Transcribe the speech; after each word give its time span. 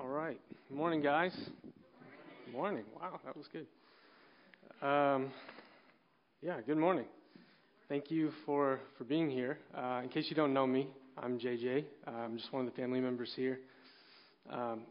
All 0.00 0.08
right. 0.08 0.40
Morning, 0.70 1.02
guys. 1.02 1.38
Good 2.46 2.54
morning. 2.54 2.84
Wow, 2.98 3.20
that 3.22 3.36
was 3.36 3.44
good. 3.52 3.66
Um, 4.80 5.30
yeah, 6.40 6.62
good 6.66 6.78
morning. 6.78 7.04
Thank 7.86 8.10
you 8.10 8.32
for, 8.46 8.80
for 8.96 9.04
being 9.04 9.30
here. 9.30 9.58
Uh, 9.76 10.00
in 10.02 10.08
case 10.08 10.24
you 10.30 10.36
don't 10.36 10.54
know 10.54 10.66
me, 10.66 10.88
I'm 11.18 11.38
JJ. 11.38 11.84
Uh, 12.06 12.10
I'm 12.12 12.38
just 12.38 12.50
one 12.50 12.66
of 12.66 12.72
the 12.72 12.80
family 12.80 12.98
members 12.98 13.30
here. 13.36 13.58
Um, 14.50 14.84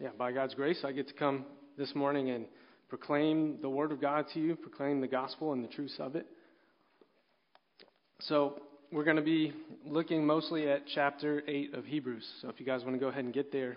yeah, 0.00 0.08
by 0.18 0.32
God's 0.32 0.54
grace, 0.54 0.80
I 0.84 0.90
get 0.90 1.06
to 1.06 1.14
come 1.14 1.44
this 1.76 1.94
morning 1.94 2.30
and 2.30 2.44
proclaim 2.88 3.58
the 3.62 3.68
Word 3.68 3.92
of 3.92 4.00
God 4.00 4.24
to 4.34 4.40
you, 4.40 4.56
proclaim 4.56 5.00
the 5.00 5.06
gospel 5.06 5.52
and 5.52 5.62
the 5.62 5.68
truths 5.68 5.94
of 6.00 6.16
it. 6.16 6.26
So, 8.22 8.60
we're 8.90 9.04
going 9.04 9.16
to 9.16 9.22
be 9.22 9.52
looking 9.86 10.26
mostly 10.26 10.68
at 10.68 10.82
chapter 10.92 11.44
8 11.46 11.74
of 11.74 11.84
Hebrews. 11.84 12.26
So, 12.42 12.48
if 12.48 12.58
you 12.58 12.66
guys 12.66 12.82
want 12.82 12.96
to 12.96 13.00
go 13.00 13.06
ahead 13.06 13.22
and 13.22 13.32
get 13.32 13.52
there, 13.52 13.76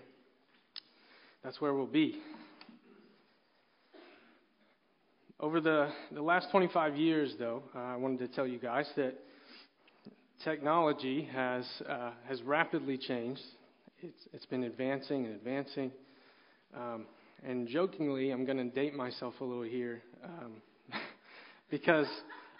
that's 1.44 1.60
where 1.60 1.74
we'll 1.74 1.86
be. 1.86 2.20
Over 5.40 5.60
the, 5.60 5.88
the 6.12 6.22
last 6.22 6.48
25 6.52 6.96
years, 6.96 7.34
though, 7.36 7.64
uh, 7.74 7.78
I 7.80 7.96
wanted 7.96 8.20
to 8.20 8.28
tell 8.28 8.46
you 8.46 8.60
guys 8.60 8.86
that 8.96 9.14
technology 10.44 11.28
has, 11.32 11.64
uh, 11.88 12.10
has 12.28 12.40
rapidly 12.42 12.96
changed. 12.96 13.42
It's, 14.00 14.28
it's 14.32 14.46
been 14.46 14.62
advancing 14.62 15.26
and 15.26 15.34
advancing. 15.34 15.90
Um, 16.76 17.06
and 17.44 17.66
jokingly, 17.66 18.30
I'm 18.30 18.44
going 18.44 18.58
to 18.58 18.64
date 18.64 18.94
myself 18.94 19.34
a 19.40 19.44
little 19.44 19.64
here 19.64 20.00
um, 20.24 20.52
because 21.70 22.06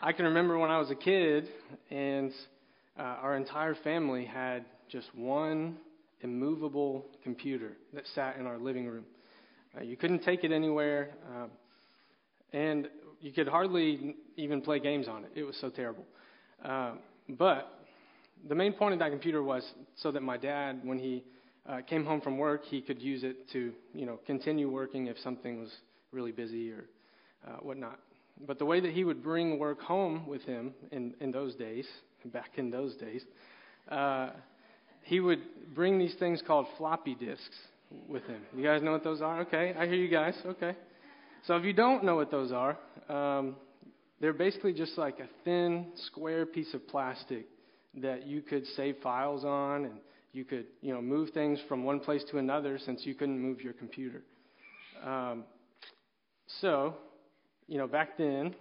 I 0.00 0.12
can 0.12 0.24
remember 0.24 0.58
when 0.58 0.70
I 0.70 0.78
was 0.78 0.90
a 0.90 0.96
kid 0.96 1.48
and 1.90 2.32
uh, 2.98 3.02
our 3.02 3.36
entire 3.36 3.76
family 3.76 4.24
had 4.24 4.64
just 4.90 5.14
one 5.14 5.76
immovable 6.22 7.06
computer 7.22 7.76
that 7.92 8.04
sat 8.14 8.36
in 8.36 8.46
our 8.46 8.58
living 8.58 8.86
room. 8.86 9.04
Uh, 9.76 9.82
you 9.82 9.96
couldn't 9.96 10.22
take 10.22 10.44
it 10.44 10.52
anywhere, 10.52 11.10
uh, 11.34 11.46
and 12.52 12.88
you 13.20 13.32
could 13.32 13.48
hardly 13.48 14.16
even 14.36 14.60
play 14.60 14.78
games 14.78 15.08
on 15.08 15.24
it. 15.24 15.30
It 15.34 15.44
was 15.44 15.56
so 15.60 15.70
terrible. 15.70 16.04
Uh, 16.64 16.92
but 17.28 17.78
the 18.48 18.54
main 18.54 18.72
point 18.72 18.92
of 18.92 18.98
that 18.98 19.10
computer 19.10 19.42
was 19.42 19.64
so 19.96 20.10
that 20.12 20.22
my 20.22 20.36
dad, 20.36 20.80
when 20.82 20.98
he 20.98 21.24
uh, 21.68 21.80
came 21.82 22.04
home 22.04 22.20
from 22.20 22.38
work, 22.38 22.64
he 22.64 22.80
could 22.80 23.00
use 23.00 23.22
it 23.22 23.48
to, 23.52 23.72
you 23.94 24.06
know, 24.06 24.18
continue 24.26 24.70
working 24.70 25.06
if 25.06 25.16
something 25.18 25.60
was 25.60 25.70
really 26.10 26.32
busy 26.32 26.70
or 26.70 26.84
uh, 27.46 27.56
whatnot. 27.62 27.98
But 28.46 28.58
the 28.58 28.64
way 28.64 28.80
that 28.80 28.92
he 28.92 29.04
would 29.04 29.22
bring 29.22 29.58
work 29.58 29.80
home 29.80 30.26
with 30.26 30.42
him 30.42 30.74
in, 30.90 31.14
in 31.20 31.30
those 31.30 31.54
days, 31.54 31.86
back 32.26 32.50
in 32.56 32.70
those 32.70 32.96
days, 32.96 33.24
uh, 33.90 34.30
he 35.02 35.20
would 35.20 35.40
bring 35.74 35.98
these 35.98 36.14
things 36.18 36.42
called 36.46 36.66
floppy 36.78 37.14
disks 37.14 37.56
with 38.08 38.24
him. 38.24 38.42
You 38.56 38.62
guys 38.62 38.82
know 38.82 38.92
what 38.92 39.04
those 39.04 39.20
are? 39.20 39.40
Okay, 39.42 39.74
I 39.78 39.86
hear 39.86 39.96
you 39.96 40.08
guys. 40.08 40.34
Okay. 40.44 40.76
So 41.46 41.56
if 41.56 41.64
you 41.64 41.72
don't 41.72 42.04
know 42.04 42.16
what 42.16 42.30
those 42.30 42.52
are, 42.52 42.78
um, 43.08 43.56
they're 44.20 44.32
basically 44.32 44.72
just 44.72 44.96
like 44.96 45.18
a 45.18 45.28
thin, 45.44 45.86
square 46.06 46.46
piece 46.46 46.72
of 46.74 46.86
plastic 46.86 47.46
that 48.00 48.26
you 48.26 48.40
could 48.40 48.64
save 48.76 48.96
files 49.02 49.44
on 49.44 49.84
and 49.86 49.94
you 50.32 50.44
could, 50.44 50.66
you 50.80 50.94
know, 50.94 51.02
move 51.02 51.30
things 51.30 51.58
from 51.68 51.84
one 51.84 52.00
place 52.00 52.22
to 52.30 52.38
another 52.38 52.78
since 52.78 53.04
you 53.04 53.14
couldn't 53.14 53.38
move 53.38 53.60
your 53.60 53.72
computer. 53.72 54.22
Um, 55.04 55.44
so, 56.60 56.94
you 57.66 57.78
know, 57.78 57.86
back 57.86 58.16
then, 58.16 58.54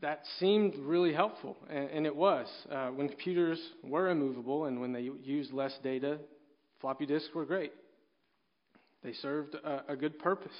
that 0.00 0.22
seemed 0.38 0.76
really 0.76 1.12
helpful, 1.12 1.56
and, 1.68 1.90
and 1.90 2.06
it 2.06 2.14
was. 2.14 2.46
Uh, 2.70 2.88
when 2.88 3.08
computers 3.08 3.60
were 3.82 4.10
immovable 4.10 4.66
and 4.66 4.80
when 4.80 4.92
they 4.92 5.10
used 5.22 5.52
less 5.52 5.76
data, 5.82 6.18
floppy 6.80 7.06
disks 7.06 7.30
were 7.34 7.44
great. 7.44 7.72
They 9.02 9.12
served 9.14 9.54
a, 9.54 9.92
a 9.92 9.96
good 9.96 10.18
purpose. 10.18 10.52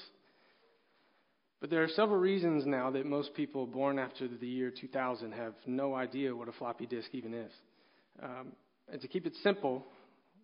But 1.61 1.69
there 1.69 1.83
are 1.83 1.89
several 1.89 2.19
reasons 2.19 2.65
now 2.65 2.89
that 2.91 3.05
most 3.05 3.33
people 3.33 3.65
born 3.67 3.99
after 3.99 4.27
the 4.27 4.47
year 4.47 4.71
2000 4.71 5.33
have 5.33 5.53
no 5.65 5.93
idea 5.93 6.35
what 6.35 6.47
a 6.47 6.53
floppy 6.53 6.85
disk 6.85 7.09
even 7.13 7.33
is. 7.33 7.51
Um, 8.21 8.53
and 8.91 9.01
to 9.01 9.07
keep 9.07 9.25
it 9.25 9.33
simple, 9.43 9.85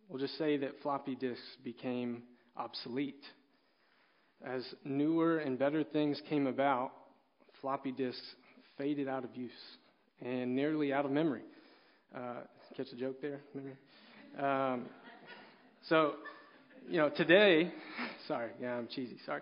we'll 0.10 0.20
just 0.20 0.38
say 0.38 0.58
that 0.58 0.82
floppy 0.82 1.16
disks 1.16 1.58
became 1.64 2.24
obsolete. 2.58 3.24
As 4.46 4.64
newer 4.84 5.40
and 5.40 5.58
better 5.58 5.84
things 5.84 6.22
came 6.30 6.48
about, 6.48 6.92
floppy 7.62 7.92
disks 7.92 8.36
faded 8.78 9.08
out 9.08 9.24
of 9.24 9.36
use 9.36 9.52
and 10.22 10.56
nearly 10.56 10.94
out 10.94 11.06
of 11.06 11.12
memory. 11.12 11.42
Uh, 12.16 12.42
catch 12.76 12.90
the 12.92 12.98
joke 12.98 13.22
there? 13.22 13.42
Um, 14.44 14.86
so, 15.88 16.14
you 16.90 16.98
know, 16.98 17.10
today, 17.10 17.72
sorry, 18.28 18.52
yeah, 18.62 18.74
I'm 18.76 18.88
cheesy, 18.88 19.18
sorry. 19.26 19.42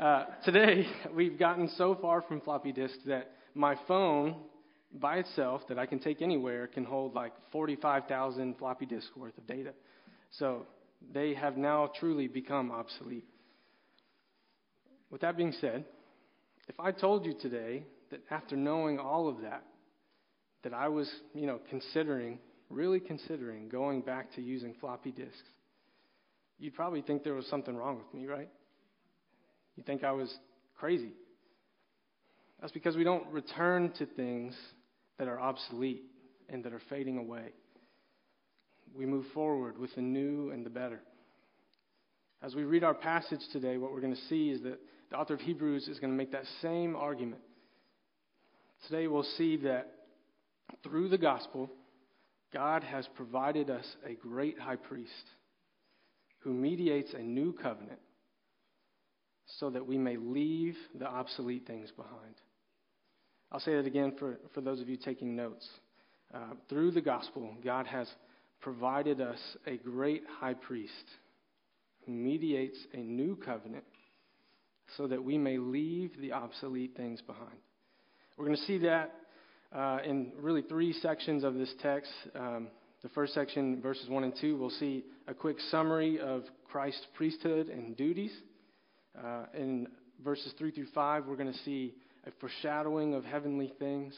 Uh, 0.00 0.24
today, 0.44 0.86
we've 1.14 1.38
gotten 1.38 1.68
so 1.76 1.96
far 2.00 2.22
from 2.22 2.40
floppy 2.40 2.72
disks 2.72 2.98
that 3.06 3.32
my 3.54 3.74
phone 3.88 4.36
by 4.92 5.16
itself 5.16 5.62
that 5.68 5.78
I 5.78 5.86
can 5.86 5.98
take 5.98 6.22
anywhere 6.22 6.66
can 6.66 6.84
hold 6.84 7.14
like 7.14 7.32
45,000 7.52 8.56
floppy 8.58 8.86
disks 8.86 9.10
worth 9.16 9.36
of 9.36 9.46
data. 9.46 9.72
So 10.38 10.66
they 11.12 11.34
have 11.34 11.56
now 11.56 11.90
truly 11.98 12.28
become 12.28 12.70
obsolete. 12.70 13.26
With 15.10 15.22
that 15.22 15.36
being 15.36 15.52
said, 15.60 15.84
if 16.68 16.78
I 16.78 16.92
told 16.92 17.24
you 17.24 17.34
today 17.40 17.84
that 18.10 18.20
after 18.30 18.56
knowing 18.56 18.98
all 18.98 19.28
of 19.28 19.42
that, 19.42 19.64
that 20.64 20.74
I 20.74 20.88
was, 20.88 21.10
you 21.34 21.46
know, 21.46 21.60
considering, 21.70 22.38
really 22.70 23.00
considering 23.00 23.68
going 23.68 24.00
back 24.00 24.34
to 24.34 24.42
using 24.42 24.74
floppy 24.80 25.12
disks, 25.12 25.36
you'd 26.58 26.74
probably 26.74 27.02
think 27.02 27.22
there 27.22 27.34
was 27.34 27.46
something 27.46 27.76
wrong 27.76 27.98
with 27.98 28.12
me, 28.12 28.26
right? 28.26 28.48
You 29.76 29.82
think 29.84 30.02
I 30.02 30.12
was 30.12 30.32
crazy. 30.76 31.12
That's 32.60 32.72
because 32.72 32.96
we 32.96 33.04
don't 33.04 33.26
return 33.28 33.92
to 33.98 34.06
things 34.06 34.54
that 35.18 35.28
are 35.28 35.40
obsolete 35.40 36.02
and 36.48 36.64
that 36.64 36.72
are 36.72 36.82
fading 36.88 37.18
away. 37.18 37.52
We 38.96 39.06
move 39.06 39.26
forward 39.32 39.78
with 39.78 39.94
the 39.94 40.00
new 40.00 40.50
and 40.50 40.66
the 40.66 40.70
better. 40.70 41.00
As 42.42 42.54
we 42.54 42.64
read 42.64 42.84
our 42.84 42.94
passage 42.94 43.40
today, 43.52 43.76
what 43.76 43.92
we're 43.92 44.00
going 44.00 44.14
to 44.14 44.26
see 44.28 44.50
is 44.50 44.62
that 44.62 44.78
the 45.10 45.16
author 45.16 45.34
of 45.34 45.40
Hebrews 45.40 45.88
is 45.88 45.98
going 45.98 46.12
to 46.12 46.16
make 46.16 46.32
that 46.32 46.44
same 46.62 46.96
argument 46.96 47.42
Today 48.86 49.06
we'll 49.06 49.22
see 49.36 49.56
that 49.58 49.92
through 50.82 51.08
the 51.08 51.18
gospel, 51.18 51.70
God 52.52 52.82
has 52.84 53.06
provided 53.14 53.70
us 53.70 53.84
a 54.06 54.14
great 54.14 54.58
high 54.58 54.76
priest 54.76 55.12
who 56.40 56.52
mediates 56.52 57.12
a 57.12 57.22
new 57.22 57.52
covenant 57.52 57.98
so 59.58 59.70
that 59.70 59.86
we 59.86 59.98
may 59.98 60.16
leave 60.16 60.76
the 60.98 61.06
obsolete 61.06 61.66
things 61.66 61.90
behind. 61.96 62.34
I'll 63.50 63.60
say 63.60 63.74
that 63.76 63.86
again 63.86 64.12
for, 64.18 64.38
for 64.54 64.60
those 64.60 64.80
of 64.80 64.88
you 64.88 64.96
taking 64.96 65.34
notes. 65.34 65.66
Uh, 66.32 66.54
through 66.68 66.90
the 66.90 67.00
gospel, 67.00 67.54
God 67.64 67.86
has 67.86 68.08
provided 68.60 69.20
us 69.20 69.38
a 69.66 69.76
great 69.76 70.22
high 70.40 70.54
priest 70.54 70.92
who 72.04 72.12
mediates 72.12 72.78
a 72.92 72.98
new 72.98 73.36
covenant 73.36 73.84
so 74.96 75.06
that 75.06 75.22
we 75.22 75.38
may 75.38 75.58
leave 75.58 76.12
the 76.20 76.32
obsolete 76.32 76.94
things 76.96 77.22
behind. 77.22 77.58
We're 78.38 78.44
going 78.44 78.56
to 78.56 78.64
see 78.66 78.78
that 78.78 79.14
uh, 79.74 79.98
in 80.04 80.30
really 80.40 80.62
three 80.62 80.92
sections 80.92 81.42
of 81.42 81.54
this 81.54 81.74
text. 81.82 82.12
Um, 82.36 82.68
the 83.02 83.08
first 83.08 83.34
section, 83.34 83.82
verses 83.82 84.08
1 84.08 84.22
and 84.22 84.32
2, 84.40 84.56
we'll 84.56 84.70
see 84.70 85.04
a 85.26 85.34
quick 85.34 85.56
summary 85.72 86.20
of 86.20 86.44
Christ's 86.70 87.04
priesthood 87.14 87.66
and 87.66 87.96
duties. 87.96 88.30
Uh, 89.20 89.46
in 89.54 89.88
verses 90.22 90.54
3 90.56 90.70
through 90.70 90.86
5, 90.94 91.26
we're 91.26 91.34
going 91.34 91.52
to 91.52 91.58
see 91.64 91.96
a 92.28 92.30
foreshadowing 92.40 93.12
of 93.12 93.24
heavenly 93.24 93.72
things. 93.80 94.14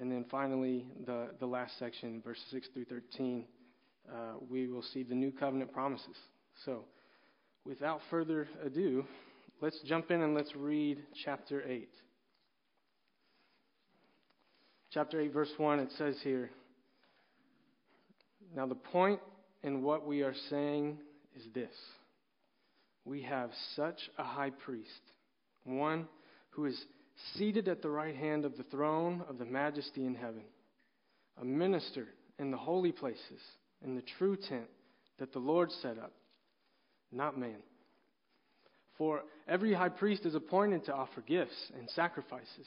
And 0.00 0.10
then 0.10 0.24
finally, 0.30 0.86
the, 1.04 1.28
the 1.38 1.46
last 1.46 1.78
section, 1.78 2.22
verses 2.24 2.44
6 2.52 2.68
through 2.72 2.86
13, 2.86 3.44
uh, 4.08 4.14
we 4.48 4.66
will 4.66 4.84
see 4.94 5.02
the 5.02 5.14
new 5.14 5.30
covenant 5.30 5.74
promises. 5.74 6.16
So, 6.64 6.86
without 7.66 8.00
further 8.08 8.48
ado, 8.64 9.04
let's 9.60 9.78
jump 9.84 10.10
in 10.10 10.22
and 10.22 10.34
let's 10.34 10.56
read 10.56 11.02
chapter 11.22 11.62
8 11.68 11.86
chapter 14.96 15.20
8, 15.20 15.30
verse 15.30 15.52
1, 15.58 15.78
it 15.78 15.90
says 15.98 16.16
here 16.24 16.48
Now, 18.56 18.66
the 18.66 18.74
point 18.74 19.20
in 19.62 19.82
what 19.82 20.06
we 20.06 20.22
are 20.22 20.32
saying 20.48 20.96
is 21.36 21.42
this 21.52 21.74
we 23.04 23.20
have 23.20 23.50
such 23.74 23.98
a 24.16 24.24
high 24.24 24.48
priest, 24.48 24.88
one 25.64 26.08
who 26.48 26.64
is 26.64 26.82
seated 27.34 27.68
at 27.68 27.82
the 27.82 27.90
right 27.90 28.16
hand 28.16 28.46
of 28.46 28.56
the 28.56 28.62
throne 28.62 29.22
of 29.28 29.36
the 29.36 29.44
majesty 29.44 30.06
in 30.06 30.14
heaven, 30.14 30.44
a 31.42 31.44
minister 31.44 32.06
in 32.38 32.50
the 32.50 32.56
holy 32.56 32.90
places, 32.90 33.42
in 33.84 33.96
the 33.96 34.04
true 34.16 34.34
tent 34.48 34.70
that 35.18 35.30
the 35.30 35.38
Lord 35.38 35.70
set 35.82 35.98
up, 35.98 36.14
not 37.12 37.38
man. 37.38 37.58
For 38.96 39.24
every 39.46 39.74
high 39.74 39.90
priest 39.90 40.24
is 40.24 40.34
appointed 40.34 40.86
to 40.86 40.94
offer 40.94 41.20
gifts 41.20 41.70
and 41.78 41.86
sacrifices. 41.90 42.66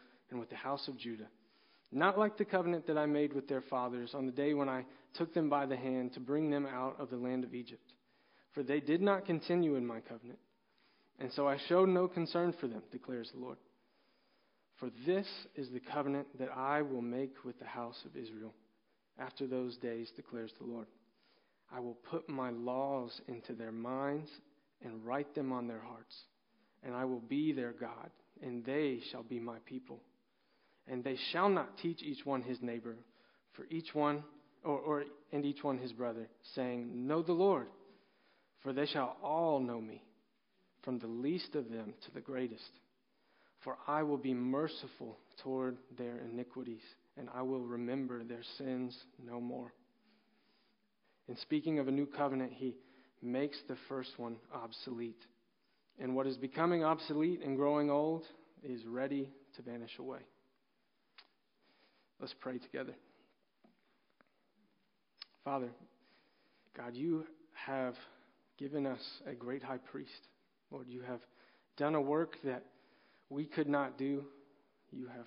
and 0.31 0.39
with 0.39 0.49
the 0.49 0.55
house 0.55 0.87
of 0.87 0.97
Judah 0.97 1.27
not 1.91 2.17
like 2.17 2.37
the 2.37 2.45
covenant 2.45 2.87
that 2.87 2.97
I 2.97 3.05
made 3.05 3.33
with 3.33 3.47
their 3.47 3.61
fathers 3.61 4.11
on 4.13 4.25
the 4.25 4.31
day 4.31 4.53
when 4.53 4.69
I 4.69 4.85
took 5.15 5.33
them 5.33 5.49
by 5.49 5.65
the 5.65 5.75
hand 5.75 6.13
to 6.13 6.19
bring 6.19 6.49
them 6.49 6.65
out 6.65 6.95
of 6.99 7.09
the 7.09 7.17
land 7.17 7.43
of 7.43 7.53
Egypt. 7.53 7.93
For 8.53 8.63
they 8.63 8.79
did 8.79 9.01
not 9.01 9.25
continue 9.25 9.75
in 9.75 9.85
my 9.85 9.99
covenant, 9.99 10.39
and 11.19 11.31
so 11.33 11.47
I 11.47 11.57
showed 11.67 11.89
no 11.89 12.07
concern 12.07 12.53
for 12.59 12.67
them, 12.67 12.81
declares 12.91 13.29
the 13.33 13.39
Lord. 13.39 13.57
For 14.79 14.89
this 15.05 15.27
is 15.55 15.69
the 15.69 15.79
covenant 15.79 16.27
that 16.39 16.49
I 16.55 16.81
will 16.81 17.01
make 17.01 17.35
with 17.45 17.59
the 17.59 17.65
house 17.65 18.01
of 18.05 18.15
Israel 18.15 18.53
after 19.19 19.45
those 19.45 19.77
days, 19.77 20.09
declares 20.15 20.51
the 20.59 20.65
Lord. 20.65 20.87
I 21.73 21.79
will 21.79 21.97
put 22.09 22.27
my 22.27 22.49
laws 22.49 23.21
into 23.27 23.53
their 23.53 23.71
minds 23.71 24.29
and 24.81 25.05
write 25.05 25.35
them 25.35 25.51
on 25.51 25.67
their 25.67 25.81
hearts, 25.81 26.15
and 26.83 26.95
I 26.95 27.05
will 27.05 27.19
be 27.19 27.51
their 27.51 27.73
God, 27.73 28.09
and 28.41 28.65
they 28.65 28.99
shall 29.11 29.23
be 29.23 29.39
my 29.39 29.57
people 29.65 30.01
and 30.87 31.03
they 31.03 31.17
shall 31.31 31.49
not 31.49 31.77
teach 31.77 32.01
each 32.01 32.25
one 32.25 32.41
his 32.41 32.61
neighbor, 32.61 32.95
for 33.53 33.65
each 33.69 33.93
one, 33.93 34.23
or, 34.63 34.79
or 34.79 35.03
and 35.31 35.45
each 35.45 35.63
one 35.63 35.77
his 35.77 35.91
brother, 35.91 36.27
saying, 36.55 37.07
Know 37.07 37.21
the 37.21 37.33
Lord, 37.33 37.67
for 38.61 38.73
they 38.73 38.85
shall 38.85 39.17
all 39.23 39.59
know 39.59 39.81
me, 39.81 40.03
from 40.83 40.99
the 40.99 41.07
least 41.07 41.55
of 41.55 41.69
them 41.69 41.93
to 42.05 42.11
the 42.13 42.21
greatest. 42.21 42.69
For 43.63 43.77
I 43.87 44.03
will 44.03 44.17
be 44.17 44.33
merciful 44.33 45.17
toward 45.43 45.77
their 45.97 46.19
iniquities, 46.19 46.81
and 47.17 47.29
I 47.33 47.43
will 47.43 47.61
remember 47.61 48.23
their 48.23 48.43
sins 48.57 48.97
no 49.23 49.39
more. 49.39 49.71
In 51.27 51.37
speaking 51.37 51.79
of 51.79 51.87
a 51.87 51.91
new 51.91 52.07
covenant, 52.07 52.53
he 52.53 52.75
makes 53.21 53.57
the 53.67 53.77
first 53.87 54.17
one 54.17 54.37
obsolete. 54.53 55.21
And 55.99 56.15
what 56.15 56.25
is 56.25 56.37
becoming 56.37 56.83
obsolete 56.83 57.41
and 57.43 57.55
growing 57.55 57.91
old 57.91 58.23
is 58.63 58.85
ready 58.85 59.29
to 59.55 59.61
vanish 59.61 59.99
away. 59.99 60.21
Let's 62.21 62.35
pray 62.39 62.59
together. 62.59 62.93
Father, 65.43 65.71
God, 66.77 66.95
you 66.95 67.25
have 67.65 67.95
given 68.59 68.85
us 68.85 69.01
a 69.25 69.33
great 69.33 69.63
high 69.63 69.79
priest. 69.79 70.27
Lord, 70.69 70.85
you 70.87 71.01
have 71.01 71.19
done 71.77 71.95
a 71.95 72.01
work 72.01 72.35
that 72.43 72.63
we 73.31 73.45
could 73.45 73.67
not 73.67 73.97
do. 73.97 74.23
You 74.91 75.07
have 75.07 75.25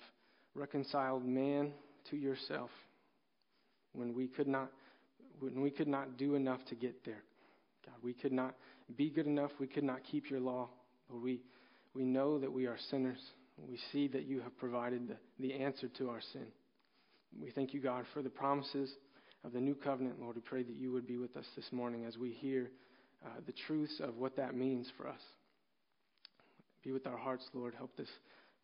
reconciled 0.53 1.25
man 1.25 1.73
to 2.11 2.15
yourself 2.15 2.69
when 3.91 4.13
we 4.13 4.27
could 4.27 4.47
not 4.47 4.71
when 5.39 5.61
we 5.61 5.69
could 5.69 5.89
not 5.89 6.17
do 6.17 6.35
enough 6.35 6.63
to 6.69 6.75
get 6.75 7.03
there. 7.03 7.23
God, 7.85 7.95
we 8.01 8.13
could 8.13 8.31
not 8.31 8.55
be 8.95 9.09
good 9.09 9.27
enough. 9.27 9.51
We 9.59 9.67
could 9.67 9.83
not 9.83 9.99
keep 10.09 10.29
your 10.29 10.39
law. 10.39 10.69
Lord, 11.09 11.23
we, 11.23 11.41
we 11.93 12.05
know 12.05 12.39
that 12.39 12.53
we 12.53 12.67
are 12.67 12.77
sinners. 12.89 13.19
We 13.57 13.77
see 13.91 14.07
that 14.07 14.23
you 14.23 14.39
have 14.39 14.57
provided 14.57 15.09
the, 15.09 15.17
the 15.39 15.53
answer 15.55 15.89
to 15.97 16.09
our 16.09 16.21
sin. 16.31 16.47
We 17.41 17.51
thank 17.51 17.73
you, 17.73 17.81
God, 17.81 18.05
for 18.13 18.21
the 18.21 18.29
promises 18.29 18.91
of 19.43 19.53
the 19.53 19.59
new 19.59 19.75
covenant, 19.75 20.21
Lord. 20.21 20.35
We 20.35 20.41
pray 20.41 20.63
that 20.63 20.75
you 20.75 20.91
would 20.91 21.07
be 21.07 21.17
with 21.17 21.35
us 21.35 21.45
this 21.55 21.71
morning 21.71 22.05
as 22.05 22.17
we 22.17 22.31
hear 22.31 22.71
uh, 23.25 23.29
the 23.45 23.53
truths 23.67 23.99
of 23.99 24.17
what 24.17 24.35
that 24.37 24.55
means 24.55 24.87
for 24.97 25.07
us. 25.07 25.19
Be 26.83 26.91
with 26.91 27.07
our 27.07 27.17
hearts, 27.17 27.45
Lord. 27.53 27.73
Help 27.75 27.95
this, 27.97 28.09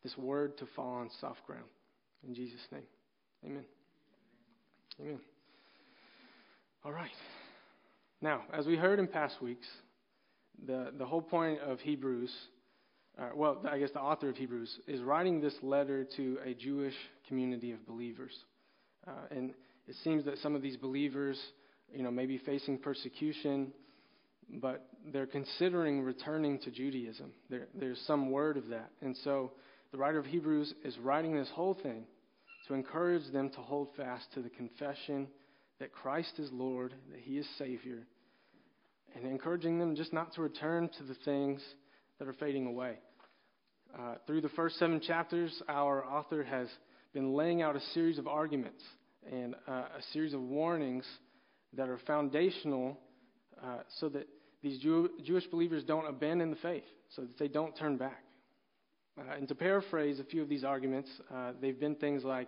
this 0.04 0.18
word 0.18 0.58
to 0.60 0.66
fall 0.76 0.94
on 0.96 1.10
soft 1.20 1.46
ground. 1.46 1.66
In 2.28 2.36
Jesus' 2.36 2.62
name, 2.72 2.84
amen. 3.46 3.66
Amen. 5.00 5.20
All 6.84 6.92
right. 6.92 7.12
Now, 8.22 8.44
as 8.54 8.68
we 8.68 8.76
heard 8.76 9.00
in 9.00 9.08
past 9.08 9.42
weeks, 9.42 9.68
the, 10.66 10.92
the 10.98 11.06
whole 11.06 11.22
point 11.22 11.60
of 11.60 11.80
Hebrews, 11.80 12.32
uh, 13.20 13.30
well, 13.36 13.64
I 13.70 13.80
guess 13.80 13.90
the 13.92 14.00
author 14.00 14.30
of 14.30 14.38
Hebrews, 14.38 14.80
is 14.88 15.02
writing 15.02 15.42
this 15.42 15.56
letter 15.62 16.06
to 16.18 16.38
a 16.46 16.54
Jewish 16.54 16.94
community 17.28 17.72
of 17.72 17.86
believers. 17.88 18.34
Uh, 19.08 19.12
and 19.32 19.54
it 19.88 19.96
seems 20.04 20.26
that 20.26 20.38
some 20.40 20.56
of 20.56 20.62
these 20.62 20.78
believers, 20.78 21.40
you 21.94 22.04
know, 22.04 22.12
may 22.12 22.26
be 22.26 22.38
facing 22.38 22.78
persecution, 22.78 23.74
but 24.62 24.88
they're 25.12 25.26
considering 25.26 26.02
returning 26.02 26.60
to 26.60 26.72
Judaism. 26.72 27.32
There, 27.50 27.68
there's 27.74 28.02
some 28.06 28.32
word 28.32 28.58
of 28.58 28.68
that. 28.68 28.92
And 29.02 29.16
so 29.24 29.52
the 29.92 29.98
writer 29.98 30.20
of 30.20 30.26
Hebrews 30.26 30.74
is 30.84 30.98
writing 31.00 31.36
this 31.36 31.50
whole 31.54 31.74
thing 31.74 32.06
to 32.68 32.74
encourage 32.74 33.32
them 33.32 33.50
to 33.50 33.62
hold 33.62 33.90
fast 33.98 34.26
to 34.34 34.42
the 34.42 34.50
confession 34.50 35.28
that 35.80 35.92
Christ 35.92 36.34
is 36.38 36.50
Lord, 36.52 36.94
that 37.12 37.20
He 37.20 37.38
is 37.38 37.48
Savior, 37.58 38.06
and 39.16 39.26
encouraging 39.26 39.80
them 39.80 39.96
just 39.96 40.14
not 40.14 40.34
to 40.36 40.42
return 40.42 40.90
to 40.98 41.04
the 41.04 41.16
things 41.26 41.62
that 42.20 42.28
are 42.28 42.34
fading 42.34 42.68
away. 42.68 43.00
Uh, 43.98 44.16
through 44.26 44.42
the 44.42 44.50
first 44.50 44.78
seven 44.78 45.02
chapters, 45.02 45.62
our 45.68 46.06
author 46.06 46.44
has 46.44 46.68
been 47.14 47.34
laying 47.34 47.62
out 47.62 47.76
a 47.76 47.82
series 47.94 48.18
of 48.18 48.28
arguments 48.28 48.84
and 49.30 49.56
uh, 49.68 49.72
a 49.72 50.02
series 50.14 50.34
of 50.34 50.42
warnings 50.42 51.06
that 51.74 51.90
are 51.90 52.00
foundational 52.08 52.98
uh, 53.64 53.80
so 54.00 54.10
that 54.10 54.28
these 54.62 54.80
Jew- 54.80 55.10
Jewish 55.24 55.46
believers 55.48 55.84
don't 55.84 56.08
abandon 56.08 56.50
the 56.50 56.56
faith, 56.58 56.84
so 57.16 57.24
that 57.24 57.38
they 57.38 57.48
don't 57.48 57.76
turn 57.78 57.98
back. 57.98 58.24
Uh, 59.18 59.36
and 59.38 59.48
to 59.48 59.56
paraphrase 59.56 60.20
a 60.20 60.24
few 60.24 60.42
of 60.42 60.50
these 60.50 60.64
arguments, 60.64 61.10
uh, 61.34 61.52
they've 61.62 61.80
been 61.80 61.96
things 61.96 62.24
like, 62.24 62.48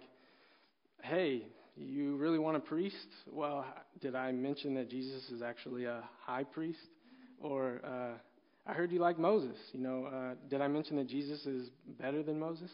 hey, 1.02 1.44
you 1.76 2.16
really 2.18 2.40
want 2.40 2.56
a 2.56 2.60
priest? 2.60 2.96
Well, 3.32 3.66
did 4.00 4.16
I 4.16 4.32
mention 4.32 4.76
that 4.76 4.90
Jesus 4.90 5.30
is 5.30 5.42
actually 5.42 5.86
a 5.86 6.04
high 6.22 6.44
priest? 6.44 6.80
Or 7.40 7.82
uh, 7.84 8.18
I 8.70 8.74
heard 8.74 8.92
you 8.92 9.00
like 9.00 9.20
Moses. 9.20 9.58
You 9.74 9.82
know, 9.82 10.06
uh, 10.06 10.36
did 10.50 10.62
I 10.62 10.68
mention 10.68 10.96
that 10.98 11.08
Jesus 11.08 11.46
is 11.46 11.70
better 12.00 12.24
than 12.24 12.40
Moses? 12.40 12.70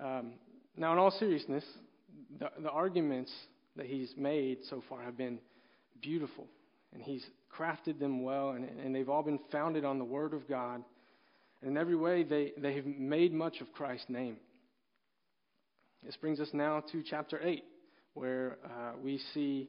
Um, 0.00 0.34
now, 0.76 0.92
in 0.92 0.98
all 0.98 1.10
seriousness, 1.10 1.64
the, 2.38 2.50
the 2.62 2.70
arguments 2.70 3.30
that 3.76 3.86
he's 3.86 4.12
made 4.16 4.58
so 4.68 4.82
far 4.88 5.02
have 5.02 5.16
been 5.16 5.38
beautiful, 6.00 6.46
and 6.92 7.02
he's 7.02 7.24
crafted 7.56 7.98
them 7.98 8.22
well, 8.22 8.50
and, 8.50 8.64
and 8.64 8.94
they've 8.94 9.08
all 9.08 9.22
been 9.22 9.40
founded 9.50 9.84
on 9.84 9.98
the 9.98 10.04
Word 10.04 10.32
of 10.34 10.48
God. 10.48 10.82
And 11.60 11.70
in 11.70 11.76
every 11.76 11.96
way, 11.96 12.22
they, 12.22 12.52
they 12.56 12.74
have 12.74 12.86
made 12.86 13.32
much 13.32 13.60
of 13.60 13.72
Christ's 13.72 14.08
name. 14.08 14.36
This 16.04 16.16
brings 16.16 16.40
us 16.40 16.48
now 16.52 16.82
to 16.90 17.02
chapter 17.08 17.40
8, 17.40 17.62
where 18.14 18.58
uh, 18.64 18.92
we 19.00 19.20
see 19.34 19.68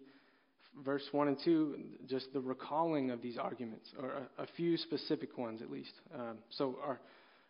verse 0.84 1.04
1 1.12 1.28
and 1.28 1.38
2, 1.44 1.78
just 2.08 2.34
the 2.34 2.40
recalling 2.40 3.12
of 3.12 3.22
these 3.22 3.38
arguments, 3.38 3.90
or 4.02 4.10
a, 4.10 4.44
a 4.44 4.48
few 4.56 4.78
specific 4.78 5.38
ones 5.38 5.62
at 5.62 5.70
least. 5.70 5.94
Um, 6.16 6.38
so, 6.50 6.80
our, 6.84 7.00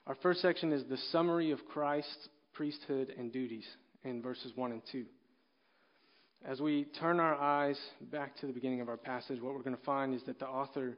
our 0.07 0.15
first 0.15 0.41
section 0.41 0.73
is 0.73 0.83
the 0.89 0.97
summary 1.11 1.51
of 1.51 1.59
Christ's 1.67 2.27
priesthood 2.53 3.13
and 3.17 3.31
duties 3.31 3.65
in 4.03 4.21
verses 4.21 4.51
1 4.55 4.71
and 4.71 4.81
2. 4.91 5.05
As 6.45 6.59
we 6.59 6.85
turn 6.99 7.19
our 7.19 7.35
eyes 7.35 7.79
back 8.11 8.35
to 8.37 8.47
the 8.47 8.53
beginning 8.53 8.81
of 8.81 8.89
our 8.89 8.97
passage, 8.97 9.41
what 9.41 9.53
we're 9.53 9.61
going 9.63 9.77
to 9.77 9.83
find 9.83 10.13
is 10.13 10.21
that 10.23 10.39
the 10.39 10.47
author 10.47 10.97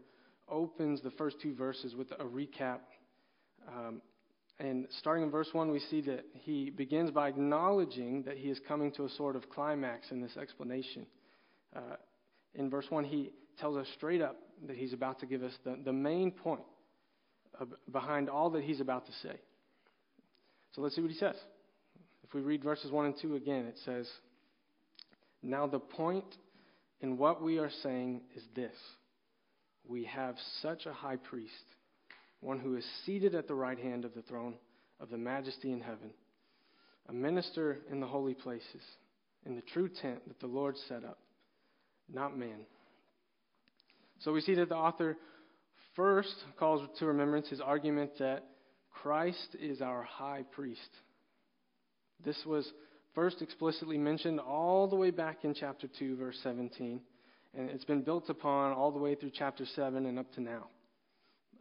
opens 0.50 1.02
the 1.02 1.12
first 1.12 1.38
two 1.42 1.54
verses 1.54 1.96
with 1.96 2.12
a 2.12 2.24
recap. 2.24 2.80
Um, 3.68 4.02
and 4.60 4.88
starting 5.00 5.24
in 5.24 5.30
verse 5.30 5.50
1, 5.52 5.70
we 5.70 5.80
see 5.80 6.02
that 6.02 6.26
he 6.34 6.70
begins 6.70 7.12
by 7.12 7.28
acknowledging 7.28 8.24
that 8.24 8.38
he 8.38 8.50
is 8.50 8.60
coming 8.68 8.92
to 8.94 9.06
a 9.06 9.10
sort 9.10 9.36
of 9.36 9.50
climax 9.50 10.12
in 10.12 10.22
this 10.22 10.36
explanation. 10.38 11.06
Uh, 11.76 11.98
in 12.56 12.70
verse 12.70 12.86
1, 12.90 13.04
he 13.04 13.32
tells 13.60 13.78
us 13.78 13.88
straight 13.96 14.22
up 14.22 14.38
that 14.66 14.78
he's 14.78 14.94
about 14.94 15.20
to 15.20 15.26
give 15.26 15.44
us 15.44 15.54
the, 15.64 15.78
the 15.84 15.94
main 15.94 16.32
point 16.32 16.62
behind 17.92 18.30
all 18.30 18.50
that 18.50 18.64
he's 18.64 18.82
about 18.82 19.06
to 19.06 19.12
say. 19.24 19.40
So 20.76 20.82
let's 20.82 20.96
see 20.96 21.02
what 21.02 21.12
he 21.12 21.18
says. 21.18 21.36
If 22.24 22.34
we 22.34 22.42
read 22.42 22.64
verses 22.64 22.92
1 22.92 23.06
and 23.06 23.16
2 23.22 23.36
again, 23.36 23.66
it 23.66 23.78
says, 23.86 24.10
Now 25.42 25.68
the 25.68 25.80
point 25.80 26.26
in 27.00 27.18
what 27.18 27.42
we 27.42 27.60
are 27.60 27.72
saying 27.82 28.22
is 28.36 28.44
this 28.56 28.74
We 29.88 30.04
have 30.06 30.36
such 30.62 30.86
a 30.86 30.92
high 30.92 31.16
priest, 31.16 31.54
one 32.42 32.60
who 32.60 32.76
is 32.76 32.86
seated 33.06 33.36
at 33.36 33.48
the 33.48 33.56
right 33.56 33.80
hand 33.80 34.04
of 34.04 34.14
the 34.14 34.22
throne 34.24 34.56
of 35.00 35.10
the 35.10 35.18
majesty 35.18 35.72
in 35.72 35.80
heaven, 35.80 36.12
a 37.08 37.14
minister 37.14 37.80
in 37.90 38.02
the 38.02 38.08
holy 38.08 38.34
places, 38.34 38.82
in 39.46 39.56
the 39.56 39.62
true 39.74 39.88
tent 39.88 40.28
that 40.28 40.40
the 40.42 40.48
Lord 40.48 40.76
set 40.90 41.06
up, 41.06 41.20
not 42.12 42.38
man. 42.38 42.66
So 44.20 44.34
we 44.34 44.42
see 44.42 44.56
that 44.56 44.70
the 44.70 44.76
author 44.76 45.16
first 45.96 46.36
calls 46.58 46.82
to 47.00 47.06
remembrance 47.06 47.48
his 47.48 47.62
argument 47.62 48.12
that 48.20 48.44
Christ 49.02 49.56
is 49.62 49.82
our 49.82 50.04
high 50.04 50.44
priest. 50.52 50.90
This 52.24 52.42
was 52.46 52.70
first 53.14 53.42
explicitly 53.42 53.98
mentioned 53.98 54.40
all 54.40 54.88
the 54.88 54.96
way 54.96 55.12
back 55.12 55.44
in 55.44 55.54
chapter 55.54 55.88
2, 56.00 56.16
verse 56.18 56.40
17, 56.44 57.02
and 57.58 57.70
it's 57.70 57.86
been 57.86 58.02
built 58.02 58.30
upon 58.30 58.74
all 58.74 58.92
the 58.92 59.00
way 59.00 59.16
through 59.16 59.32
chapter 59.34 59.66
7 59.76 60.06
and 60.06 60.18
up 60.18 60.32
to 60.34 60.42
now. 60.42 60.68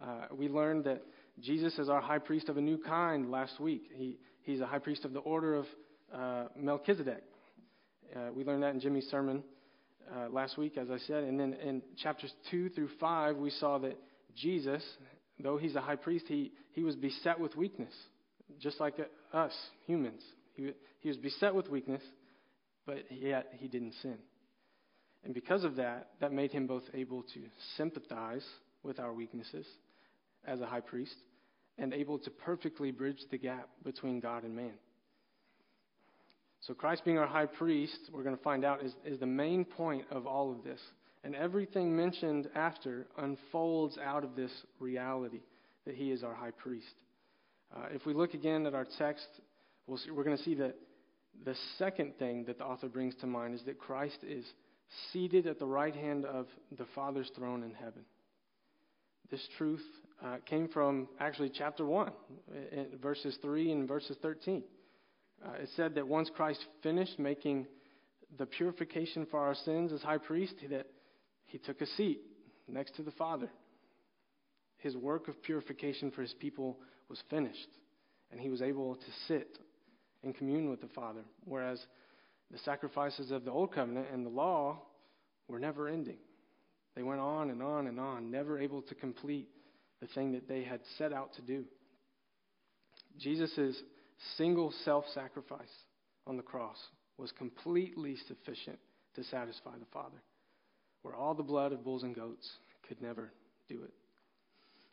Uh, 0.02 0.26
we 0.32 0.48
learned 0.48 0.84
that 0.84 1.02
Jesus 1.40 1.78
is 1.78 1.88
our 1.88 2.00
high 2.00 2.18
priest 2.18 2.48
of 2.48 2.56
a 2.56 2.60
new 2.60 2.78
kind 2.78 3.30
last 3.30 3.60
week. 3.60 3.90
He, 3.92 4.18
he's 4.42 4.60
a 4.60 4.66
high 4.66 4.78
priest 4.78 5.04
of 5.04 5.12
the 5.12 5.20
order 5.20 5.54
of 5.54 5.66
uh, 6.14 6.44
Melchizedek. 6.56 7.22
Uh, 8.14 8.30
we 8.34 8.44
learned 8.44 8.62
that 8.62 8.74
in 8.74 8.80
Jimmy's 8.80 9.06
sermon 9.10 9.42
uh, 10.14 10.28
last 10.30 10.56
week, 10.56 10.76
as 10.78 10.90
I 10.90 10.98
said. 10.98 11.24
And 11.24 11.38
then 11.38 11.54
in 11.54 11.82
chapters 12.02 12.32
2 12.50 12.70
through 12.70 12.90
5, 13.00 13.36
we 13.36 13.50
saw 13.50 13.78
that 13.78 13.98
Jesus, 14.36 14.82
though 15.40 15.56
he's 15.56 15.74
a 15.74 15.80
high 15.80 15.96
priest, 15.96 16.26
he, 16.28 16.52
he 16.72 16.82
was 16.82 16.96
beset 16.96 17.38
with 17.38 17.56
weakness, 17.56 17.92
just 18.60 18.80
like 18.80 18.94
us, 19.32 19.52
humans. 19.86 20.22
He, 20.54 20.70
he 21.00 21.08
was 21.08 21.16
beset 21.16 21.54
with 21.54 21.68
weakness, 21.68 22.02
but 22.86 23.10
yet 23.10 23.48
he 23.58 23.68
didn't 23.68 23.94
sin. 24.02 24.18
And 25.24 25.34
because 25.34 25.64
of 25.64 25.76
that, 25.76 26.10
that 26.20 26.32
made 26.32 26.52
him 26.52 26.66
both 26.66 26.84
able 26.92 27.22
to 27.22 27.40
sympathize 27.76 28.44
with 28.82 28.98
our 28.98 29.12
weaknesses 29.12 29.66
as 30.46 30.60
a 30.60 30.66
high 30.66 30.80
priest 30.80 31.14
and 31.78 31.92
able 31.92 32.18
to 32.18 32.30
perfectly 32.30 32.90
bridge 32.90 33.20
the 33.30 33.38
gap 33.38 33.68
between 33.82 34.20
God 34.20 34.44
and 34.44 34.54
man. 34.54 34.74
So, 36.60 36.72
Christ 36.72 37.04
being 37.04 37.18
our 37.18 37.26
high 37.26 37.46
priest, 37.46 37.98
we're 38.12 38.22
going 38.22 38.36
to 38.36 38.42
find 38.42 38.64
out, 38.64 38.82
is, 38.82 38.94
is 39.04 39.20
the 39.20 39.26
main 39.26 39.64
point 39.64 40.04
of 40.10 40.26
all 40.26 40.50
of 40.50 40.64
this. 40.64 40.80
And 41.24 41.34
everything 41.34 41.96
mentioned 41.96 42.50
after 42.54 43.06
unfolds 43.16 43.96
out 43.98 44.24
of 44.24 44.36
this 44.36 44.52
reality 44.78 45.40
that 45.86 45.94
he 45.94 46.10
is 46.12 46.22
our 46.22 46.34
high 46.34 46.50
priest. 46.50 46.94
Uh, 47.74 47.86
if 47.92 48.04
we 48.04 48.12
look 48.12 48.34
again 48.34 48.66
at 48.66 48.74
our 48.74 48.86
text, 48.98 49.26
we'll 49.86 49.96
see, 49.96 50.10
we're 50.10 50.22
going 50.22 50.36
to 50.36 50.42
see 50.42 50.54
that 50.56 50.76
the 51.44 51.56
second 51.78 52.12
thing 52.18 52.44
that 52.44 52.58
the 52.58 52.64
author 52.64 52.88
brings 52.88 53.14
to 53.16 53.26
mind 53.26 53.54
is 53.54 53.62
that 53.64 53.78
Christ 53.78 54.18
is 54.22 54.44
seated 55.12 55.46
at 55.46 55.58
the 55.58 55.66
right 55.66 55.96
hand 55.96 56.26
of 56.26 56.46
the 56.76 56.84
Father's 56.94 57.30
throne 57.34 57.62
in 57.62 57.72
heaven. 57.72 58.02
This 59.30 59.46
truth 59.56 59.82
uh, 60.22 60.36
came 60.44 60.68
from 60.68 61.08
actually 61.18 61.50
chapter 61.50 61.86
1, 61.86 62.12
verses 63.02 63.36
3 63.40 63.72
and 63.72 63.88
verses 63.88 64.16
13. 64.20 64.62
Uh, 65.44 65.52
it 65.54 65.70
said 65.74 65.94
that 65.94 66.06
once 66.06 66.30
Christ 66.34 66.64
finished 66.82 67.18
making 67.18 67.66
the 68.38 68.46
purification 68.46 69.26
for 69.30 69.40
our 69.40 69.54
sins 69.54 69.92
as 69.92 70.02
high 70.02 70.18
priest, 70.18 70.54
that 70.70 70.86
he 71.54 71.58
took 71.58 71.80
a 71.82 71.86
seat 71.86 72.20
next 72.66 72.96
to 72.96 73.04
the 73.04 73.12
Father. 73.12 73.48
His 74.78 74.96
work 74.96 75.28
of 75.28 75.40
purification 75.40 76.10
for 76.10 76.20
his 76.20 76.34
people 76.40 76.80
was 77.08 77.22
finished, 77.30 77.68
and 78.32 78.40
he 78.40 78.48
was 78.48 78.60
able 78.60 78.96
to 78.96 79.06
sit 79.28 79.56
and 80.24 80.34
commune 80.34 80.68
with 80.68 80.80
the 80.80 80.88
Father, 80.88 81.20
whereas 81.44 81.80
the 82.50 82.58
sacrifices 82.58 83.30
of 83.30 83.44
the 83.44 83.52
Old 83.52 83.72
Covenant 83.72 84.08
and 84.12 84.26
the 84.26 84.30
law 84.30 84.82
were 85.46 85.60
never 85.60 85.86
ending. 85.86 86.16
They 86.96 87.04
went 87.04 87.20
on 87.20 87.50
and 87.50 87.62
on 87.62 87.86
and 87.86 88.00
on, 88.00 88.32
never 88.32 88.58
able 88.58 88.82
to 88.82 88.94
complete 88.96 89.48
the 90.00 90.08
thing 90.08 90.32
that 90.32 90.48
they 90.48 90.64
had 90.64 90.80
set 90.98 91.12
out 91.12 91.34
to 91.34 91.42
do. 91.42 91.66
Jesus' 93.16 93.80
single 94.36 94.74
self 94.84 95.04
sacrifice 95.14 95.70
on 96.26 96.36
the 96.36 96.42
cross 96.42 96.78
was 97.16 97.30
completely 97.30 98.16
sufficient 98.26 98.80
to 99.14 99.22
satisfy 99.22 99.78
the 99.78 99.86
Father 99.92 100.20
where 101.04 101.14
all 101.14 101.34
the 101.34 101.42
blood 101.42 101.70
of 101.70 101.84
bulls 101.84 102.02
and 102.02 102.14
goats 102.14 102.50
could 102.88 103.00
never 103.02 103.30
do 103.68 103.82
it. 103.84 103.92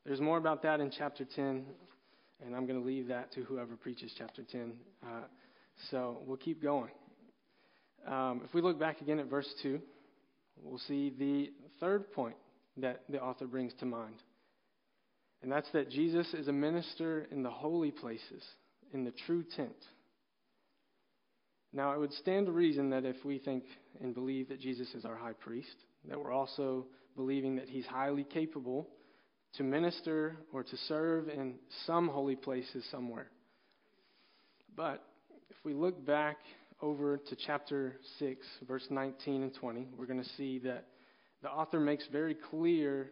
There's 0.05 0.19
more 0.19 0.37
about 0.37 0.61
that 0.63 0.81
in 0.81 0.91
chapter 0.91 1.25
10, 1.25 1.63
and 2.45 2.55
I'm 2.55 2.67
going 2.67 2.79
to 2.79 2.85
leave 2.85 3.07
that 3.07 3.31
to 3.33 3.43
whoever 3.43 3.77
preaches 3.77 4.13
chapter 4.17 4.43
10. 4.43 4.73
Uh, 5.01 5.07
so 5.89 6.19
we'll 6.25 6.37
keep 6.37 6.61
going. 6.61 6.91
Um, 8.05 8.41
if 8.43 8.53
we 8.53 8.61
look 8.61 8.77
back 8.77 8.99
again 8.99 9.19
at 9.19 9.27
verse 9.27 9.47
2, 9.63 9.79
we'll 10.61 10.79
see 10.79 11.13
the 11.17 11.51
third 11.79 12.11
point 12.11 12.35
that 12.77 13.03
the 13.07 13.21
author 13.21 13.47
brings 13.47 13.73
to 13.79 13.85
mind. 13.85 14.15
And 15.41 15.49
that's 15.49 15.71
that 15.71 15.89
Jesus 15.89 16.33
is 16.33 16.49
a 16.49 16.53
minister 16.53 17.25
in 17.31 17.41
the 17.41 17.49
holy 17.49 17.91
places, 17.91 18.43
in 18.93 19.05
the 19.05 19.13
true 19.25 19.45
tent. 19.55 19.71
Now, 21.71 21.93
it 21.93 21.99
would 21.99 22.13
stand 22.13 22.47
to 22.47 22.51
reason 22.51 22.89
that 22.89 23.05
if 23.05 23.23
we 23.23 23.39
think 23.39 23.63
and 24.01 24.13
believe 24.13 24.49
that 24.49 24.59
Jesus 24.59 24.93
is 24.93 25.05
our 25.05 25.15
high 25.15 25.33
priest, 25.33 25.75
that 26.07 26.19
we're 26.19 26.31
also 26.31 26.85
believing 27.15 27.55
that 27.57 27.69
he's 27.69 27.85
highly 27.85 28.23
capable 28.23 28.87
to 29.53 29.63
minister 29.63 30.37
or 30.53 30.63
to 30.63 30.77
serve 30.87 31.27
in 31.27 31.55
some 31.85 32.07
holy 32.07 32.35
places 32.35 32.85
somewhere. 32.89 33.29
But 34.75 35.03
if 35.49 35.57
we 35.63 35.73
look 35.73 36.05
back 36.05 36.37
over 36.81 37.17
to 37.17 37.35
chapter 37.45 37.97
6, 38.19 38.45
verse 38.67 38.85
19 38.89 39.43
and 39.43 39.53
20, 39.53 39.87
we're 39.97 40.05
going 40.05 40.23
to 40.23 40.29
see 40.37 40.59
that 40.59 40.87
the 41.43 41.49
author 41.49 41.79
makes 41.79 42.07
very 42.11 42.35
clear 42.35 43.11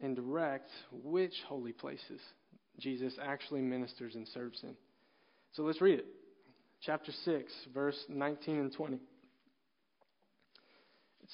and 0.00 0.16
direct 0.16 0.68
which 1.04 1.34
holy 1.46 1.72
places 1.72 2.20
Jesus 2.78 3.14
actually 3.22 3.60
ministers 3.60 4.14
and 4.14 4.26
serves 4.28 4.62
in. 4.62 4.74
So 5.52 5.62
let's 5.62 5.80
read 5.80 6.00
it. 6.00 6.06
Chapter 6.82 7.12
6, 7.24 7.52
verse 7.74 7.96
19 8.08 8.58
and 8.58 8.72
20 8.72 8.98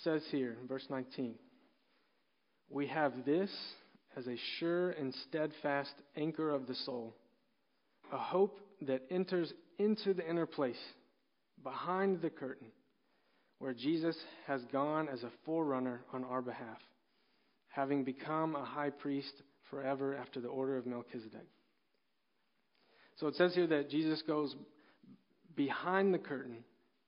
says 0.05 0.23
here 0.31 0.57
in 0.61 0.69
verse 0.69 0.87
19 0.91 1.35
We 2.69 2.87
have 2.89 3.25
this 3.25 3.51
as 4.17 4.27
a 4.27 4.37
sure 4.59 4.91
and 4.91 5.15
steadfast 5.29 5.93
anchor 6.17 6.51
of 6.51 6.67
the 6.67 6.75
soul, 6.75 7.15
a 8.13 8.19
hope 8.19 8.59
that 8.83 9.03
enters 9.11 9.53
into 9.79 10.15
the 10.15 10.29
inner 10.29 10.47
place, 10.47 10.81
behind 11.63 12.21
the 12.21 12.31
curtain, 12.31 12.69
where 13.59 13.75
Jesus 13.75 14.17
has 14.47 14.63
gone 14.73 15.09
as 15.09 15.23
a 15.23 15.31
forerunner 15.45 16.03
on 16.13 16.25
our 16.25 16.43
behalf, 16.43 16.79
having 17.69 18.05
become 18.05 18.55
a 18.55 18.65
high 18.65 18.91
priest 18.91 19.43
forever 19.71 20.15
after 20.15 20.41
the 20.41 20.49
order 20.49 20.77
of 20.77 20.87
Melchizedek. 20.87 21.47
So 23.17 23.29
it 23.29 23.35
says 23.35 23.55
here 23.55 23.67
that 23.69 23.91
Jesus 23.91 24.23
goes 24.23 24.55
behind 25.55 26.13
the 26.13 26.19
curtain 26.19 26.59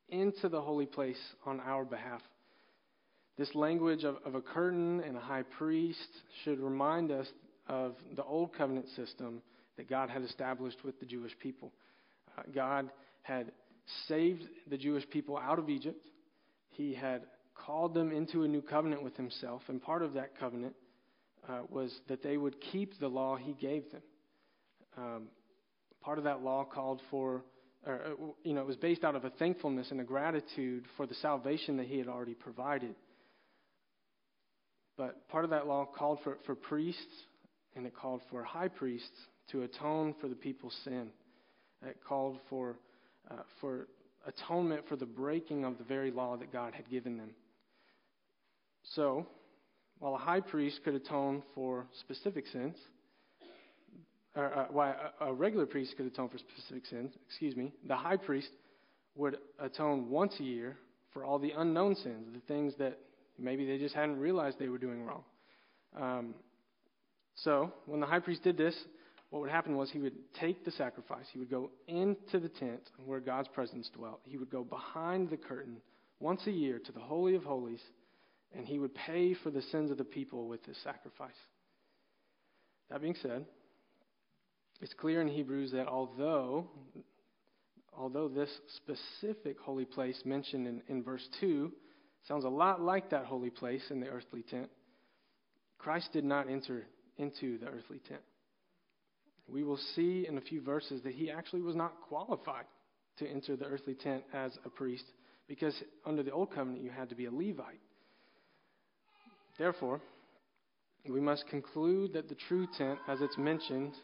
into 0.09 0.49
the 0.49 0.61
holy 0.61 0.87
place 0.87 1.19
on 1.45 1.61
our 1.61 1.85
behalf. 1.85 2.23
This 3.39 3.55
language 3.55 4.03
of, 4.03 4.17
of 4.25 4.35
a 4.35 4.41
curtain 4.41 5.01
and 5.07 5.17
a 5.17 5.21
high 5.21 5.45
priest 5.45 6.09
should 6.43 6.59
remind 6.59 7.13
us 7.13 7.29
of 7.69 7.95
the 8.17 8.25
old 8.25 8.53
covenant 8.53 8.87
system 8.97 9.43
that 9.77 9.89
God 9.89 10.11
had 10.11 10.23
established 10.23 10.85
with 10.85 10.99
the 10.99 11.07
Jewish 11.07 11.33
people. 11.39 11.73
Uh, 12.37 12.43
God 12.53 12.91
had 13.23 13.53
saved 14.09 14.43
the 14.69 14.77
Jewish 14.77 15.09
people 15.11 15.39
out 15.39 15.61
of 15.61 15.71
Egypt. 15.71 16.05
He 16.71 16.93
had 16.95 17.23
called 17.55 17.95
them 17.95 18.11
into 18.11 18.43
a 18.43 18.49
new 18.49 18.61
covenant 18.61 19.05
with 19.05 19.17
Himself, 19.17 19.63
and 19.69 19.81
part 19.81 20.03
of 20.03 20.15
that 20.15 20.37
covenant 20.39 20.75
uh, 21.49 21.61
was 21.71 21.97
that 22.09 22.25
they 22.25 22.37
would 22.37 22.57
keep 22.73 22.99
the 22.99 23.09
law 23.09 23.37
He 23.37 23.53
gave 23.53 23.85
them. 23.93 24.03
Um, 24.97 25.29
part 26.01 26.19
of 26.19 26.25
that 26.25 26.43
law 26.43 26.65
called 26.65 27.01
for, 27.09 27.45
or, 27.87 27.95
uh, 27.95 28.09
you 28.43 28.53
know, 28.53 28.63
it 28.63 28.67
was 28.67 28.77
based 28.77 29.05
out 29.05 29.15
of 29.15 29.25
a 29.25 29.31
thankfulness 29.31 29.93
and 29.93 30.01
a 30.01 30.05
gratitude 30.05 30.87
for 30.97 31.07
the 31.07 31.15
salvation 31.15 31.77
that 31.77 31.87
He 31.87 31.99
had 31.99 32.09
already 32.09 32.35
provided. 32.35 32.97
But 34.99 35.29
part 35.29 35.45
of 35.45 35.51
that 35.51 35.69
law 35.69 35.87
called 35.87 36.19
for, 36.25 36.37
for 36.45 36.57
priests 36.57 37.25
and 37.77 37.87
it 37.87 37.95
called 37.95 38.21
for 38.31 38.43
high 38.43 38.69
priests 38.69 39.17
to 39.53 39.63
atone 39.63 40.15
for 40.21 40.29
the 40.29 40.35
people's 40.35 40.77
sin. 40.85 41.11
It 41.87 41.97
called 42.07 42.39
for, 42.51 42.77
uh, 43.31 43.37
for 43.61 43.87
atonement 44.27 44.83
for 44.89 44.97
the 44.97 45.07
breaking 45.07 45.65
of 45.65 45.79
the 45.79 45.85
very 45.85 46.11
law 46.11 46.37
that 46.37 46.53
God 46.53 46.75
had 46.75 46.91
given 46.91 47.17
them. 47.17 47.31
So, 48.95 49.27
while 50.01 50.17
a 50.17 50.19
high 50.19 50.41
priest 50.41 50.81
could 50.85 50.95
atone 50.95 51.45
for 51.55 51.87
specific 52.01 52.47
sins, 52.49 52.77
or 54.35 54.53
uh, 54.53 54.67
while 54.71 54.97
a 55.21 55.33
regular 55.33 55.67
priest 55.67 55.95
could 55.97 56.07
atone 56.07 56.29
for 56.29 56.39
specific 56.39 56.87
sins, 56.87 57.13
excuse 57.29 57.55
me, 57.55 57.73
the 57.87 57.97
high 57.97 58.17
priest 58.17 58.51
would 59.15 59.39
atone 59.61 60.11
once 60.11 60.35
a 60.41 60.45
year 60.45 60.77
for 61.13 61.25
all 61.25 61.39
the 61.39 61.53
unknown 61.57 61.95
sins, 61.95 62.27
the 62.33 62.41
things 62.53 62.75
that 62.79 62.99
Maybe 63.39 63.67
they 63.67 63.79
just 63.79 63.95
hadn't 63.95 64.19
realized 64.19 64.59
they 64.59 64.69
were 64.69 64.79
doing 64.79 65.05
wrong. 65.05 65.23
Um, 65.99 66.35
so, 67.37 67.73
when 67.87 68.01
the 68.01 68.07
high 68.07 68.19
priest 68.19 68.43
did 68.43 68.57
this, 68.57 68.75
what 69.31 69.41
would 69.41 69.51
happen 69.51 69.77
was 69.77 69.91
he 69.91 69.99
would 69.99 70.17
take 70.41 70.65
the 70.65 70.71
sacrifice, 70.73 71.27
he 71.33 71.39
would 71.39 71.51
go 71.51 71.71
into 71.87 72.41
the 72.41 72.49
tent 72.49 72.81
where 73.05 73.21
God's 73.21 73.49
presence 73.49 73.91
dwelt, 73.95 74.21
he 74.25 74.39
would 74.39 74.51
go 74.51 74.65
behind 74.65 75.31
the 75.31 75.37
curtain 75.37 75.77
once 76.19 76.47
a 76.47 76.51
year 76.51 76.79
to 76.79 76.93
the 76.93 77.01
Holy 77.01 77.35
of 77.35 77.45
Holies, 77.45 77.83
and 78.57 78.67
he 78.67 78.79
would 78.79 78.95
pay 78.95 79.35
for 79.35 79.51
the 79.51 79.63
sins 79.63 79.91
of 79.91 79.99
the 79.99 80.05
people 80.05 80.49
with 80.49 80.65
his 80.65 80.77
sacrifice. 80.83 81.31
That 82.91 83.03
being 83.03 83.17
said, 83.23 83.45
it's 84.81 84.95
clear 84.95 85.21
in 85.21 85.29
Hebrews 85.29 85.73
that 85.73 85.87
although 85.87 86.69
although 87.97 88.29
this 88.29 88.51
specific 88.77 89.59
holy 89.59 89.85
place 89.85 90.23
mentioned 90.25 90.69
in, 90.69 90.81
in 90.89 91.03
verse 91.03 91.27
2 91.41 91.73
sounds 92.29 92.45
a 92.45 92.49
lot 92.49 92.81
like 92.81 93.11
that 93.11 93.25
holy 93.25 93.51
place 93.51 93.83
in 93.91 94.01
the 94.01 94.07
earthly 94.07 94.43
tent, 94.43 94.69
Christ 95.79 96.13
did 96.13 96.25
not 96.25 96.49
enter 96.49 96.87
into 97.17 97.59
the 97.59 97.67
earthly 97.67 98.01
tent. 98.07 98.21
We 99.49 99.65
will 99.65 99.79
see 99.97 100.27
in 100.29 100.37
a 100.37 100.43
few 100.43 100.61
verses 100.61 101.03
that 101.05 101.15
he 101.15 101.31
actually 101.31 101.63
was 101.63 101.75
not 101.75 101.95
qualified 102.07 102.67
to 103.19 103.27
enter 103.27 103.57
the 103.57 103.65
earthly 103.65 103.95
tent 103.95 104.25
as 104.35 104.53
a 104.67 104.69
priest 104.69 105.05
because 105.49 105.75
under 106.05 106.23
the 106.23 106.31
old 106.31 106.53
covenant 106.53 106.83
you 106.85 106.91
had 106.91 107.09
to 107.09 107.15
be 107.15 107.25
a 107.25 107.31
Levite. 107.31 107.81
Therefore, 109.59 110.03
we 111.09 111.21
must 111.21 111.49
conclude 111.49 112.13
that 112.13 112.29
the 112.29 112.37
true 112.47 112.69
tent, 112.77 112.99
as 113.09 113.23
it's 113.23 113.39
mentioned 113.39 113.95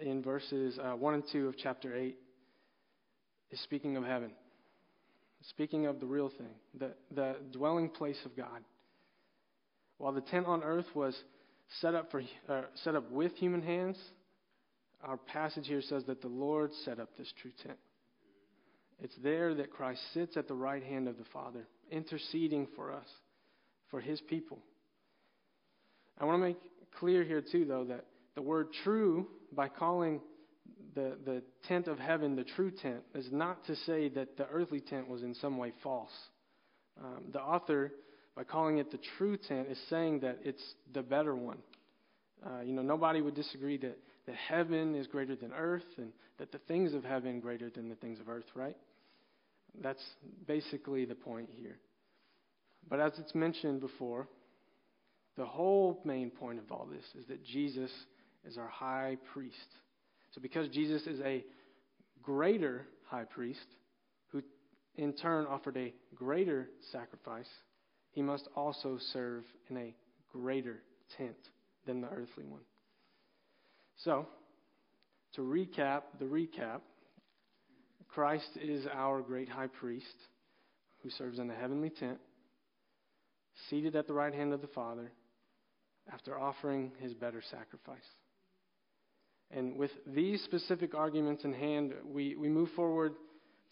in 0.00 0.22
verses 0.22 0.78
uh, 0.82 0.92
1 0.92 1.14
and 1.14 1.24
2 1.30 1.48
of 1.48 1.56
chapter 1.58 1.94
8, 1.94 2.16
is 3.50 3.60
speaking 3.60 3.98
of 3.98 4.04
heaven, 4.04 4.32
speaking 5.48 5.86
of 5.86 6.00
the 6.00 6.06
real 6.06 6.30
thing, 6.30 6.54
the, 6.78 6.92
the 7.14 7.36
dwelling 7.52 7.88
place 7.88 8.18
of 8.24 8.36
God. 8.36 8.62
While 9.98 10.12
the 10.12 10.20
tent 10.20 10.46
on 10.46 10.62
earth 10.62 10.86
was 10.94 11.16
set 11.80 11.94
up, 11.94 12.10
for, 12.10 12.22
uh, 12.48 12.62
set 12.84 12.94
up 12.94 13.10
with 13.10 13.34
human 13.36 13.62
hands, 13.62 13.96
our 15.02 15.16
passage 15.16 15.66
here 15.66 15.82
says 15.82 16.04
that 16.06 16.22
the 16.22 16.28
Lord 16.28 16.70
set 16.84 17.00
up 17.00 17.10
this 17.16 17.32
true 17.40 17.52
tent. 17.64 17.78
It's 19.00 19.16
there 19.22 19.54
that 19.54 19.70
Christ 19.70 20.00
sits 20.14 20.36
at 20.36 20.46
the 20.46 20.54
right 20.54 20.82
hand 20.82 21.08
of 21.08 21.18
the 21.18 21.24
Father, 21.32 21.66
interceding 21.90 22.68
for 22.76 22.92
us, 22.92 23.06
for 23.90 24.00
his 24.00 24.20
people. 24.20 24.58
I 26.18 26.24
want 26.24 26.40
to 26.40 26.46
make 26.46 26.58
clear 26.98 27.24
here, 27.24 27.42
too, 27.42 27.64
though, 27.64 27.84
that 27.84 28.04
the 28.34 28.42
word 28.42 28.68
true, 28.84 29.26
by 29.52 29.68
calling 29.68 30.20
the, 30.94 31.16
the 31.24 31.42
tent 31.68 31.88
of 31.88 31.98
heaven 31.98 32.36
the 32.36 32.44
true 32.44 32.70
tent, 32.70 33.02
is 33.14 33.28
not 33.30 33.64
to 33.66 33.76
say 33.76 34.08
that 34.10 34.36
the 34.36 34.46
earthly 34.48 34.80
tent 34.80 35.08
was 35.08 35.22
in 35.22 35.34
some 35.34 35.56
way 35.56 35.72
false. 35.82 36.10
Um, 37.02 37.24
the 37.32 37.40
author, 37.40 37.92
by 38.36 38.44
calling 38.44 38.78
it 38.78 38.90
the 38.90 39.00
true 39.16 39.36
tent, 39.36 39.68
is 39.70 39.78
saying 39.88 40.20
that 40.20 40.38
it's 40.44 40.62
the 40.92 41.02
better 41.02 41.34
one. 41.34 41.58
Uh, 42.44 42.60
you 42.60 42.72
know, 42.72 42.82
nobody 42.82 43.20
would 43.20 43.34
disagree 43.34 43.76
that, 43.78 43.98
that 44.26 44.34
heaven 44.34 44.94
is 44.94 45.06
greater 45.06 45.36
than 45.36 45.52
earth 45.52 45.84
and 45.96 46.12
that 46.38 46.52
the 46.52 46.58
things 46.58 46.92
of 46.92 47.04
heaven 47.04 47.40
greater 47.40 47.70
than 47.70 47.88
the 47.88 47.94
things 47.96 48.18
of 48.20 48.28
earth, 48.28 48.46
right? 48.54 48.76
That's 49.80 50.02
basically 50.46 51.04
the 51.04 51.14
point 51.14 51.48
here. 51.52 51.78
But 52.88 53.00
as 53.00 53.12
it's 53.18 53.34
mentioned 53.34 53.80
before, 53.80 54.26
the 55.36 55.46
whole 55.46 56.00
main 56.04 56.30
point 56.30 56.58
of 56.58 56.70
all 56.70 56.86
this 56.90 57.04
is 57.18 57.26
that 57.28 57.44
Jesus 57.44 57.90
is 58.44 58.58
our 58.58 58.68
high 58.68 59.16
priest. 59.32 59.56
So, 60.34 60.40
because 60.40 60.68
Jesus 60.68 61.06
is 61.06 61.20
a 61.20 61.44
greater 62.22 62.86
high 63.06 63.24
priest, 63.24 63.66
who 64.28 64.42
in 64.96 65.12
turn 65.12 65.46
offered 65.46 65.76
a 65.76 65.92
greater 66.14 66.68
sacrifice, 66.90 67.48
he 68.12 68.22
must 68.22 68.48
also 68.56 68.98
serve 69.12 69.44
in 69.68 69.76
a 69.76 69.94
greater 70.32 70.82
tent 71.16 71.36
than 71.86 72.00
the 72.00 72.08
earthly 72.08 72.44
one. 72.44 72.62
So, 73.96 74.26
to 75.34 75.42
recap 75.42 76.02
the 76.18 76.24
recap, 76.24 76.80
Christ 78.08 78.50
is 78.60 78.86
our 78.92 79.20
great 79.20 79.48
high 79.48 79.68
priest 79.68 80.06
who 81.02 81.10
serves 81.10 81.38
in 81.38 81.48
the 81.48 81.54
heavenly 81.54 81.90
tent, 81.90 82.18
seated 83.68 83.96
at 83.96 84.06
the 84.06 84.12
right 84.12 84.32
hand 84.32 84.52
of 84.52 84.60
the 84.60 84.66
Father, 84.68 85.12
after 86.12 86.38
offering 86.38 86.92
his 86.98 87.14
better 87.14 87.42
sacrifice. 87.50 87.98
And 89.54 89.76
with 89.76 89.90
these 90.06 90.42
specific 90.42 90.94
arguments 90.94 91.44
in 91.44 91.52
hand, 91.52 91.92
we, 92.04 92.36
we 92.36 92.48
move 92.48 92.70
forward 92.74 93.14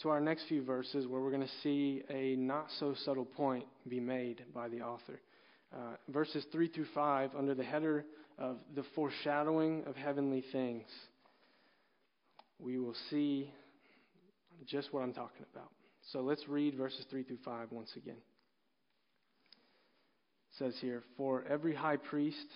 to 0.03 0.11
our 0.11 0.21
next 0.21 0.45
few 0.49 0.63
verses 0.63 1.07
where 1.07 1.21
we're 1.21 1.31
going 1.31 1.43
to 1.43 1.63
see 1.63 2.03
a 2.11 2.37
not 2.37 2.67
so 2.79 2.95
subtle 3.05 3.25
point 3.25 3.65
be 3.89 4.01
made 4.01 4.45
by 4.55 4.69
the 4.69 4.83
author. 4.83 5.21
Uh, 5.75 5.95
verses 6.09 6.45
3 6.53 6.69
through 6.69 6.87
5, 6.95 7.31
under 7.37 7.55
the 7.55 7.63
header 7.63 8.05
of 8.39 8.57
the 8.75 8.83
foreshadowing 8.95 9.85
of 9.87 9.97
heavenly 9.97 10.45
things, 10.53 10.87
we 12.59 12.79
will 12.79 12.97
see 13.09 13.51
just 14.67 14.93
what 14.93 15.03
I'm 15.03 15.13
talking 15.13 15.47
about. 15.55 15.71
So 16.13 16.21
let's 16.21 16.47
read 16.49 16.75
verses 16.77 17.07
3 17.11 17.23
through 17.23 17.39
5 17.45 17.69
once 17.71 17.93
again. 17.97 18.17
It 20.51 20.59
says 20.59 20.75
here, 20.81 21.03
For 21.17 21.45
every 21.49 21.75
high 21.75 21.97
priest 21.97 22.47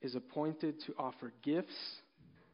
is 0.00 0.14
appointed 0.14 0.80
to 0.86 0.94
offer 0.98 1.32
gifts 1.42 1.76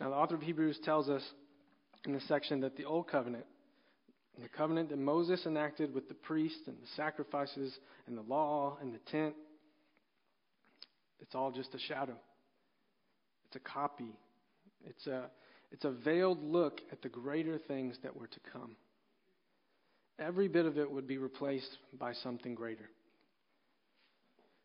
Now, 0.00 0.10
the 0.10 0.16
author 0.16 0.34
of 0.34 0.42
Hebrews 0.42 0.78
tells 0.84 1.08
us 1.08 1.22
in 2.04 2.12
this 2.12 2.26
section 2.28 2.60
that 2.60 2.76
the 2.76 2.84
Old 2.84 3.08
Covenant, 3.08 3.46
the 4.40 4.48
covenant 4.48 4.90
that 4.90 4.98
Moses 4.98 5.46
enacted 5.46 5.94
with 5.94 6.08
the 6.08 6.14
priest 6.14 6.58
and 6.66 6.76
the 6.76 6.88
sacrifices 6.96 7.76
and 8.06 8.16
the 8.16 8.22
law 8.22 8.76
and 8.80 8.94
the 8.94 9.00
tent, 9.10 9.34
it's 11.20 11.34
all 11.34 11.50
just 11.50 11.74
a 11.74 11.78
shadow. 11.78 12.16
It's 13.46 13.56
a 13.56 13.60
copy. 13.60 14.18
It's 14.84 15.06
a, 15.06 15.30
it's 15.72 15.84
a 15.84 15.90
veiled 15.90 16.42
look 16.42 16.80
at 16.92 17.00
the 17.02 17.08
greater 17.08 17.58
things 17.58 17.96
that 18.02 18.14
were 18.14 18.26
to 18.26 18.40
come. 18.52 18.76
Every 20.18 20.48
bit 20.48 20.66
of 20.66 20.78
it 20.78 20.90
would 20.90 21.06
be 21.06 21.18
replaced 21.18 21.78
by 21.98 22.12
something 22.12 22.54
greater. 22.54 22.88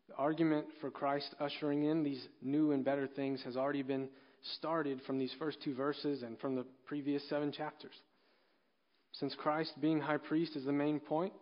The 0.08 0.14
argument 0.16 0.66
for 0.80 0.90
Christ 0.90 1.34
ushering 1.40 1.84
in 1.84 2.02
these 2.02 2.26
new 2.42 2.72
and 2.72 2.84
better 2.84 3.06
things 3.06 3.42
has 3.44 3.56
already 3.56 3.82
been 3.82 4.08
started 4.56 5.00
from 5.06 5.18
these 5.18 5.34
first 5.38 5.58
two 5.62 5.74
verses 5.74 6.22
and 6.22 6.38
from 6.38 6.54
the 6.54 6.66
previous 6.86 7.26
seven 7.28 7.52
chapters. 7.52 7.94
Since 9.12 9.34
Christ, 9.34 9.72
being 9.80 10.00
high 10.00 10.16
priest, 10.16 10.56
is 10.56 10.64
the 10.64 10.72
main 10.72 10.98
point, 10.98 11.32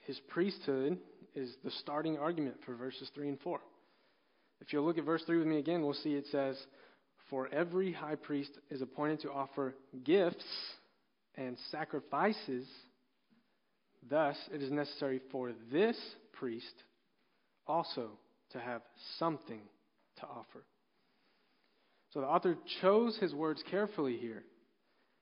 his 0.00 0.18
priesthood 0.28 0.98
is 1.34 1.54
the 1.64 1.70
starting 1.70 2.18
argument 2.18 2.56
for 2.64 2.74
verses 2.74 3.10
3 3.14 3.28
and 3.28 3.40
4. 3.40 3.60
If 4.60 4.72
you'll 4.72 4.84
look 4.84 4.98
at 4.98 5.04
verse 5.04 5.22
3 5.26 5.38
with 5.38 5.46
me 5.46 5.58
again, 5.58 5.82
we'll 5.82 5.94
see 5.94 6.14
it 6.14 6.26
says, 6.30 6.58
For 7.28 7.48
every 7.48 7.92
high 7.92 8.16
priest 8.16 8.50
is 8.70 8.82
appointed 8.82 9.20
to 9.20 9.30
offer 9.30 9.74
gifts 10.04 10.44
and 11.36 11.56
sacrifices. 11.70 12.66
Thus, 14.08 14.36
it 14.52 14.62
is 14.62 14.70
necessary 14.70 15.20
for 15.30 15.52
this 15.70 15.96
priest 16.32 16.74
also 17.66 18.10
to 18.52 18.58
have 18.58 18.82
something 19.18 19.60
to 20.16 20.26
offer. 20.26 20.64
So 22.12 22.20
the 22.20 22.26
author 22.26 22.56
chose 22.80 23.16
his 23.18 23.34
words 23.34 23.62
carefully 23.70 24.16
here. 24.16 24.42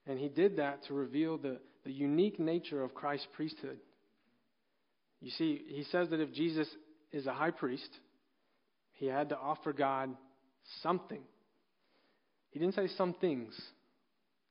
And 0.07 0.19
he 0.19 0.29
did 0.29 0.57
that 0.57 0.85
to 0.85 0.95
reveal 0.95 1.37
the, 1.37 1.59
the 1.85 1.93
unique 1.93 2.41
nature 2.41 2.83
of 2.83 2.95
Christ's 2.95 3.29
priesthood. 3.35 3.79
You 5.21 5.31
see, 5.33 5.61
he 5.69 5.85
says 5.85 6.09
that 6.11 6.21
if 6.21 6.33
Jesus 6.33 6.69
is 7.13 7.27
a 7.27 7.33
high 7.33 7.51
priest, 7.51 7.89
he 8.93 9.07
had 9.07 9.29
to 9.31 9.39
offer 9.39 9.73
God 9.73 10.11
something. 10.83 11.21
He 12.51 12.59
didn't 12.59 12.75
say 12.75 12.89
some 12.97 13.15
things, 13.15 13.55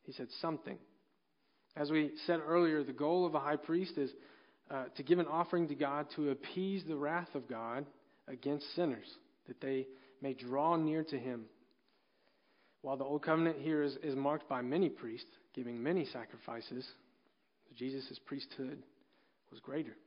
he 0.04 0.12
said 0.12 0.28
something. 0.42 0.78
As 1.76 1.92
we 1.92 2.12
said 2.26 2.40
earlier, 2.46 2.84
the 2.84 2.94
goal 2.94 3.26
of 3.26 3.36
a 3.36 3.40
high 3.40 3.56
priest 3.56 3.98
is 3.98 4.12
uh, 4.70 4.86
to 4.96 5.04
give 5.04 5.20
an 5.20 5.28
offering 5.28 5.68
to 5.70 5.76
God 5.76 6.08
to 6.16 6.32
appease 6.32 6.84
the 6.88 6.96
wrath 6.96 7.34
of 7.34 7.48
God 7.48 7.86
against 8.28 8.76
sinners, 8.76 9.08
that 9.48 9.62
they 9.62 9.88
may 10.22 10.34
draw 10.34 10.76
near 10.76 11.04
to 11.04 11.18
him. 11.18 11.46
While 12.88 12.96
the 12.96 13.04
Old 13.04 13.22
Covenant 13.22 13.58
here 13.60 13.84
is, 13.84 13.98
is 14.02 14.16
marked 14.16 14.48
by 14.48 14.62
many 14.62 14.88
priests 14.88 15.28
giving 15.54 15.84
many 15.84 16.06
sacrifices, 16.06 16.88
Jesus' 17.76 18.18
priesthood 18.26 18.82
was 19.52 19.60
greater. 19.60 19.98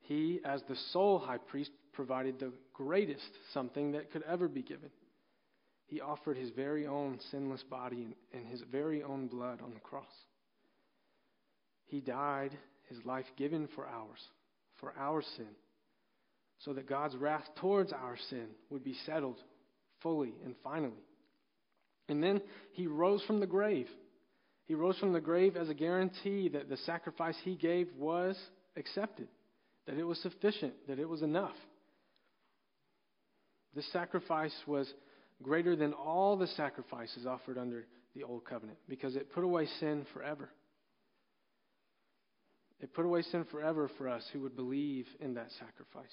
He, 0.00 0.40
as 0.44 0.64
the 0.68 0.74
sole 0.90 1.20
high 1.20 1.38
priest, 1.38 1.70
provided 1.92 2.40
the 2.40 2.52
greatest 2.74 3.30
something 3.54 3.92
that 3.92 4.10
could 4.10 4.24
ever 4.24 4.48
be 4.48 4.62
given. 4.62 4.90
He 5.86 6.00
offered 6.00 6.36
his 6.36 6.50
very 6.50 6.88
own 6.88 7.20
sinless 7.30 7.62
body 7.62 8.02
and, 8.02 8.14
and 8.32 8.48
his 8.48 8.62
very 8.62 9.04
own 9.04 9.28
blood 9.28 9.60
on 9.62 9.72
the 9.72 9.78
cross. 9.78 10.10
He 11.84 12.00
died, 12.00 12.58
his 12.88 12.98
life 13.04 13.26
given 13.36 13.68
for 13.76 13.86
ours, 13.86 14.18
for 14.80 14.92
our 14.98 15.22
sin, 15.22 15.54
so 16.58 16.72
that 16.72 16.88
God's 16.88 17.14
wrath 17.14 17.48
towards 17.60 17.92
our 17.92 18.16
sin 18.28 18.48
would 18.70 18.82
be 18.82 18.96
settled 19.06 19.38
fully 20.02 20.34
and 20.44 20.56
finally. 20.64 21.04
And 22.08 22.22
then 22.22 22.40
he 22.72 22.86
rose 22.86 23.22
from 23.26 23.40
the 23.40 23.46
grave. 23.46 23.88
He 24.66 24.74
rose 24.74 24.98
from 24.98 25.12
the 25.12 25.20
grave 25.20 25.56
as 25.56 25.68
a 25.68 25.74
guarantee 25.74 26.48
that 26.50 26.68
the 26.68 26.76
sacrifice 26.78 27.36
he 27.44 27.54
gave 27.54 27.88
was 27.96 28.36
accepted, 28.76 29.28
that 29.86 29.96
it 29.96 30.04
was 30.04 30.20
sufficient, 30.20 30.74
that 30.88 30.98
it 30.98 31.08
was 31.08 31.22
enough. 31.22 31.54
This 33.74 33.90
sacrifice 33.92 34.54
was 34.66 34.92
greater 35.42 35.76
than 35.76 35.92
all 35.92 36.36
the 36.36 36.46
sacrifices 36.48 37.26
offered 37.26 37.58
under 37.58 37.86
the 38.14 38.22
old 38.22 38.44
covenant 38.44 38.78
because 38.88 39.16
it 39.16 39.32
put 39.32 39.44
away 39.44 39.66
sin 39.78 40.06
forever. 40.12 40.48
It 42.80 42.92
put 42.94 43.04
away 43.04 43.22
sin 43.22 43.44
forever 43.50 43.90
for 43.98 44.08
us 44.08 44.24
who 44.32 44.40
would 44.40 44.56
believe 44.56 45.06
in 45.20 45.34
that 45.34 45.50
sacrifice. 45.58 46.12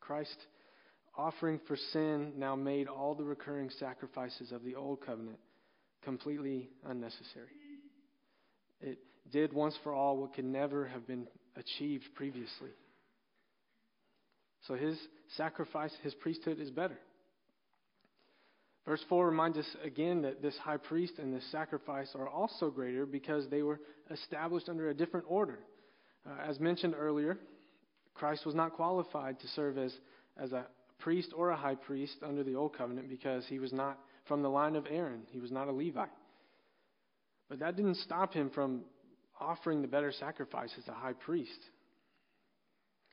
Christ 0.00 0.36
offering 1.16 1.60
for 1.66 1.76
sin 1.92 2.32
now 2.36 2.56
made 2.56 2.88
all 2.88 3.14
the 3.14 3.24
recurring 3.24 3.70
sacrifices 3.78 4.52
of 4.52 4.64
the 4.64 4.74
old 4.74 5.04
covenant 5.04 5.38
completely 6.02 6.70
unnecessary. 6.86 7.48
It 8.80 8.98
did 9.30 9.52
once 9.52 9.76
for 9.82 9.92
all 9.92 10.16
what 10.16 10.34
could 10.34 10.44
never 10.44 10.86
have 10.86 11.06
been 11.06 11.28
achieved 11.56 12.04
previously. 12.14 12.70
So 14.66 14.74
his 14.74 14.98
sacrifice, 15.36 15.92
his 16.02 16.14
priesthood 16.14 16.60
is 16.60 16.70
better. 16.70 16.98
Verse 18.86 19.02
4 19.08 19.26
reminds 19.26 19.58
us 19.58 19.66
again 19.84 20.22
that 20.22 20.42
this 20.42 20.56
high 20.58 20.76
priest 20.76 21.14
and 21.18 21.32
this 21.32 21.48
sacrifice 21.52 22.10
are 22.16 22.28
also 22.28 22.68
greater 22.68 23.06
because 23.06 23.48
they 23.48 23.62
were 23.62 23.80
established 24.10 24.68
under 24.68 24.88
a 24.88 24.94
different 24.94 25.26
order. 25.28 25.60
Uh, 26.26 26.48
as 26.48 26.58
mentioned 26.58 26.94
earlier, 26.98 27.38
Christ 28.14 28.44
was 28.44 28.54
not 28.54 28.72
qualified 28.72 29.38
to 29.40 29.48
serve 29.48 29.78
as, 29.78 29.92
as 30.36 30.52
a 30.52 30.66
priest 31.02 31.32
or 31.36 31.50
a 31.50 31.56
high 31.56 31.74
priest 31.74 32.16
under 32.26 32.42
the 32.42 32.54
old 32.54 32.76
covenant 32.76 33.08
because 33.08 33.44
he 33.46 33.58
was 33.58 33.72
not 33.72 33.98
from 34.26 34.42
the 34.42 34.48
line 34.48 34.76
of 34.76 34.86
Aaron, 34.88 35.22
he 35.30 35.40
was 35.40 35.50
not 35.50 35.68
a 35.68 35.72
Levite. 35.72 36.08
But 37.48 37.58
that 37.58 37.76
didn't 37.76 37.96
stop 37.96 38.32
him 38.32 38.50
from 38.50 38.82
offering 39.40 39.82
the 39.82 39.88
better 39.88 40.12
sacrifice 40.12 40.70
as 40.78 40.86
a 40.88 40.92
high 40.92 41.12
priest. 41.12 41.58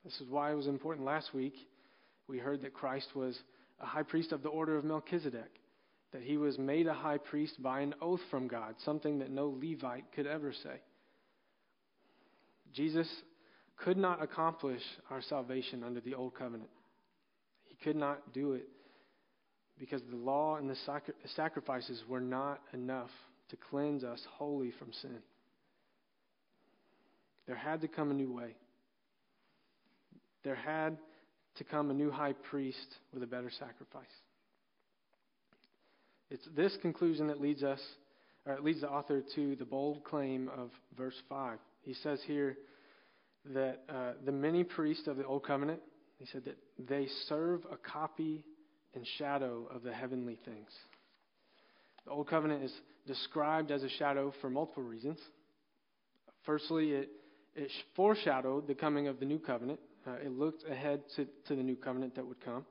This 0.04 0.14
is 0.22 0.30
why 0.30 0.52
it 0.52 0.56
was 0.56 0.68
important 0.68 1.06
last 1.06 1.34
week. 1.34 1.56
We 2.28 2.38
heard 2.38 2.62
that 2.62 2.74
Christ 2.74 3.08
was 3.16 3.38
a 3.82 3.86
high 3.86 4.04
priest 4.04 4.32
of 4.32 4.44
the 4.44 4.50
order 4.50 4.78
of 4.78 4.86
Melchizedek, 4.86 5.52
that 6.14 6.22
he 6.22 6.38
was 6.38 6.58
made 6.58 6.88
a 6.88 6.94
high 6.94 7.18
priest 7.18 7.62
by 7.62 7.82
an 7.82 7.96
oath 8.02 8.22
from 8.30 8.48
God, 8.48 8.76
something 8.86 9.20
that 9.20 9.32
no 9.32 9.58
Levite 9.62 10.12
could 10.14 10.28
ever 10.28 10.54
say. 10.54 10.80
Jesus 12.74 13.10
could 13.78 13.98
not 13.98 14.22
accomplish 14.22 14.82
our 15.10 15.22
salvation 15.22 15.84
under 15.84 16.02
the 16.02 16.14
old 16.14 16.36
covenant. 16.36 16.70
Could 17.84 17.96
not 17.96 18.34
do 18.34 18.54
it 18.54 18.68
because 19.80 20.02
the 20.10 20.18
law 20.18 20.58
and 20.58 20.70
the 20.70 20.76
sacrifices 21.36 22.04
were 22.08 22.20
not 22.20 22.60
enough 22.74 23.10
to 23.50 23.58
cleanse 23.70 24.04
us 24.04 24.22
wholly 24.32 24.72
from 24.78 24.92
sin. 25.02 25.20
There 27.48 27.56
had 27.56 27.82
to 27.82 27.88
come 27.88 28.12
a 28.12 28.14
new 28.14 28.32
way. 28.32 28.56
There 30.44 30.56
had 30.56 30.98
to 31.56 31.64
come 31.64 31.90
a 31.90 31.94
new 31.94 32.12
high 32.12 32.34
priest 32.34 32.96
with 33.14 33.24
a 33.24 33.28
better 33.28 33.50
sacrifice. 33.50 34.06
It's 36.30 36.48
this 36.56 36.78
conclusion 36.82 37.28
that 37.28 37.42
leads 37.42 37.64
us, 37.64 37.80
or 38.46 38.54
it 38.54 38.64
leads 38.64 38.82
the 38.82 38.90
author 38.90 39.24
to 39.36 39.56
the 39.56 39.66
bold 39.66 40.04
claim 40.04 40.50
of 40.56 40.70
verse 40.96 41.16
5. 41.28 41.58
He 41.82 41.96
says 41.96 42.22
here 42.28 42.58
that 43.54 43.80
uh, 43.90 44.12
the 44.26 44.32
many 44.32 44.64
priests 44.64 45.08
of 45.08 45.18
the 45.18 45.26
Old 45.26 45.44
Covenant, 45.44 45.80
he 46.20 46.26
said 46.26 46.44
that 46.46 46.58
they 46.78 47.08
serve 47.28 47.62
a 47.72 47.78
copy 47.78 48.44
and 48.94 49.06
shadow 49.18 49.68
of 49.74 49.84
the 49.84 49.94
heavenly 49.94 50.38
things. 50.46 50.70
The 52.06 52.12
Old 52.12 52.28
Covenant 52.28 52.64
is 52.64 52.74
described 53.08 53.72
as 53.72 53.84
a 53.84 53.90
shadow 53.90 54.34
for 54.42 54.50
multiple 54.50 54.84
reasons. 54.84 55.18
Firstly, 56.46 56.92
it, 56.92 57.10
it 57.56 57.72
foreshadowed 57.96 58.68
the 58.68 58.76
coming 58.76 59.08
of 59.08 59.20
the 59.20 59.26
new 59.26 59.40
covenant. 59.40 59.80
Uh, 60.06 60.14
it 60.24 60.32
looked 60.32 60.70
ahead 60.70 61.02
to, 61.16 61.26
to 61.48 61.56
the 61.56 61.64
new 61.64 61.76
covenant 61.76 62.16
that 62.16 62.26
would 62.26 62.44
come. 62.44 62.66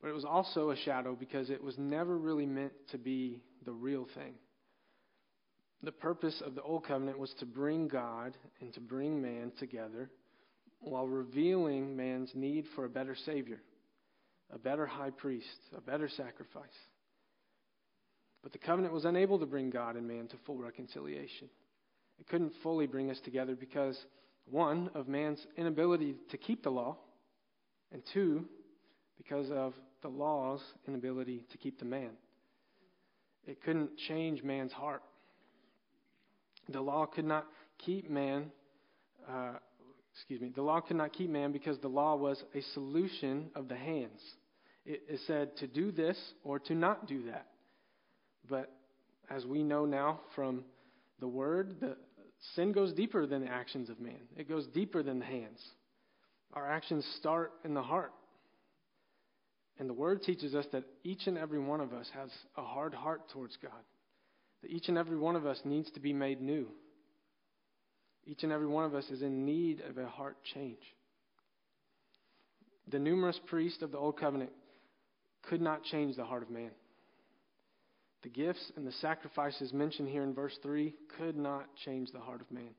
But 0.00 0.08
it 0.08 0.14
was 0.14 0.24
also 0.24 0.70
a 0.70 0.76
shadow 0.76 1.14
because 1.18 1.50
it 1.50 1.62
was 1.62 1.76
never 1.78 2.16
really 2.16 2.46
meant 2.46 2.72
to 2.90 2.98
be 2.98 3.42
the 3.64 3.72
real 3.72 4.06
thing. 4.14 4.34
The 5.82 5.92
purpose 5.92 6.40
of 6.44 6.54
the 6.54 6.62
Old 6.62 6.86
Covenant 6.86 7.18
was 7.18 7.34
to 7.40 7.46
bring 7.46 7.88
God 7.88 8.36
and 8.60 8.72
to 8.74 8.80
bring 8.80 9.20
man 9.20 9.52
together 9.58 10.10
while 10.82 11.06
revealing 11.06 11.96
man's 11.96 12.30
need 12.34 12.66
for 12.74 12.84
a 12.84 12.88
better 12.88 13.14
Savior, 13.14 13.60
a 14.52 14.58
better 14.58 14.86
high 14.86 15.10
priest, 15.10 15.46
a 15.76 15.80
better 15.80 16.08
sacrifice. 16.08 16.64
But 18.42 18.52
the 18.52 18.58
covenant 18.58 18.92
was 18.92 19.04
unable 19.04 19.38
to 19.38 19.46
bring 19.46 19.70
God 19.70 19.96
and 19.96 20.06
man 20.06 20.26
to 20.28 20.36
full 20.44 20.58
reconciliation. 20.58 21.48
It 22.18 22.28
couldn't 22.28 22.52
fully 22.62 22.86
bring 22.86 23.10
us 23.10 23.20
together 23.24 23.54
because, 23.54 23.96
one, 24.50 24.90
of 24.94 25.08
man's 25.08 25.44
inability 25.56 26.16
to 26.30 26.36
keep 26.36 26.62
the 26.62 26.70
law, 26.70 26.96
and 27.92 28.02
two, 28.12 28.44
because 29.16 29.50
of 29.50 29.74
the 30.02 30.08
law's 30.08 30.60
inability 30.88 31.44
to 31.52 31.58
keep 31.58 31.78
the 31.78 31.84
man. 31.84 32.10
It 33.46 33.62
couldn't 33.62 33.96
change 34.08 34.42
man's 34.42 34.72
heart. 34.72 35.02
The 36.68 36.80
law 36.80 37.06
could 37.06 37.24
not 37.24 37.46
keep 37.78 38.10
man, 38.10 38.50
uh, 39.28 39.54
excuse 40.14 40.40
me, 40.40 40.52
the 40.54 40.62
law 40.62 40.80
could 40.80 40.96
not 40.96 41.12
keep 41.12 41.30
man 41.30 41.52
because 41.52 41.78
the 41.78 41.88
law 41.88 42.16
was 42.16 42.42
a 42.54 42.60
solution 42.74 43.50
of 43.54 43.68
the 43.68 43.76
hands. 43.76 44.20
It, 44.84 45.02
it 45.08 45.20
said 45.26 45.56
to 45.58 45.66
do 45.66 45.90
this 45.90 46.18
or 46.44 46.58
to 46.60 46.74
not 46.74 47.06
do 47.06 47.24
that. 47.26 47.46
But 48.48 48.70
as 49.30 49.46
we 49.46 49.62
know 49.62 49.86
now 49.86 50.20
from 50.34 50.64
the 51.20 51.28
word, 51.28 51.76
the 51.80 51.96
sin 52.54 52.72
goes 52.72 52.92
deeper 52.92 53.26
than 53.26 53.42
the 53.42 53.50
actions 53.50 53.88
of 53.88 54.00
man. 54.00 54.20
It 54.36 54.48
goes 54.48 54.66
deeper 54.74 55.02
than 55.02 55.20
the 55.20 55.24
hands. 55.24 55.60
Our 56.52 56.70
actions 56.70 57.06
start 57.18 57.52
in 57.64 57.74
the 57.74 57.82
heart. 57.82 58.12
And 59.78 59.88
the 59.88 59.94
word 59.94 60.22
teaches 60.22 60.54
us 60.54 60.66
that 60.72 60.84
each 61.02 61.26
and 61.26 61.38
every 61.38 61.58
one 61.58 61.80
of 61.80 61.92
us 61.92 62.08
has 62.14 62.28
a 62.56 62.62
hard 62.62 62.92
heart 62.92 63.30
towards 63.30 63.56
God. 63.62 63.72
That 64.62 64.70
each 64.70 64.88
and 64.88 64.98
every 64.98 65.16
one 65.16 65.34
of 65.34 65.46
us 65.46 65.60
needs 65.64 65.90
to 65.92 66.00
be 66.00 66.12
made 66.12 66.40
new. 66.40 66.68
Each 68.24 68.42
and 68.42 68.52
every 68.52 68.66
one 68.66 68.84
of 68.84 68.94
us 68.94 69.08
is 69.10 69.22
in 69.22 69.44
need 69.44 69.80
of 69.80 69.98
a 69.98 70.06
heart 70.06 70.36
change. 70.54 70.82
The 72.88 72.98
numerous 72.98 73.38
priests 73.46 73.82
of 73.82 73.92
the 73.92 73.98
Old 73.98 74.18
Covenant 74.18 74.52
could 75.42 75.60
not 75.60 75.82
change 75.84 76.16
the 76.16 76.24
heart 76.24 76.42
of 76.42 76.50
man. 76.50 76.70
The 78.22 78.28
gifts 78.28 78.70
and 78.76 78.86
the 78.86 78.92
sacrifices 78.92 79.72
mentioned 79.72 80.08
here 80.08 80.22
in 80.22 80.34
verse 80.34 80.56
3 80.62 80.94
could 81.18 81.36
not 81.36 81.66
change 81.84 82.10
the 82.12 82.20
heart 82.20 82.40
of 82.40 82.50
man. 82.52 82.70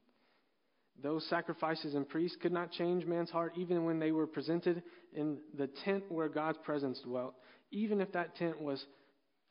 Those 1.02 1.28
sacrifices 1.30 1.96
and 1.96 2.08
priests 2.08 2.38
could 2.42 2.52
not 2.54 2.72
change 2.72 3.06
man's 3.06 3.32
heart 3.32 3.54
even 3.58 3.84
when 3.84 4.00
they 4.00 4.12
were 4.12 4.28
presented 4.28 4.84
in 5.14 5.40
the 5.58 5.68
tent 5.84 6.04
where 6.10 6.30
God's 6.30 6.60
presence 6.64 7.00
dwelt, 7.04 7.34
even 7.72 8.00
if 8.00 8.12
that 8.14 8.36
tent 8.36 8.62
was 8.62 8.86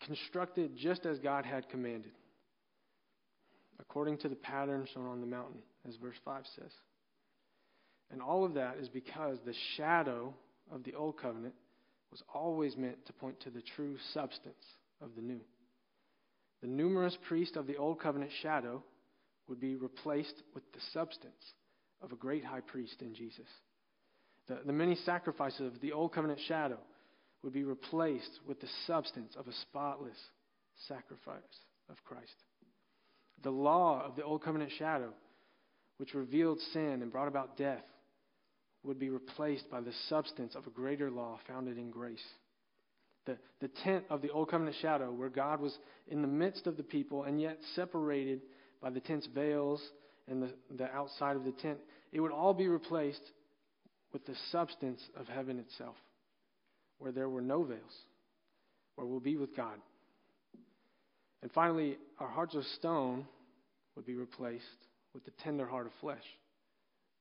constructed 0.06 0.76
just 0.76 1.04
as 1.04 1.18
God 1.18 1.44
had 1.44 1.68
commanded, 1.68 2.12
according 3.80 4.18
to 4.18 4.28
the 4.28 4.36
pattern 4.36 4.86
shown 4.94 5.06
on 5.06 5.20
the 5.20 5.26
mountain, 5.26 5.60
as 5.88 5.96
verse 5.96 6.16
5 6.24 6.44
says. 6.56 6.72
And 8.10 8.20
all 8.20 8.44
of 8.44 8.54
that 8.54 8.76
is 8.78 8.88
because 8.88 9.38
the 9.44 9.54
shadow 9.76 10.34
of 10.70 10.84
the 10.84 10.94
old 10.94 11.18
covenant 11.18 11.54
was 12.10 12.22
always 12.32 12.76
meant 12.76 13.04
to 13.06 13.12
point 13.14 13.40
to 13.40 13.50
the 13.50 13.62
true 13.74 13.96
substance 14.12 14.64
of 15.00 15.10
the 15.16 15.22
new. 15.22 15.40
The 16.60 16.68
numerous 16.68 17.16
priests 17.26 17.56
of 17.56 17.66
the 17.66 17.76
Old 17.76 18.00
Covenant 18.00 18.30
shadow 18.40 18.84
would 19.48 19.60
be 19.60 19.74
replaced 19.74 20.42
with 20.54 20.62
the 20.72 20.80
substance 20.92 21.54
of 22.00 22.12
a 22.12 22.16
great 22.16 22.44
high 22.44 22.60
priest 22.60 23.02
in 23.02 23.14
Jesus. 23.14 23.48
The, 24.46 24.60
the 24.64 24.72
many 24.72 24.94
sacrifices 24.94 25.74
of 25.74 25.80
the 25.80 25.92
Old 25.92 26.12
Covenant 26.12 26.38
shadow 26.46 26.78
would 27.42 27.52
be 27.52 27.64
replaced 27.64 28.40
with 28.46 28.60
the 28.60 28.68
substance 28.86 29.34
of 29.36 29.48
a 29.48 29.52
spotless 29.52 30.18
sacrifice 30.86 31.42
of 31.90 31.96
Christ. 32.04 32.36
The 33.42 33.50
law 33.50 34.04
of 34.06 34.14
the 34.14 34.22
Old 34.22 34.44
Covenant 34.44 34.70
shadow, 34.78 35.12
which 36.02 36.14
revealed 36.14 36.58
sin 36.72 36.98
and 37.00 37.12
brought 37.12 37.28
about 37.28 37.56
death, 37.56 37.84
would 38.82 38.98
be 38.98 39.08
replaced 39.08 39.70
by 39.70 39.80
the 39.80 39.92
substance 40.08 40.56
of 40.56 40.66
a 40.66 40.70
greater 40.70 41.08
law 41.08 41.38
founded 41.46 41.78
in 41.78 41.92
grace 41.92 42.18
the, 43.26 43.38
the 43.60 43.68
tent 43.84 44.04
of 44.10 44.22
the 44.22 44.30
Old 44.30 44.50
Covenant 44.50 44.76
shadow, 44.80 45.12
where 45.12 45.28
God 45.28 45.60
was 45.60 45.76
in 46.08 46.22
the 46.22 46.28
midst 46.28 46.66
of 46.66 46.76
the 46.76 46.82
people 46.82 47.24
and 47.24 47.40
yet 47.40 47.58
separated 47.76 48.40
by 48.80 48.90
the 48.90 49.00
tent's 49.00 49.28
veils 49.28 49.80
and 50.28 50.42
the, 50.42 50.50
the 50.76 50.90
outside 50.90 51.36
of 51.36 51.44
the 51.44 51.52
tent, 51.52 51.78
it 52.12 52.20
would 52.20 52.32
all 52.32 52.52
be 52.52 52.68
replaced 52.68 53.22
with 54.12 54.26
the 54.26 54.34
substance 54.50 55.00
of 55.16 55.26
heaven 55.28 55.58
itself, 55.58 55.94
where 56.98 57.12
there 57.12 57.28
were 57.28 57.40
no 57.40 57.62
veils, 57.62 57.80
where 58.96 59.06
we'll 59.06 59.20
be 59.20 59.36
with 59.36 59.56
God. 59.56 59.78
And 61.42 61.50
finally, 61.52 61.96
our 62.18 62.28
hearts 62.28 62.54
of 62.54 62.64
stone 62.78 63.24
would 63.96 64.04
be 64.04 64.14
replaced 64.14 64.64
with 65.14 65.24
the 65.24 65.30
tender 65.42 65.66
heart 65.66 65.86
of 65.86 65.92
flesh 66.00 66.24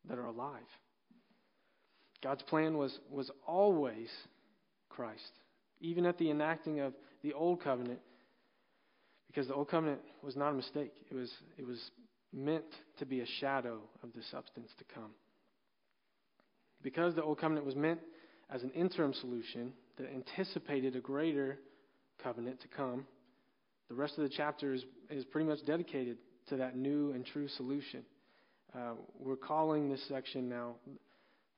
that 0.08 0.18
are 0.18 0.26
alive. 0.26 0.60
God's 2.24 2.44
plan 2.44 2.78
was, 2.78 3.00
was 3.10 3.30
always 3.48 4.10
Christ, 4.90 5.32
even 5.80 6.06
at 6.06 6.18
the 6.18 6.30
enacting 6.30 6.80
of 6.80 6.94
the 7.24 7.34
Old 7.34 7.64
Covenant, 7.64 8.00
because 9.28 9.48
the 9.48 9.54
Old 9.54 9.70
Covenant 9.70 10.02
was 10.22 10.36
not 10.36 10.52
a 10.52 10.56
mistake. 10.56 10.94
It 11.10 11.16
was, 11.16 11.32
it 11.58 11.66
was 11.66 11.80
meant 12.34 12.66
to 13.00 13.06
be 13.06 13.22
a 13.22 13.26
shadow 13.40 13.80
of 14.04 14.14
the 14.14 14.22
substance 14.30 14.70
to 14.78 14.84
come. 14.94 15.12
Because 16.84 17.16
the 17.16 17.24
Old 17.24 17.40
Covenant 17.40 17.66
was 17.66 17.76
meant 17.76 18.00
as 18.50 18.64
an 18.64 18.72
interim 18.72 19.14
solution 19.14 19.74
that 19.98 20.08
anticipated 20.14 20.96
a 20.96 21.00
greater 21.00 21.60
covenant 22.22 22.62
to 22.62 22.68
come, 22.68 23.06
the 23.90 23.96
rest 23.96 24.18
of 24.18 24.24
the 24.24 24.30
chapter 24.30 24.74
is, 24.74 24.84
is 25.10 25.26
pretty 25.26 25.48
much 25.48 25.66
dedicated 25.66 26.18
to 26.52 26.58
that 26.58 26.76
new 26.76 27.12
and 27.14 27.26
true 27.26 27.48
solution. 27.48 28.04
Uh, 28.76 28.92
we're 29.20 29.38
calling 29.38 29.90
this 29.90 30.06
section 30.10 30.50
now 30.50 30.76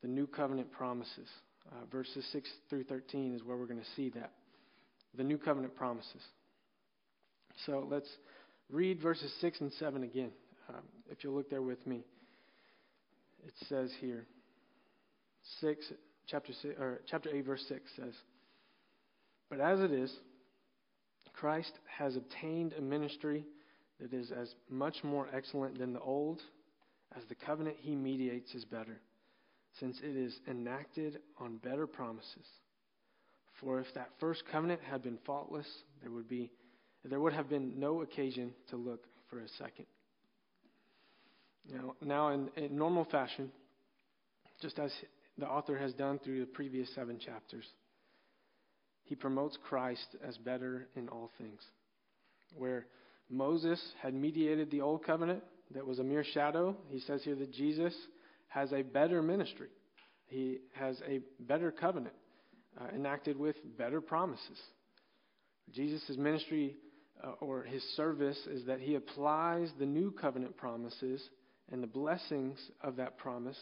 the 0.03 0.07
New 0.07 0.27
Covenant 0.27 0.71
Promises. 0.71 1.27
Uh, 1.71 1.85
verses 1.91 2.23
6 2.31 2.47
through 2.69 2.83
13 2.83 3.33
is 3.33 3.43
where 3.43 3.57
we're 3.57 3.65
going 3.65 3.79
to 3.79 3.85
see 3.95 4.09
that. 4.09 4.31
The 5.17 5.23
New 5.23 5.39
Covenant 5.39 5.75
Promises. 5.75 6.21
So 7.65 7.87
let's 7.89 8.09
read 8.69 9.01
verses 9.01 9.33
6 9.41 9.61
and 9.61 9.71
7 9.73 10.03
again. 10.03 10.31
Um, 10.69 10.83
if 11.09 11.23
you'll 11.23 11.33
look 11.33 11.49
there 11.49 11.63
with 11.63 11.85
me, 11.87 12.03
it 13.47 13.53
says 13.67 13.91
here, 13.99 14.27
6, 15.59 15.85
chapter, 16.27 16.53
6, 16.61 16.75
or 16.79 17.01
chapter 17.09 17.29
8, 17.33 17.45
verse 17.45 17.65
6 17.67 17.81
says, 17.95 18.13
But 19.49 19.59
as 19.59 19.79
it 19.79 19.91
is, 19.91 20.13
Christ 21.33 21.71
has 21.97 22.15
obtained 22.15 22.73
a 22.77 22.81
ministry 22.81 23.45
that 23.99 24.13
is 24.13 24.31
as 24.31 24.53
much 24.69 25.03
more 25.03 25.27
excellent 25.33 25.77
than 25.77 25.93
the 25.93 25.99
old 25.99 26.41
as 27.15 27.23
the 27.29 27.35
covenant 27.35 27.77
he 27.79 27.95
mediates 27.95 28.53
is 28.55 28.65
better, 28.65 28.99
since 29.79 29.97
it 30.03 30.15
is 30.15 30.35
enacted 30.47 31.19
on 31.39 31.57
better 31.57 31.87
promises. 31.87 32.47
For 33.61 33.79
if 33.79 33.87
that 33.95 34.09
first 34.19 34.43
covenant 34.51 34.81
had 34.81 35.03
been 35.03 35.19
faultless, 35.25 35.67
there 36.01 36.11
would 36.11 36.27
be 36.27 36.51
there 37.05 37.19
would 37.19 37.33
have 37.33 37.49
been 37.49 37.79
no 37.79 38.01
occasion 38.01 38.53
to 38.69 38.77
look 38.77 39.03
for 39.29 39.39
a 39.39 39.47
second. 39.57 39.85
Now, 41.69 41.95
now 42.01 42.29
in, 42.29 42.49
in 42.55 42.77
normal 42.77 43.05
fashion, 43.05 43.51
just 44.61 44.79
as 44.79 44.91
the 45.37 45.45
author 45.45 45.77
has 45.77 45.93
done 45.93 46.19
through 46.19 46.39
the 46.39 46.45
previous 46.45 46.93
seven 46.95 47.19
chapters, 47.19 47.65
he 49.03 49.15
promotes 49.15 49.57
Christ 49.67 50.15
as 50.25 50.37
better 50.37 50.87
in 50.95 51.09
all 51.09 51.29
things. 51.37 51.59
Where 52.55 52.85
Moses 53.33 53.81
had 54.01 54.13
mediated 54.13 54.69
the 54.69 54.81
old 54.81 55.03
covenant 55.03 55.43
that 55.73 55.85
was 55.85 55.97
a 55.97 56.03
mere 56.03 56.23
shadow, 56.23 56.77
he 56.89 56.99
says 56.99 57.23
here 57.23 57.35
that 57.35 57.51
Jesus 57.51 57.93
has 58.47 58.71
a 58.71 58.83
better 58.83 59.23
ministry. 59.23 59.69
He 60.27 60.59
has 60.73 61.01
a 61.07 61.19
better 61.39 61.71
covenant 61.71 62.13
uh, 62.79 62.95
enacted 62.95 63.37
with 63.37 63.55
better 63.77 64.01
promises. 64.01 64.59
Jesus' 65.71 66.15
ministry 66.17 66.75
uh, 67.23 67.31
or 67.41 67.63
his 67.63 67.81
service 67.95 68.37
is 68.47 68.65
that 68.65 68.79
he 68.79 68.95
applies 68.95 69.71
the 69.79 69.85
new 69.85 70.11
covenant 70.11 70.55
promises 70.55 71.21
and 71.71 71.81
the 71.81 71.87
blessings 71.87 72.59
of 72.81 72.97
that 72.97 73.17
promise 73.17 73.57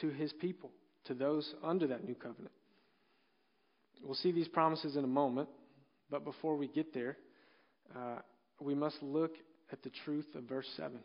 to 0.00 0.10
his 0.10 0.32
people, 0.34 0.70
to 1.06 1.14
those 1.14 1.54
under 1.64 1.88
that 1.88 2.04
new 2.04 2.14
covenant. 2.14 2.52
We'll 4.04 4.14
see 4.14 4.30
these 4.30 4.48
promises 4.48 4.94
in 4.94 5.02
a 5.02 5.08
moment, 5.08 5.48
but 6.08 6.24
before 6.24 6.56
we 6.56 6.68
get 6.68 6.94
there, 6.94 7.16
uh, 7.96 8.18
we 8.60 8.74
must 8.74 9.02
look 9.02 9.32
at 9.72 9.82
the 9.82 9.90
truth 10.04 10.26
of 10.34 10.44
verse 10.44 10.68
7. 10.76 10.98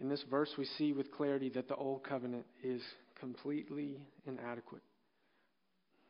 In 0.00 0.08
this 0.08 0.24
verse, 0.30 0.50
we 0.56 0.64
see 0.64 0.92
with 0.92 1.12
clarity 1.12 1.48
that 1.50 1.68
the 1.68 1.76
old 1.76 2.02
covenant 2.04 2.46
is 2.62 2.82
completely 3.20 4.00
inadequate. 4.26 4.82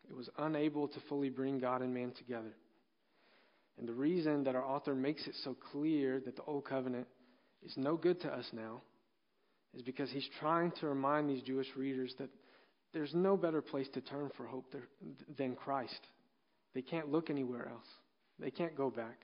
It 0.08 0.16
was 0.16 0.28
unable 0.38 0.88
to 0.88 1.00
fully 1.08 1.30
bring 1.30 1.58
God 1.58 1.82
and 1.82 1.92
man 1.92 2.12
together. 2.16 2.54
And 3.78 3.88
the 3.88 3.92
reason 3.92 4.44
that 4.44 4.54
our 4.54 4.64
author 4.64 4.94
makes 4.94 5.26
it 5.26 5.34
so 5.44 5.56
clear 5.72 6.20
that 6.24 6.36
the 6.36 6.42
old 6.42 6.64
covenant 6.64 7.06
is 7.64 7.72
no 7.76 7.96
good 7.96 8.20
to 8.22 8.28
us 8.28 8.46
now 8.52 8.82
is 9.74 9.82
because 9.82 10.10
he's 10.10 10.28
trying 10.40 10.72
to 10.80 10.86
remind 10.86 11.28
these 11.28 11.42
Jewish 11.42 11.68
readers 11.76 12.14
that 12.18 12.28
there's 12.92 13.14
no 13.14 13.36
better 13.36 13.62
place 13.62 13.88
to 13.94 14.00
turn 14.02 14.30
for 14.36 14.46
hope 14.46 14.74
than 15.38 15.54
Christ. 15.54 16.00
They 16.74 16.82
can't 16.82 17.10
look 17.10 17.30
anywhere 17.30 17.68
else. 17.68 17.86
They 18.38 18.50
can't 18.50 18.76
go 18.76 18.90
back. 18.90 19.20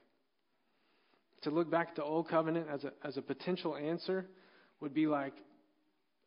To 1.43 1.51
look 1.51 1.71
back 1.71 1.91
at 1.91 1.97
the 1.97 2.05
old 2.05 2.29
covenant 2.29 2.67
as 2.73 2.85
a, 2.85 2.93
as 3.05 3.17
a 3.17 3.23
potential 3.23 3.77
answer 3.77 4.27
would 4.81 4.93
be 4.93 5.07
like 5.07 5.35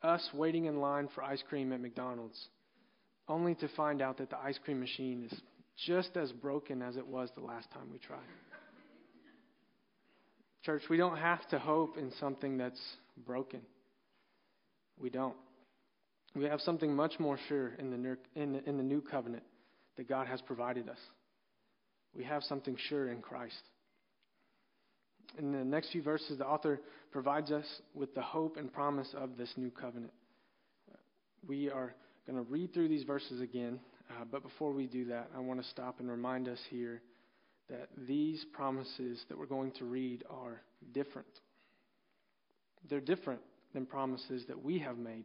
us 0.01 0.27
waiting 0.33 0.65
in 0.65 0.79
line 0.79 1.09
for 1.13 1.23
ice 1.23 1.43
cream 1.47 1.73
at 1.73 1.81
McDonald's, 1.81 2.39
only 3.27 3.55
to 3.55 3.67
find 3.69 4.01
out 4.01 4.17
that 4.17 4.29
the 4.29 4.37
ice 4.39 4.57
cream 4.63 4.79
machine 4.79 5.27
is 5.29 5.41
just 5.85 6.15
as 6.15 6.31
broken 6.31 6.81
as 6.81 6.95
it 6.95 7.05
was 7.05 7.29
the 7.35 7.43
last 7.43 7.69
time 7.71 7.89
we 7.91 7.99
tried. 7.99 8.19
Church, 10.63 10.83
we 10.89 10.97
don't 10.97 11.17
have 11.17 11.47
to 11.49 11.59
hope 11.59 11.97
in 11.97 12.11
something 12.19 12.57
that's 12.57 12.81
broken. 13.25 13.61
We 14.99 15.09
don't. 15.09 15.35
We 16.35 16.45
have 16.45 16.61
something 16.61 16.95
much 16.95 17.19
more 17.19 17.37
sure 17.49 17.73
in 17.79 17.89
the, 17.89 18.17
in 18.35 18.53
the, 18.53 18.69
in 18.69 18.77
the 18.77 18.83
new 18.83 19.01
covenant 19.01 19.43
that 19.97 20.07
God 20.07 20.27
has 20.27 20.39
provided 20.41 20.87
us. 20.87 20.99
We 22.15 22.23
have 22.25 22.43
something 22.43 22.77
sure 22.89 23.09
in 23.09 23.21
Christ. 23.21 23.61
In 25.37 25.51
the 25.51 25.63
next 25.63 25.91
few 25.91 26.01
verses, 26.01 26.37
the 26.37 26.45
author 26.45 26.81
provides 27.11 27.51
us 27.51 27.65
with 27.93 28.13
the 28.13 28.21
hope 28.21 28.57
and 28.57 28.71
promise 28.71 29.13
of 29.15 29.37
this 29.37 29.51
new 29.57 29.71
covenant. 29.71 30.13
We 31.47 31.69
are 31.69 31.95
going 32.27 32.43
to 32.43 32.51
read 32.51 32.73
through 32.73 32.89
these 32.89 33.03
verses 33.03 33.41
again, 33.41 33.79
uh, 34.09 34.25
but 34.29 34.43
before 34.43 34.71
we 34.73 34.87
do 34.87 35.05
that, 35.05 35.29
I 35.35 35.39
want 35.39 35.61
to 35.61 35.69
stop 35.69 35.99
and 35.99 36.09
remind 36.09 36.47
us 36.47 36.59
here 36.69 37.01
that 37.69 37.89
these 38.07 38.45
promises 38.53 39.23
that 39.29 39.37
we're 39.37 39.45
going 39.45 39.71
to 39.79 39.85
read 39.85 40.23
are 40.29 40.61
different. 40.93 41.27
They're 42.89 42.99
different 42.99 43.41
than 43.73 43.85
promises 43.85 44.43
that 44.47 44.61
we 44.61 44.79
have 44.79 44.97
made. 44.97 45.23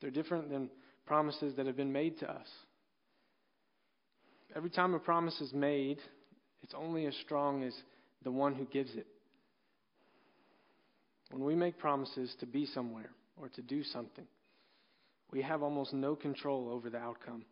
They're 0.00 0.10
different 0.10 0.50
than 0.50 0.70
promises 1.06 1.54
that 1.56 1.66
have 1.66 1.76
been 1.76 1.92
made 1.92 2.18
to 2.20 2.30
us. 2.30 2.46
Every 4.54 4.70
time 4.70 4.94
a 4.94 4.98
promise 4.98 5.40
is 5.40 5.52
made, 5.52 5.98
it's 6.62 6.74
only 6.74 7.06
as 7.06 7.14
strong 7.24 7.62
as 7.64 7.74
the 8.24 8.30
one 8.30 8.54
who 8.54 8.64
gives 8.66 8.94
it. 8.94 9.06
When 11.30 11.44
we 11.44 11.54
make 11.54 11.78
promises 11.78 12.34
to 12.40 12.46
be 12.46 12.66
somewhere 12.66 13.10
or 13.36 13.48
to 13.50 13.62
do 13.62 13.82
something, 13.82 14.26
we 15.30 15.42
have 15.42 15.62
almost 15.62 15.92
no 15.92 16.14
control 16.14 16.68
over 16.70 16.90
the 16.90 16.98
outcome. 16.98 17.44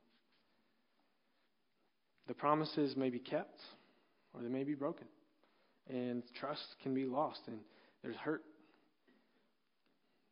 The 2.28 2.34
promises 2.34 2.96
may 2.96 3.10
be 3.10 3.18
kept 3.18 3.60
or 4.34 4.42
they 4.42 4.48
may 4.48 4.64
be 4.64 4.74
broken, 4.74 5.06
and 5.88 6.22
trust 6.38 6.62
can 6.82 6.94
be 6.94 7.04
lost, 7.04 7.40
and 7.46 7.58
there's 8.02 8.16
hurt 8.16 8.44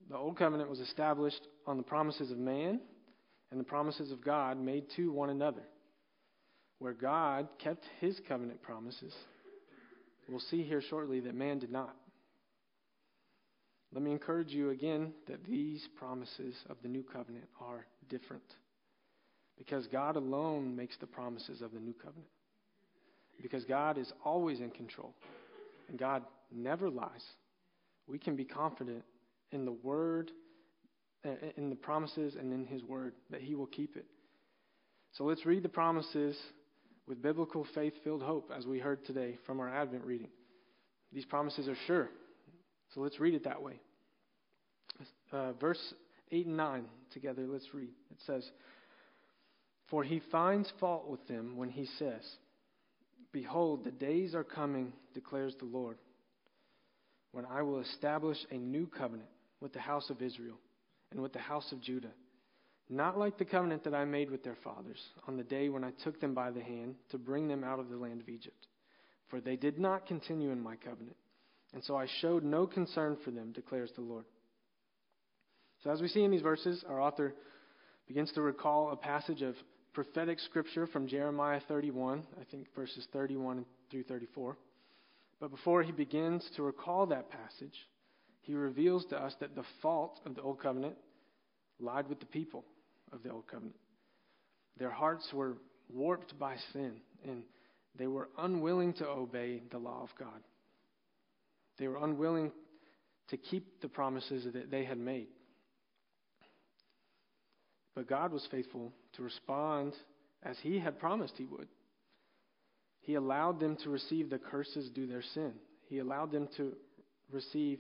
the 0.09 0.17
Old 0.17 0.39
Covenant 0.39 0.71
was 0.71 0.81
established 0.81 1.47
on 1.67 1.77
the 1.77 1.83
promises 1.83 2.31
of 2.31 2.39
man 2.39 2.81
and 3.51 3.61
the 3.61 3.65
promises 3.65 4.11
of 4.11 4.25
God 4.25 4.59
made 4.59 4.85
to 4.97 5.13
one 5.13 5.31
another. 5.31 5.63
Where 6.79 6.95
God 6.95 7.49
kept 7.59 7.85
his 8.01 8.19
covenant 8.27 8.63
promises, 8.63 9.13
we'll 10.29 10.41
see 10.41 10.63
here 10.63 10.83
shortly 10.83 11.21
that 11.21 11.35
man 11.35 11.59
did 11.59 11.73
not. 11.73 11.95
Let 13.93 14.03
me 14.03 14.11
encourage 14.13 14.51
you 14.51 14.71
again 14.71 15.13
that 15.29 15.45
these 15.45 15.87
promises 15.97 16.55
of 16.69 16.77
the 16.83 16.89
new 16.89 17.03
covenant 17.03 17.47
are 17.61 17.87
different. 18.09 18.43
Because 19.57 19.87
God 19.87 20.17
alone 20.17 20.77
makes 20.77 20.97
the 20.99 21.07
promises 21.07 21.63
of 21.63 21.73
the 21.73 21.81
new 21.81 21.95
covenant. 21.95 22.29
Because 23.41 23.65
God 23.65 23.99
is 23.99 24.13
always 24.25 24.61
in 24.61 24.71
control. 24.71 25.15
And 25.89 25.99
God 25.99 26.23
never 26.53 26.91
lies. 26.91 27.25
We 28.07 28.19
can 28.19 28.37
be 28.37 28.45
confident 28.45 29.05
in 29.53 29.65
the 29.65 29.73
word, 29.73 30.31
in 31.57 31.71
the 31.71 31.77
promises, 31.77 32.35
and 32.39 32.53
in 32.53 32.67
his 32.67 32.83
word, 32.85 33.15
that 33.31 33.41
he 33.41 33.55
will 33.55 33.67
keep 33.67 33.97
it. 33.97 34.07
So 35.13 35.25
let's 35.25 35.47
read 35.47 35.63
the 35.63 35.69
promises 35.69 36.37
with 37.09 37.23
biblical 37.23 37.67
faith 37.75 37.95
filled 38.05 38.23
hope, 38.23 38.53
as 38.57 38.67
we 38.67 38.79
heard 38.79 39.05
today 39.07 39.39
from 39.47 39.61
our 39.61 39.69
Advent 39.69 40.05
reading. 40.05 40.29
These 41.11 41.25
promises 41.25 41.67
are 41.67 41.77
sure. 41.87 42.11
So 42.95 43.01
let's 43.01 43.19
read 43.19 43.35
it 43.35 43.45
that 43.45 43.63
way. 43.63 43.81
Uh, 45.33 45.53
verse 45.55 45.95
8 46.31 46.47
and 46.47 46.57
9 46.57 46.85
together, 47.13 47.47
let's 47.49 47.73
read. 47.73 47.91
It 48.11 48.19
says, 48.27 48.49
For 49.91 50.05
he 50.05 50.21
finds 50.31 50.71
fault 50.79 51.09
with 51.09 51.27
them 51.29 51.57
when 51.57 51.71
he 51.71 51.87
says, 51.99 52.23
Behold, 53.33 53.85
the 53.85 53.91
days 53.91 54.35
are 54.35 54.45
coming, 54.45 54.93
declares 55.15 55.55
the 55.59 55.67
Lord, 55.67 55.97
when 57.33 57.47
I 57.47 57.63
will 57.63 57.81
establish 57.81 58.39
a 58.51 58.57
new 58.57 58.87
covenant 58.87 59.29
with 59.61 59.73
the 59.73 59.81
house 59.81 60.11
of 60.11 60.21
Israel 60.21 60.57
and 61.11 61.21
with 61.21 61.33
the 61.33 61.39
house 61.39 61.73
of 61.73 61.81
Judah, 61.81 62.13
not 62.91 63.19
like 63.19 63.37
the 63.37 63.45
covenant 63.45 63.85
that 63.85 63.95
I 63.95 64.05
made 64.05 64.31
with 64.31 64.43
their 64.43 64.57
fathers 64.65 64.99
on 65.27 65.37
the 65.37 65.43
day 65.43 65.69
when 65.69 65.85
I 65.85 65.91
took 66.05 66.21
them 66.21 66.35
by 66.35 66.51
the 66.51 66.63
hand 66.63 66.95
to 67.11 67.19
bring 67.19 67.47
them 67.47 67.63
out 67.63 67.79
of 67.79 67.91
the 67.91 67.97
land 67.97 68.21
of 68.21 68.29
Egypt. 68.29 68.67
For 69.29 69.41
they 69.41 69.57
did 69.57 69.79
not 69.79 70.07
continue 70.07 70.51
in 70.51 70.61
my 70.61 70.77
covenant, 70.77 71.17
and 71.75 71.85
so 71.85 71.97
I 71.97 72.07
showed 72.21 72.45
no 72.45 72.67
concern 72.67 73.19
for 73.25 73.31
them, 73.31 73.53
declares 73.53 73.91
the 73.95 74.01
Lord. 74.01 74.25
So, 75.85 75.91
as 75.91 76.01
we 76.01 76.09
see 76.09 76.25
in 76.25 76.31
these 76.31 76.43
verses, 76.43 76.83
our 76.89 77.01
author 77.01 77.35
begins 78.07 78.33
to 78.33 78.43
recall 78.43 78.91
a 78.91 78.97
passage 78.97 79.43
of 79.43 79.55
prophetic 79.93 80.41
scripture 80.41 80.87
from 80.87 81.07
Jeremiah 81.07 81.61
31, 81.69 82.23
I 82.41 82.45
think 82.51 82.67
verses 82.75 83.07
31 83.13 83.67
through 83.91 84.05
34. 84.05 84.57
But 85.41 85.51
before 85.51 85.83
he 85.83 85.93
begins 85.93 86.49
to 86.57 86.63
recall 86.63 87.07
that 87.07 87.31
passage, 87.31 87.75
he 88.41 88.55
reveals 88.55 89.05
to 89.11 89.17
us 89.17 89.35
that 89.41 89.55
the 89.55 89.65
fault 89.83 90.21
of 90.25 90.35
the 90.35 90.43
Old 90.43 90.61
Covenant 90.61 90.97
lied 91.79 92.09
with 92.09 92.19
the 92.19 92.27
people 92.27 92.65
of 93.13 93.23
the 93.23 93.31
Old 93.31 93.47
Covenant. 93.47 93.77
Their 94.79 94.91
hearts 94.91 95.29
were 95.33 95.57
warped 95.93 96.39
by 96.39 96.57
sin, 96.73 97.01
and 97.25 97.43
they 97.99 98.07
were 98.07 98.29
unwilling 98.39 98.93
to 98.95 99.09
obey 99.09 99.63
the 99.71 99.79
law 99.79 100.03
of 100.03 100.11
God. 100.19 100.41
They 101.79 101.89
were 101.89 102.03
unwilling 102.03 102.53
to 103.29 103.37
keep 103.37 103.81
the 103.81 103.89
promises 103.89 104.47
that 104.53 104.71
they 104.71 104.85
had 104.85 104.99
made. 104.99 105.29
But 107.95 108.09
God 108.09 108.33
was 108.33 108.47
faithful 108.51 108.93
to 109.15 109.23
respond 109.23 109.95
as 110.43 110.57
He 110.63 110.79
had 110.79 110.99
promised 110.99 111.35
He 111.37 111.45
would. 111.45 111.69
He 113.01 113.15
allowed 113.15 113.59
them 113.59 113.77
to 113.83 113.91
receive 113.91 114.31
the 114.31 114.39
curses 114.39 114.91
due 114.91 115.07
their 115.07 115.23
sin. 115.35 115.55
He 115.89 115.99
allowed 115.99 116.31
them 116.31 116.49
to 116.57 116.75
receive 117.31 117.79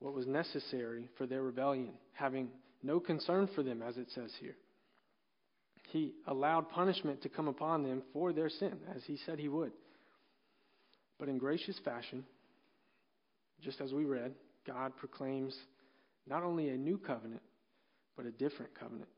what 0.00 0.14
was 0.14 0.26
necessary 0.26 1.08
for 1.16 1.26
their 1.26 1.42
rebellion, 1.42 1.92
having 2.12 2.48
no 2.82 3.00
concern 3.00 3.48
for 3.54 3.62
them, 3.62 3.82
as 3.82 3.96
it 3.96 4.08
says 4.14 4.30
here. 4.40 4.56
He 5.90 6.14
allowed 6.26 6.70
punishment 6.70 7.22
to 7.22 7.28
come 7.28 7.48
upon 7.48 7.82
them 7.82 8.02
for 8.12 8.32
their 8.32 8.48
sin, 8.48 8.78
as 8.94 9.02
He 9.04 9.18
said 9.26 9.38
He 9.38 9.48
would. 9.48 9.72
But 11.18 11.28
in 11.28 11.38
gracious 11.38 11.78
fashion, 11.84 12.24
just 13.62 13.80
as 13.80 13.92
we 13.92 14.04
read, 14.04 14.34
God 14.66 14.96
proclaims 14.96 15.54
not 16.26 16.42
only 16.42 16.68
a 16.68 16.76
new 16.76 16.98
covenant, 16.98 17.42
but 18.16 18.26
a 18.26 18.30
different 18.30 18.78
covenant. 18.78 19.08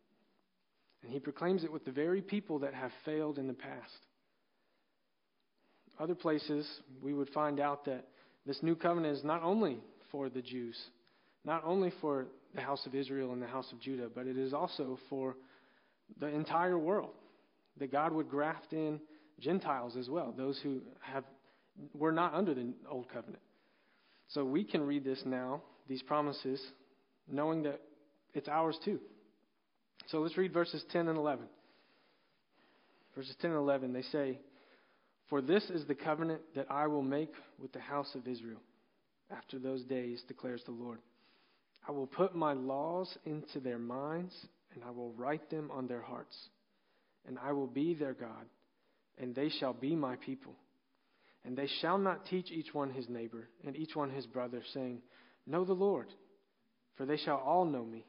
And 1.02 1.12
he 1.12 1.20
proclaims 1.20 1.64
it 1.64 1.72
with 1.72 1.84
the 1.84 1.92
very 1.92 2.22
people 2.22 2.60
that 2.60 2.74
have 2.74 2.90
failed 3.04 3.38
in 3.38 3.46
the 3.46 3.54
past. 3.54 3.92
Other 5.98 6.14
places, 6.14 6.66
we 7.02 7.12
would 7.12 7.28
find 7.30 7.60
out 7.60 7.84
that 7.84 8.06
this 8.46 8.62
new 8.62 8.74
covenant 8.74 9.18
is 9.18 9.24
not 9.24 9.42
only 9.42 9.78
for 10.10 10.28
the 10.28 10.42
Jews, 10.42 10.76
not 11.44 11.62
only 11.64 11.92
for 12.00 12.26
the 12.54 12.60
house 12.60 12.86
of 12.86 12.94
Israel 12.94 13.32
and 13.32 13.42
the 13.42 13.46
house 13.46 13.70
of 13.72 13.80
Judah, 13.80 14.08
but 14.14 14.26
it 14.26 14.36
is 14.36 14.52
also 14.52 14.98
for 15.08 15.36
the 16.20 16.26
entire 16.26 16.78
world. 16.78 17.10
That 17.78 17.90
God 17.90 18.12
would 18.12 18.28
graft 18.28 18.72
in 18.72 19.00
Gentiles 19.40 19.96
as 19.96 20.08
well, 20.08 20.32
those 20.36 20.60
who 20.62 20.80
have 21.00 21.24
were 21.92 22.12
not 22.12 22.34
under 22.34 22.54
the 22.54 22.72
old 22.88 23.08
covenant. 23.08 23.42
So 24.28 24.44
we 24.44 24.62
can 24.62 24.82
read 24.82 25.04
this 25.04 25.20
now, 25.26 25.62
these 25.88 26.02
promises, 26.02 26.62
knowing 27.28 27.64
that 27.64 27.80
it's 28.32 28.48
ours 28.48 28.78
too. 28.84 29.00
So 30.06 30.20
let's 30.20 30.36
read 30.36 30.52
verses 30.52 30.84
10 30.92 31.08
and 31.08 31.18
11. 31.18 31.46
Verses 33.14 33.34
10 33.40 33.50
and 33.50 33.60
11, 33.60 33.92
they 33.92 34.02
say, 34.02 34.38
For 35.28 35.40
this 35.40 35.64
is 35.70 35.86
the 35.86 35.94
covenant 35.94 36.42
that 36.54 36.66
I 36.70 36.86
will 36.86 37.02
make 37.02 37.32
with 37.60 37.72
the 37.72 37.80
house 37.80 38.14
of 38.14 38.26
Israel 38.26 38.60
after 39.30 39.58
those 39.58 39.82
days, 39.84 40.22
declares 40.28 40.62
the 40.64 40.72
Lord. 40.72 40.98
I 41.86 41.92
will 41.92 42.06
put 42.06 42.34
my 42.34 42.54
laws 42.54 43.16
into 43.24 43.60
their 43.60 43.78
minds, 43.78 44.34
and 44.74 44.82
I 44.82 44.90
will 44.90 45.12
write 45.12 45.50
them 45.50 45.70
on 45.70 45.86
their 45.86 46.00
hearts. 46.00 46.36
And 47.26 47.38
I 47.38 47.52
will 47.52 47.66
be 47.66 47.94
their 47.94 48.14
God, 48.14 48.46
and 49.18 49.34
they 49.34 49.48
shall 49.48 49.72
be 49.72 49.94
my 49.94 50.16
people. 50.16 50.54
And 51.44 51.56
they 51.56 51.68
shall 51.80 51.98
not 51.98 52.26
teach 52.26 52.50
each 52.50 52.72
one 52.72 52.90
his 52.90 53.08
neighbor 53.08 53.48
and 53.66 53.76
each 53.76 53.94
one 53.94 54.10
his 54.10 54.26
brother, 54.26 54.62
saying, 54.72 55.02
Know 55.46 55.64
the 55.64 55.74
Lord, 55.74 56.06
for 56.96 57.04
they 57.04 57.18
shall 57.18 57.36
all 57.36 57.64
know 57.64 57.84
me, 57.84 58.06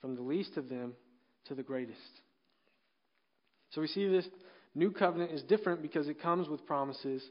from 0.00 0.14
the 0.14 0.22
least 0.22 0.56
of 0.56 0.68
them 0.68 0.92
to 1.46 1.54
the 1.54 1.62
greatest. 1.62 1.98
So 3.70 3.80
we 3.80 3.88
see 3.88 4.06
this 4.08 4.28
new 4.74 4.90
covenant 4.90 5.32
is 5.32 5.42
different 5.42 5.82
because 5.82 6.08
it 6.08 6.20
comes 6.20 6.48
with 6.48 6.66
promises 6.66 7.22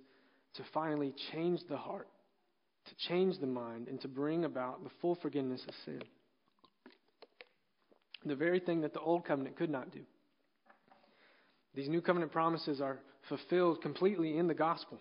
to 0.56 0.64
finally 0.74 1.14
change 1.32 1.60
the 1.70 1.78
heart, 1.78 2.08
to 2.86 3.08
change 3.08 3.40
the 3.40 3.48
mind, 3.48 3.88
and 3.88 4.00
to 4.02 4.08
bring 4.08 4.46
about 4.46 4.84
the 4.84 4.90
full 5.02 5.16
forgiveness 5.16 5.62
of 5.68 5.74
sin. 5.86 6.04
The 8.26 8.36
very 8.36 8.60
thing 8.60 8.82
that 8.82 8.94
the 8.94 9.00
old 9.00 9.26
covenant 9.26 9.58
could 9.58 9.70
not 9.70 9.92
do. 9.92 10.02
These 11.76 11.90
new 11.90 12.02
covenant 12.02 12.32
promises 12.32 12.82
are 12.82 13.00
fulfilled 13.28 13.82
completely 13.82 14.38
in 14.38 14.48
the 14.48 14.54
gospel. 14.54 15.00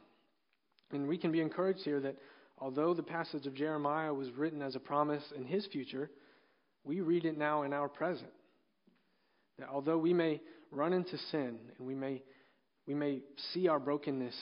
And 0.90 1.08
we 1.08 1.18
can 1.18 1.32
be 1.32 1.40
encouraged 1.40 1.80
here 1.84 2.00
that 2.00 2.16
although 2.58 2.94
the 2.94 3.02
passage 3.02 3.46
of 3.46 3.54
Jeremiah 3.54 4.12
was 4.12 4.30
written 4.32 4.62
as 4.62 4.76
a 4.76 4.80
promise 4.80 5.24
in 5.36 5.44
his 5.44 5.66
future, 5.66 6.10
we 6.84 7.00
read 7.00 7.24
it 7.24 7.38
now 7.38 7.62
in 7.62 7.72
our 7.72 7.88
present. 7.88 8.30
That 9.58 9.68
although 9.68 9.98
we 9.98 10.12
may 10.12 10.40
run 10.70 10.92
into 10.92 11.18
sin 11.30 11.58
and 11.76 11.86
we 11.86 11.94
may, 11.94 12.22
we 12.86 12.94
may 12.94 13.20
see 13.52 13.68
our 13.68 13.78
brokenness 13.78 14.34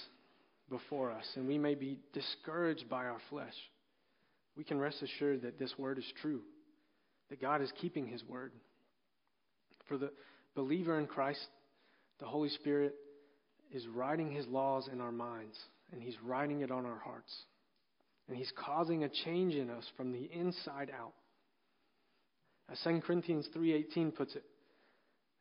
before 0.70 1.10
us 1.10 1.26
and 1.36 1.46
we 1.46 1.58
may 1.58 1.74
be 1.74 1.98
discouraged 2.12 2.88
by 2.88 3.06
our 3.06 3.18
flesh, 3.28 3.54
we 4.56 4.64
can 4.64 4.78
rest 4.78 5.02
assured 5.02 5.42
that 5.42 5.58
this 5.58 5.74
word 5.78 5.98
is 5.98 6.12
true, 6.22 6.40
that 7.28 7.40
God 7.40 7.60
is 7.60 7.72
keeping 7.80 8.06
his 8.06 8.24
word. 8.24 8.52
For 9.88 9.98
the 9.98 10.12
believer 10.54 10.98
in 10.98 11.06
Christ, 11.06 11.46
the 12.18 12.26
Holy 12.26 12.48
Spirit 12.50 12.94
is 13.72 13.86
writing 13.88 14.30
his 14.30 14.46
laws 14.46 14.88
in 14.92 15.00
our 15.00 15.12
minds, 15.12 15.58
and 15.92 16.02
he's 16.02 16.16
writing 16.22 16.60
it 16.60 16.70
on 16.70 16.86
our 16.86 16.98
hearts. 16.98 17.32
And 18.28 18.36
he's 18.36 18.52
causing 18.56 19.04
a 19.04 19.08
change 19.24 19.54
in 19.54 19.70
us 19.70 19.84
from 19.96 20.12
the 20.12 20.30
inside 20.32 20.90
out. 20.96 21.12
As 22.70 22.78
2 22.84 23.00
Corinthians 23.00 23.48
3:18 23.56 24.14
puts 24.14 24.36
it, 24.36 24.44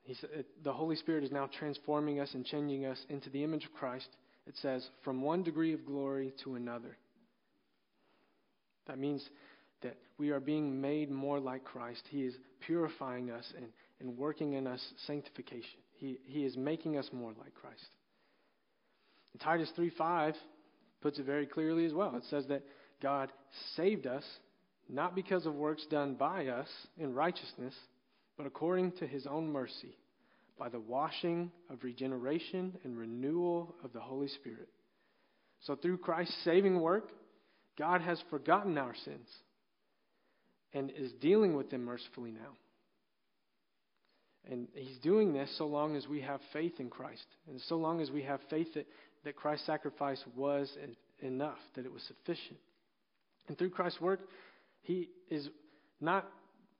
he 0.01 0.15
said, 0.15 0.45
the 0.63 0.73
Holy 0.73 0.95
Spirit 0.95 1.23
is 1.23 1.31
now 1.31 1.47
transforming 1.59 2.19
us 2.19 2.33
and 2.33 2.43
changing 2.43 2.85
us 2.85 2.97
into 3.09 3.29
the 3.29 3.43
image 3.43 3.65
of 3.65 3.73
Christ. 3.73 4.07
It 4.49 4.55
says, 4.63 4.83
from 5.03 5.21
one 5.21 5.43
degree 5.43 5.73
of 5.73 5.85
glory 5.85 6.33
to 6.43 6.55
another. 6.55 6.97
That 8.87 8.97
means 8.97 9.23
that 9.83 9.95
we 10.17 10.31
are 10.31 10.39
being 10.39 10.81
made 10.81 11.11
more 11.11 11.39
like 11.39 11.63
Christ. 11.63 12.01
He 12.09 12.23
is 12.23 12.33
purifying 12.65 13.29
us 13.29 13.45
and, 13.55 13.67
and 13.99 14.17
working 14.17 14.53
in 14.53 14.65
us 14.65 14.83
sanctification. 15.05 15.79
He, 15.91 16.17
he 16.25 16.45
is 16.45 16.57
making 16.57 16.97
us 16.97 17.07
more 17.13 17.31
like 17.37 17.53
Christ. 17.53 17.85
And 19.33 19.41
Titus 19.41 19.71
3.5 19.77 20.33
puts 20.99 21.19
it 21.19 21.27
very 21.27 21.45
clearly 21.45 21.85
as 21.85 21.93
well. 21.93 22.15
It 22.15 22.23
says 22.31 22.47
that 22.47 22.63
God 23.03 23.31
saved 23.75 24.07
us 24.07 24.23
not 24.89 25.13
because 25.13 25.45
of 25.45 25.53
works 25.53 25.85
done 25.91 26.15
by 26.15 26.47
us 26.47 26.67
in 26.97 27.13
righteousness, 27.13 27.75
but 28.35 28.47
according 28.47 28.93
to 28.93 29.05
his 29.05 29.27
own 29.27 29.51
mercy, 29.51 29.95
by 30.59 30.69
the 30.69 30.79
washing 30.79 31.51
of 31.69 31.83
regeneration 31.83 32.77
and 32.83 32.97
renewal 32.97 33.73
of 33.83 33.93
the 33.93 33.99
Holy 33.99 34.27
Spirit. 34.27 34.67
So 35.61 35.75
through 35.75 35.97
Christ's 35.97 36.35
saving 36.43 36.79
work, 36.81 37.09
God 37.77 38.01
has 38.01 38.21
forgotten 38.29 38.77
our 38.77 38.93
sins 39.05 39.27
and 40.73 40.91
is 40.91 41.11
dealing 41.21 41.55
with 41.55 41.71
them 41.71 41.85
mercifully 41.85 42.31
now. 42.31 42.57
And 44.51 44.67
he's 44.73 44.97
doing 44.99 45.33
this 45.33 45.49
so 45.57 45.65
long 45.65 45.95
as 45.95 46.07
we 46.07 46.21
have 46.21 46.41
faith 46.53 46.73
in 46.79 46.89
Christ. 46.89 47.25
And 47.47 47.59
so 47.61 47.75
long 47.75 48.01
as 48.01 48.11
we 48.11 48.23
have 48.23 48.39
faith 48.49 48.73
that, 48.75 48.85
that 49.23 49.35
Christ's 49.35 49.65
sacrifice 49.65 50.23
was 50.35 50.69
enough, 51.21 51.57
that 51.75 51.85
it 51.85 51.91
was 51.91 52.03
sufficient. 52.03 52.59
And 53.47 53.57
through 53.57 53.71
Christ's 53.71 54.01
work, 54.01 54.21
he 54.81 55.09
is 55.29 55.49
not 56.01 56.29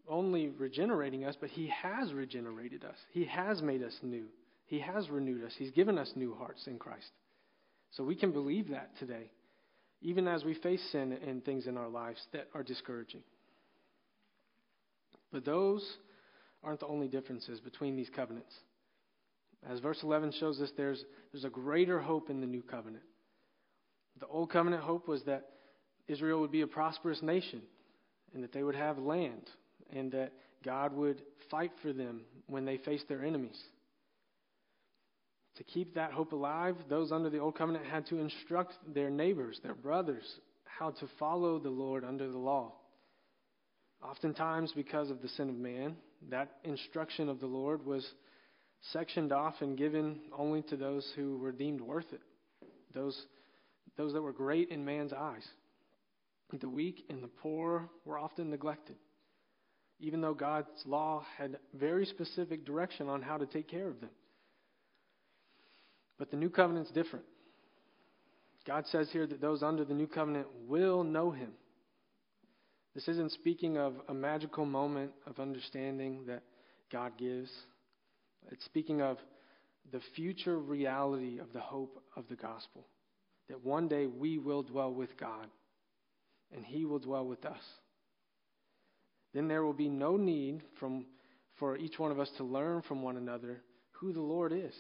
only 0.08 0.50
regenerating 0.50 1.26
us, 1.26 1.36
but 1.40 1.50
he 1.50 1.68
has 1.68 2.14
regenerated 2.14 2.84
us. 2.84 2.96
He 3.12 3.26
has 3.26 3.62
made 3.62 3.84
us 3.84 3.98
new. 4.02 4.26
He 4.66 4.80
has 4.80 5.10
renewed 5.10 5.44
us. 5.44 5.54
He's 5.58 5.72
given 5.72 5.98
us 5.98 6.12
new 6.16 6.36
hearts 6.36 6.68
in 6.68 6.78
Christ. 6.78 7.10
So 7.92 8.04
we 8.04 8.16
can 8.16 8.32
believe 8.32 8.70
that 8.70 8.92
today, 9.00 9.32
even 10.02 10.28
as 10.28 10.44
we 10.44 10.54
face 10.54 10.82
sin 10.92 11.18
and 11.26 11.44
things 11.44 11.68
in 11.68 11.78
our 11.78 11.90
lives 11.90 12.20
that 12.34 12.48
are 12.54 12.64
discouraging. 12.64 13.22
But 15.32 15.46
those 15.46 15.86
aren't 16.64 16.80
the 16.80 16.88
only 16.88 17.08
differences 17.08 17.60
between 17.60 17.96
these 17.96 18.10
covenants. 18.16 18.54
As 19.68 19.80
verse 19.80 20.00
11 20.04 20.34
shows 20.40 20.62
us, 20.62 20.72
there's, 20.78 21.04
there's 21.32 21.44
a 21.44 21.50
greater 21.50 22.00
hope 22.00 22.30
in 22.30 22.40
the 22.40 22.48
new 22.48 22.62
covenant. 22.62 23.04
The 24.20 24.28
old 24.28 24.52
covenant 24.52 24.84
hope 24.84 25.08
was 25.08 25.24
that 25.24 25.50
Israel 26.08 26.42
would 26.42 26.52
be 26.52 26.62
a 26.62 26.68
prosperous 26.68 27.22
nation 27.22 27.62
and 28.34 28.44
that 28.44 28.54
they 28.54 28.64
would 28.64 28.76
have 28.76 28.98
land 28.98 29.50
and 29.96 30.12
that 30.12 30.34
God 30.64 30.96
would 30.96 31.22
fight 31.50 31.72
for 31.82 31.94
them 31.94 32.22
when 32.48 32.66
they 32.66 32.78
faced 32.78 33.08
their 33.08 33.24
enemies. 33.24 33.60
To 35.58 35.64
keep 35.64 35.96
that 35.96 36.14
hope 36.14 36.32
alive, 36.32 36.76
those 36.90 37.12
under 37.12 37.30
the 37.30 37.40
old 37.40 37.58
covenant 37.58 37.86
had 37.86 38.06
to 38.08 38.20
instruct 38.20 38.74
their 38.94 39.10
neighbors, 39.10 39.60
their 39.62 39.76
brothers, 39.76 40.24
how 40.64 40.92
to 40.92 41.08
follow 41.20 41.60
the 41.60 41.70
Lord 41.70 42.06
under 42.06 42.32
the 42.32 42.38
law. 42.38 42.74
Oftentimes, 44.02 44.72
because 44.74 45.10
of 45.10 45.22
the 45.22 45.28
sin 45.28 45.50
of 45.50 45.56
man, 45.56 45.98
that 46.30 46.52
instruction 46.64 47.28
of 47.28 47.40
the 47.40 47.48
Lord 47.48 47.86
was 47.86 48.08
sectioned 48.94 49.34
off 49.34 49.56
and 49.60 49.78
given 49.78 50.20
only 50.38 50.62
to 50.64 50.78
those 50.78 51.12
who 51.16 51.38
were 51.38 51.52
deemed 51.52 51.82
worth 51.82 52.12
it, 52.14 52.22
those, 52.94 53.26
those 53.98 54.14
that 54.14 54.22
were 54.22 54.32
great 54.32 54.70
in 54.70 54.86
man's 54.86 55.12
eyes. 55.12 55.46
The 56.58 56.70
weak 56.70 57.04
and 57.10 57.22
the 57.22 57.28
poor 57.28 57.90
were 58.06 58.18
often 58.18 58.50
neglected. 58.50 58.96
Even 60.00 60.22
though 60.22 60.34
God's 60.34 60.68
law 60.86 61.26
had 61.38 61.58
very 61.74 62.06
specific 62.06 62.66
direction 62.66 63.10
on 63.10 63.22
how 63.22 63.38
to 63.38 63.46
take 63.46 63.68
care 63.68 63.88
of 63.88 64.00
them. 64.00 64.10
But 66.18 66.32
the 66.32 66.38
new 66.38 66.50
covenant's 66.50 66.92
different. 66.92 67.26
God 68.66 68.86
says 68.88 69.10
here 69.12 69.26
that 69.26 69.42
those 69.42 69.64
under 69.64 69.86
the 69.86 69.94
new 69.94 70.08
covenant 70.08 70.48
will 70.68 71.04
know 71.04 71.32
him. 71.32 71.52
This 72.94 73.08
isn't 73.08 73.32
speaking 73.32 73.78
of 73.78 73.94
a 74.10 74.14
magical 74.14 74.66
moment 74.66 75.12
of 75.26 75.40
understanding 75.40 76.26
that 76.28 76.44
God 76.92 77.14
gives. 77.18 77.52
It's 78.52 78.66
speaking 78.66 79.02
of 79.02 79.18
the 79.92 80.02
future 80.16 80.58
reality 80.58 81.40
of 81.40 81.54
the 81.54 81.60
hope 81.60 82.04
of 82.16 82.26
the 82.30 82.36
gospel. 82.36 82.86
That 83.48 83.64
one 83.66 83.88
day 83.88 84.06
we 84.06 84.38
will 84.38 84.64
dwell 84.64 84.94
with 84.94 85.18
God 85.18 85.48
and 86.54 86.66
he 86.66 86.86
will 86.86 87.00
dwell 87.00 87.26
with 87.26 87.46
us. 87.46 87.62
Then 89.34 89.48
there 89.48 89.64
will 89.64 89.74
be 89.74 89.90
no 89.90 90.18
need 90.18 90.64
from, 90.80 91.06
for 91.60 91.78
each 91.78 92.00
one 92.00 92.12
of 92.12 92.20
us 92.20 92.30
to 92.38 92.44
learn 92.44 92.82
from 92.82 93.02
one 93.02 93.18
another 93.18 93.62
who 93.92 94.14
the 94.14 94.22
Lord 94.22 94.52
is. 94.54 94.74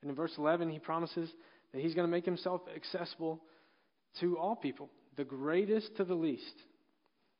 And 0.00 0.10
in 0.10 0.16
verse 0.16 0.32
11, 0.38 0.70
he 0.70 0.78
promises 0.78 1.30
that 1.72 1.80
he's 1.80 1.94
going 1.94 2.06
to 2.06 2.10
make 2.10 2.24
himself 2.24 2.62
accessible 2.74 3.40
to 4.20 4.38
all 4.38 4.56
people, 4.56 4.88
the 5.16 5.24
greatest 5.24 5.96
to 5.96 6.04
the 6.04 6.14
least. 6.14 6.54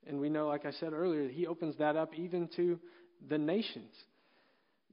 And 0.07 0.21
we 0.21 0.29
know, 0.29 0.49
like 0.49 0.65
I 0.65 0.73
said 0.73 0.93
earlier, 0.93 1.25
that 1.25 1.33
he 1.33 1.47
opens 1.47 1.77
that 1.79 1.97
up 1.97 2.15
even 2.15 2.49
to 2.57 2.79
the 3.29 3.39
nations, 3.39 3.93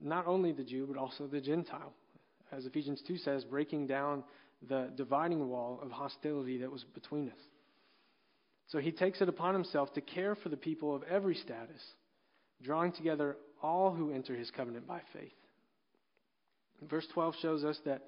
not 0.01 0.28
only 0.28 0.51
the 0.51 0.63
Jew, 0.63 0.88
but 0.88 0.97
also 0.97 1.28
the 1.28 1.41
Gentile. 1.41 1.93
As 2.51 2.66
Ephesians 2.66 3.01
2 3.07 3.18
says, 3.18 3.43
breaking 3.43 3.88
down 3.88 4.24
the 4.68 4.91
dividing 4.95 5.47
wall 5.49 5.80
of 5.82 5.91
hostility 5.91 6.57
that 6.59 6.72
was 6.72 6.84
between 6.93 7.30
us. 7.30 7.38
So 8.68 8.80
he 8.80 8.91
takes 8.91 9.22
it 9.22 9.30
upon 9.30 9.53
himself 9.53 9.93
to 9.93 10.01
care 10.01 10.36
for 10.36 10.49
the 10.49 10.57
people 10.57 10.95
of 10.95 11.03
every 11.03 11.36
status, 11.36 11.82
drawing 12.63 12.91
together 12.91 13.38
all 13.61 13.93
who 13.93 14.11
enter 14.11 14.36
his 14.36 14.51
covenant 14.51 14.88
by 14.88 15.01
faith. 15.13 15.34
Verse 16.89 17.07
12 17.13 17.36
shows 17.41 17.63
us 17.63 17.80
that 17.86 18.03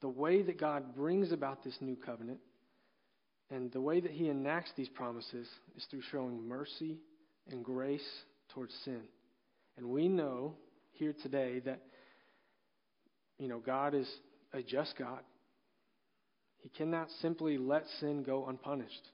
the 0.00 0.08
way 0.08 0.42
that 0.42 0.58
God 0.58 0.94
brings 0.94 1.32
about 1.32 1.62
this 1.62 1.76
new 1.80 1.96
covenant 1.96 2.38
and 3.50 3.72
the 3.72 3.80
way 3.80 4.00
that 4.00 4.10
he 4.10 4.28
enacts 4.28 4.70
these 4.76 4.88
promises 4.88 5.46
is 5.76 5.84
through 5.90 6.02
showing 6.10 6.46
mercy 6.46 6.98
and 7.50 7.64
grace 7.64 8.06
towards 8.52 8.74
sin. 8.84 9.02
And 9.76 9.86
we 9.86 10.08
know 10.08 10.54
here 10.92 11.14
today 11.22 11.60
that 11.60 11.80
you 13.38 13.48
know 13.48 13.60
God 13.60 13.94
is 13.94 14.08
a 14.52 14.62
just 14.62 14.94
God. 14.98 15.20
He 16.58 16.68
cannot 16.68 17.08
simply 17.22 17.56
let 17.56 17.84
sin 18.00 18.22
go 18.22 18.46
unpunished. 18.46 19.08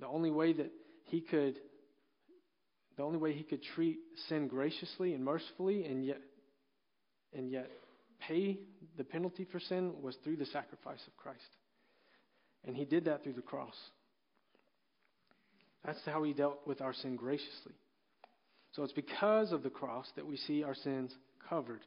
The 0.00 0.06
only 0.06 0.30
way 0.30 0.52
that 0.52 0.70
he 1.04 1.20
could 1.20 1.58
the 2.96 3.02
only 3.02 3.18
way 3.18 3.32
he 3.32 3.42
could 3.42 3.62
treat 3.74 3.98
sin 4.28 4.46
graciously 4.46 5.14
and 5.14 5.24
mercifully 5.24 5.84
and 5.84 6.04
yet 6.04 6.20
and 7.32 7.50
yet 7.50 7.68
pay 8.20 8.58
the 8.96 9.04
penalty 9.04 9.46
for 9.50 9.58
sin 9.58 9.94
was 10.00 10.16
through 10.22 10.36
the 10.36 10.46
sacrifice 10.46 11.00
of 11.06 11.16
Christ. 11.16 11.40
And 12.64 12.76
he 12.76 12.84
did 12.84 13.06
that 13.06 13.22
through 13.22 13.32
the 13.34 13.42
cross. 13.42 13.74
That's 15.84 15.98
how 16.06 16.22
he 16.22 16.32
dealt 16.32 16.66
with 16.66 16.80
our 16.80 16.94
sin 16.94 17.16
graciously. 17.16 17.74
So 18.72 18.82
it's 18.82 18.92
because 18.92 19.52
of 19.52 19.62
the 19.62 19.70
cross 19.70 20.06
that 20.16 20.26
we 20.26 20.36
see 20.36 20.62
our 20.62 20.74
sins 20.74 21.12
covered. 21.48 21.80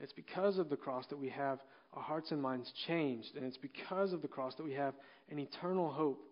It's 0.00 0.12
because 0.12 0.58
of 0.58 0.70
the 0.70 0.76
cross 0.76 1.04
that 1.10 1.18
we 1.18 1.30
have 1.30 1.58
our 1.94 2.02
hearts 2.02 2.30
and 2.30 2.40
minds 2.40 2.72
changed. 2.86 3.34
And 3.36 3.44
it's 3.44 3.58
because 3.58 4.12
of 4.12 4.22
the 4.22 4.28
cross 4.28 4.54
that 4.56 4.64
we 4.64 4.72
have 4.74 4.94
an 5.30 5.38
eternal 5.38 5.90
hope 5.90 6.22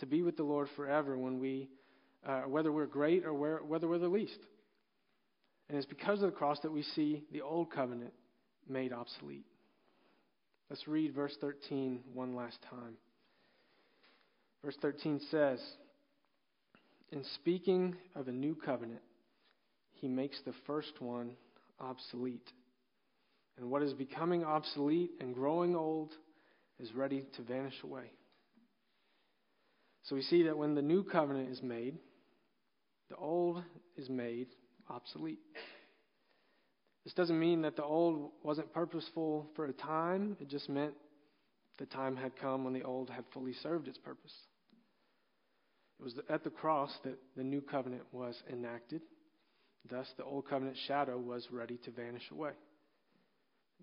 to 0.00 0.06
be 0.06 0.22
with 0.22 0.36
the 0.36 0.42
Lord 0.42 0.68
forever 0.76 1.16
when 1.18 1.38
we, 1.38 1.68
uh, 2.26 2.42
whether 2.42 2.72
we're 2.72 2.86
great 2.86 3.24
or 3.24 3.32
whether 3.62 3.88
we're 3.88 3.98
the 3.98 4.08
least. 4.08 4.38
And 5.68 5.76
it's 5.76 5.86
because 5.86 6.22
of 6.22 6.30
the 6.30 6.36
cross 6.36 6.58
that 6.60 6.72
we 6.72 6.82
see 6.82 7.24
the 7.32 7.42
old 7.42 7.72
covenant 7.72 8.12
made 8.68 8.92
obsolete. 8.92 9.46
Let's 10.70 10.86
read 10.88 11.14
verse 11.14 11.34
13 11.40 12.00
one 12.12 12.34
last 12.34 12.58
time. 12.70 12.96
Verse 14.64 14.76
13 14.82 15.20
says, 15.30 15.60
In 17.12 17.24
speaking 17.36 17.94
of 18.14 18.28
a 18.28 18.32
new 18.32 18.54
covenant, 18.54 19.02
he 19.92 20.08
makes 20.08 20.40
the 20.44 20.54
first 20.66 21.00
one 21.00 21.32
obsolete. 21.80 22.50
And 23.58 23.70
what 23.70 23.82
is 23.82 23.92
becoming 23.92 24.44
obsolete 24.44 25.12
and 25.20 25.34
growing 25.34 25.74
old 25.74 26.12
is 26.78 26.92
ready 26.94 27.24
to 27.36 27.42
vanish 27.42 27.74
away. 27.82 28.10
So 30.06 30.14
we 30.14 30.22
see 30.22 30.44
that 30.44 30.56
when 30.56 30.74
the 30.74 30.82
new 30.82 31.02
covenant 31.02 31.50
is 31.50 31.62
made, 31.62 31.96
the 33.10 33.16
old 33.16 33.62
is 33.96 34.08
made 34.08 34.48
obsolete. 34.88 35.40
This 37.04 37.14
doesn't 37.14 37.38
mean 37.38 37.62
that 37.62 37.76
the 37.76 37.84
old 37.84 38.30
wasn't 38.42 38.72
purposeful 38.72 39.48
for 39.54 39.66
a 39.66 39.72
time, 39.72 40.36
it 40.40 40.48
just 40.48 40.68
meant 40.68 40.94
the 41.78 41.86
time 41.86 42.16
had 42.16 42.36
come 42.36 42.64
when 42.64 42.72
the 42.72 42.82
old 42.84 43.10
had 43.10 43.24
fully 43.32 43.52
served 43.62 43.88
its 43.88 43.98
purpose. 43.98 44.32
It 45.98 46.04
was 46.04 46.14
at 46.28 46.44
the 46.44 46.50
cross 46.50 46.90
that 47.04 47.18
the 47.36 47.44
new 47.44 47.60
covenant 47.60 48.02
was 48.12 48.40
enacted. 48.50 49.02
Thus, 49.88 50.06
the 50.16 50.24
old 50.24 50.48
covenant 50.48 50.76
shadow 50.86 51.18
was 51.18 51.46
ready 51.50 51.78
to 51.84 51.90
vanish 51.90 52.28
away, 52.30 52.52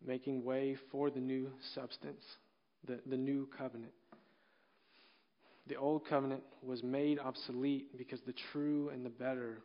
making 0.05 0.43
way 0.43 0.77
for 0.91 1.09
the 1.09 1.19
new 1.19 1.51
substance, 1.73 2.23
the, 2.85 2.99
the 3.05 3.17
new 3.17 3.47
covenant. 3.57 3.93
The 5.67 5.75
old 5.75 6.05
covenant 6.07 6.43
was 6.61 6.83
made 6.83 7.19
obsolete 7.19 7.97
because 7.97 8.19
the 8.25 8.35
true 8.51 8.89
and 8.89 9.05
the 9.05 9.09
better 9.09 9.59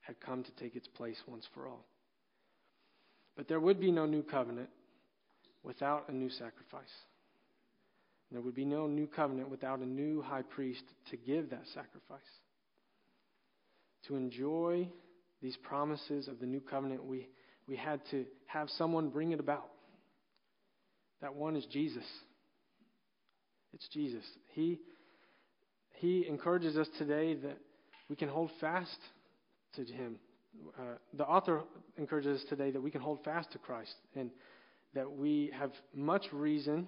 had 0.00 0.20
come 0.20 0.44
to 0.44 0.50
take 0.52 0.76
its 0.76 0.86
place 0.88 1.20
once 1.26 1.46
for 1.52 1.66
all. 1.66 1.84
But 3.36 3.48
there 3.48 3.60
would 3.60 3.80
be 3.80 3.90
no 3.90 4.06
new 4.06 4.22
covenant 4.22 4.68
without 5.62 6.08
a 6.08 6.12
new 6.12 6.30
sacrifice. 6.30 6.92
There 8.30 8.40
would 8.40 8.54
be 8.54 8.64
no 8.64 8.86
new 8.86 9.06
covenant 9.06 9.50
without 9.50 9.80
a 9.80 9.86
new 9.86 10.22
high 10.22 10.42
priest 10.42 10.82
to 11.10 11.16
give 11.16 11.50
that 11.50 11.64
sacrifice. 11.74 12.20
To 14.08 14.16
enjoy 14.16 14.88
these 15.42 15.56
promises 15.56 16.28
of 16.28 16.38
the 16.38 16.46
new 16.46 16.60
covenant, 16.60 17.04
we, 17.04 17.28
we 17.66 17.76
had 17.76 18.00
to 18.12 18.24
have 18.46 18.68
someone 18.70 19.10
bring 19.10 19.32
it 19.32 19.40
about. 19.40 19.68
That 21.20 21.34
one 21.34 21.56
is 21.56 21.64
Jesus. 21.66 22.04
It's 23.72 23.88
Jesus. 23.88 24.24
He 24.52 24.80
he 25.96 26.26
encourages 26.28 26.76
us 26.76 26.88
today 26.98 27.34
that 27.34 27.58
we 28.08 28.16
can 28.16 28.28
hold 28.28 28.50
fast 28.60 28.98
to 29.74 29.84
Him. 29.84 30.16
Uh, 30.78 30.96
the 31.14 31.24
author 31.24 31.62
encourages 31.96 32.40
us 32.40 32.48
today 32.48 32.70
that 32.70 32.82
we 32.82 32.90
can 32.90 33.00
hold 33.00 33.24
fast 33.24 33.52
to 33.52 33.58
Christ 33.58 33.94
and 34.14 34.30
that 34.94 35.10
we 35.10 35.50
have 35.58 35.72
much 35.94 36.26
reason. 36.32 36.86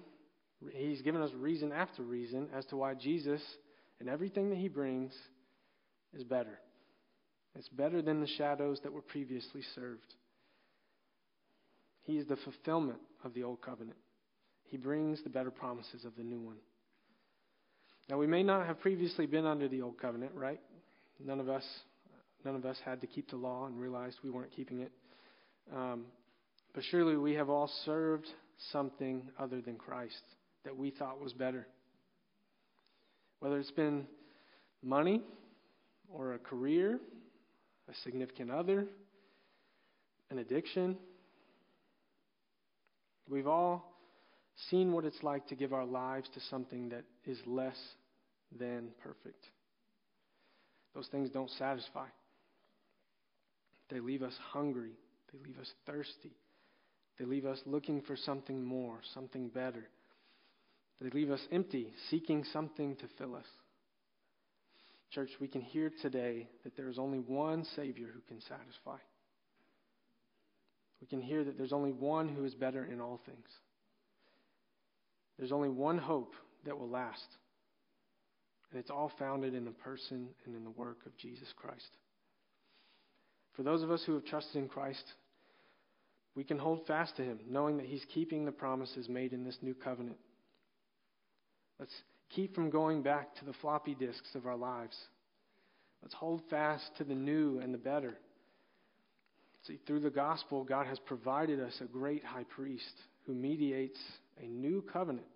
He's 0.73 1.01
given 1.01 1.21
us 1.21 1.31
reason 1.35 1.71
after 1.71 2.03
reason 2.03 2.49
as 2.55 2.65
to 2.65 2.77
why 2.77 2.93
Jesus 2.93 3.41
and 3.99 4.09
everything 4.09 4.49
that 4.49 4.57
He 4.57 4.67
brings 4.67 5.13
is 6.13 6.23
better. 6.23 6.59
It's 7.55 7.69
better 7.69 8.01
than 8.01 8.21
the 8.21 8.27
shadows 8.27 8.79
that 8.83 8.93
were 8.93 9.01
previously 9.01 9.61
served. 9.73 10.13
He 12.03 12.17
is 12.17 12.27
the 12.27 12.37
fulfillment 12.37 12.99
of 13.23 13.33
the 13.33 13.43
old 13.43 13.61
covenant. 13.61 13.97
He 14.65 14.77
brings 14.77 15.23
the 15.23 15.29
better 15.29 15.51
promises 15.51 16.05
of 16.05 16.15
the 16.15 16.23
new 16.23 16.39
one. 16.39 16.57
Now 18.09 18.17
we 18.17 18.25
may 18.25 18.41
not 18.41 18.65
have 18.65 18.79
previously 18.79 19.27
been 19.27 19.45
under 19.45 19.67
the 19.67 19.83
old 19.83 19.99
covenant, 19.99 20.31
right? 20.33 20.59
None 21.23 21.39
of 21.39 21.47
us, 21.47 21.63
none 22.43 22.55
of 22.55 22.65
us 22.65 22.77
had 22.83 23.01
to 23.01 23.07
keep 23.07 23.29
the 23.29 23.35
law 23.35 23.67
and 23.67 23.79
realized 23.79 24.17
we 24.23 24.31
weren't 24.31 24.51
keeping 24.51 24.79
it. 24.79 24.91
Um, 25.73 26.05
but 26.73 26.83
surely 26.89 27.17
we 27.17 27.35
have 27.35 27.49
all 27.49 27.69
served 27.85 28.25
something 28.71 29.29
other 29.37 29.61
than 29.61 29.75
Christ 29.75 30.21
that 30.65 30.75
we 30.75 30.89
thought 30.89 31.21
was 31.21 31.33
better. 31.33 31.67
Whether 33.41 33.59
it's 33.59 33.71
been 33.71 34.07
money 34.81 35.21
or 36.11 36.33
a 36.33 36.39
career, 36.39 36.99
a 37.87 37.93
significant 38.03 38.49
other, 38.49 38.87
an 40.31 40.39
addiction. 40.39 40.97
We've 43.29 43.47
all 43.47 43.93
seen 44.69 44.91
what 44.93 45.05
it's 45.05 45.21
like 45.21 45.47
to 45.47 45.55
give 45.55 45.73
our 45.73 45.85
lives 45.85 46.27
to 46.33 46.39
something 46.49 46.89
that 46.89 47.03
is 47.25 47.37
less 47.45 47.77
than 48.57 48.89
perfect. 49.03 49.45
Those 50.95 51.07
things 51.07 51.29
don't 51.29 51.51
satisfy. 51.51 52.07
They 53.89 53.99
leave 53.99 54.23
us 54.23 54.33
hungry. 54.51 54.93
They 55.31 55.39
leave 55.45 55.59
us 55.59 55.71
thirsty. 55.85 56.35
They 57.17 57.25
leave 57.25 57.45
us 57.45 57.59
looking 57.65 58.01
for 58.01 58.15
something 58.15 58.63
more, 58.63 58.99
something 59.13 59.49
better. 59.49 59.87
They 61.01 61.09
leave 61.09 61.31
us 61.31 61.41
empty, 61.51 61.93
seeking 62.09 62.43
something 62.51 62.95
to 62.97 63.05
fill 63.17 63.35
us. 63.35 63.45
Church, 65.11 65.29
we 65.39 65.47
can 65.47 65.61
hear 65.61 65.91
today 66.01 66.47
that 66.63 66.75
there 66.77 66.89
is 66.89 66.99
only 66.99 67.19
one 67.19 67.65
Savior 67.75 68.07
who 68.13 68.21
can 68.27 68.41
satisfy. 68.41 68.97
We 71.01 71.07
can 71.07 71.21
hear 71.21 71.43
that 71.43 71.57
there's 71.57 71.73
only 71.73 71.91
one 71.91 72.27
who 72.27 72.45
is 72.45 72.53
better 72.53 72.85
in 72.85 73.01
all 73.01 73.19
things. 73.25 73.47
There's 75.37 75.51
only 75.51 75.69
one 75.69 75.97
hope 75.97 76.33
that 76.65 76.77
will 76.77 76.89
last 76.89 77.25
And 78.71 78.79
it's 78.79 78.91
all 78.91 79.11
founded 79.17 79.53
in 79.55 79.65
the 79.65 79.71
person 79.71 80.29
and 80.45 80.55
in 80.55 80.63
the 80.63 80.69
work 80.69 80.99
of 81.05 81.17
Jesus 81.17 81.47
Christ. 81.55 81.89
For 83.55 83.63
those 83.63 83.81
of 83.81 83.91
us 83.91 84.03
who 84.05 84.13
have 84.13 84.25
trusted 84.25 84.55
in 84.61 84.69
Christ, 84.69 85.03
we 86.35 86.43
can 86.43 86.59
hold 86.59 86.85
fast 86.85 87.17
to 87.17 87.23
him, 87.23 87.39
knowing 87.49 87.77
that 87.77 87.87
he's 87.87 88.05
keeping 88.13 88.45
the 88.45 88.51
promises 88.51 89.09
made 89.09 89.33
in 89.33 89.43
this 89.43 89.57
new 89.61 89.73
covenant. 89.73 90.17
Let's 91.79 91.95
keep 92.29 92.53
from 92.53 92.69
going 92.69 93.01
back 93.01 93.35
to 93.37 93.45
the 93.45 93.53
floppy 93.53 93.95
disks 93.95 94.35
of 94.35 94.45
our 94.45 94.55
lives. 94.55 94.95
Let's 96.01 96.13
hold 96.13 96.41
fast 96.49 96.85
to 96.97 97.03
the 97.03 97.15
new 97.15 97.59
and 97.59 97.73
the 97.73 97.77
better. 97.77 98.15
See, 99.67 99.79
through 99.85 99.99
the 100.01 100.09
gospel, 100.09 100.63
God 100.63 100.87
has 100.87 100.99
provided 100.99 101.59
us 101.59 101.73
a 101.81 101.85
great 101.85 102.23
high 102.23 102.45
priest 102.45 102.93
who 103.25 103.33
mediates 103.33 103.99
a 104.41 104.47
new 104.47 104.81
covenant 104.93 105.27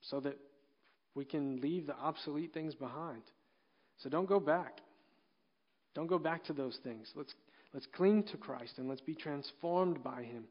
so 0.00 0.20
that 0.20 0.38
we 1.14 1.24
can 1.24 1.60
leave 1.60 1.86
the 1.86 1.96
obsolete 1.96 2.52
things 2.52 2.74
behind. 2.74 3.22
So 3.98 4.08
don't 4.08 4.28
go 4.28 4.40
back. 4.40 4.80
Don't 5.94 6.08
go 6.08 6.18
back 6.18 6.44
to 6.44 6.52
those 6.52 6.78
things. 6.82 7.10
Let's, 7.14 7.32
let's 7.72 7.86
cling 7.94 8.24
to 8.24 8.36
Christ 8.36 8.78
and 8.78 8.88
let's 8.88 9.00
be 9.00 9.14
transformed 9.14 10.02
by 10.02 10.22
Him. 10.22 10.44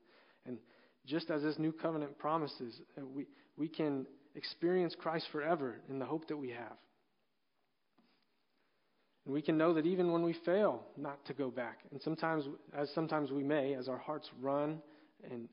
And 0.45 0.57
just 1.05 1.29
as 1.29 1.41
this 1.41 1.59
new 1.59 1.73
covenant 1.73 2.17
promises, 2.17 2.79
uh, 2.97 3.05
we, 3.05 3.27
we 3.57 3.67
can 3.67 4.05
experience 4.35 4.95
Christ 4.97 5.27
forever 5.31 5.81
in 5.89 5.99
the 5.99 6.05
hope 6.05 6.27
that 6.29 6.37
we 6.37 6.49
have. 6.49 6.77
And 9.25 9.33
we 9.33 9.41
can 9.41 9.57
know 9.57 9.73
that 9.73 9.85
even 9.85 10.11
when 10.11 10.23
we 10.23 10.35
fail, 10.45 10.83
not 10.97 11.23
to 11.25 11.33
go 11.33 11.49
back. 11.49 11.79
And 11.91 12.01
sometimes, 12.01 12.45
as 12.77 12.89
sometimes 12.93 13.31
we 13.31 13.43
may, 13.43 13.73
as 13.73 13.87
our 13.87 13.97
hearts 13.97 14.29
run 14.41 14.81
and, 15.29 15.47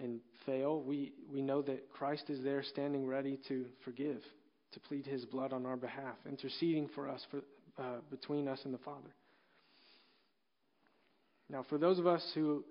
and 0.00 0.20
fail, 0.46 0.80
we, 0.80 1.12
we 1.30 1.42
know 1.42 1.60
that 1.62 1.90
Christ 1.90 2.30
is 2.30 2.42
there 2.44 2.62
standing 2.62 3.06
ready 3.06 3.38
to 3.48 3.66
forgive, 3.84 4.22
to 4.72 4.80
plead 4.80 5.06
his 5.06 5.24
blood 5.24 5.52
on 5.52 5.66
our 5.66 5.76
behalf, 5.76 6.16
interceding 6.28 6.88
for 6.94 7.08
us, 7.08 7.20
for, 7.30 7.38
uh, 7.82 7.98
between 8.10 8.48
us 8.48 8.60
and 8.64 8.72
the 8.72 8.78
Father. 8.78 9.14
Now, 11.48 11.64
for 11.68 11.78
those 11.78 11.98
of 11.98 12.06
us 12.06 12.24
who 12.34 12.64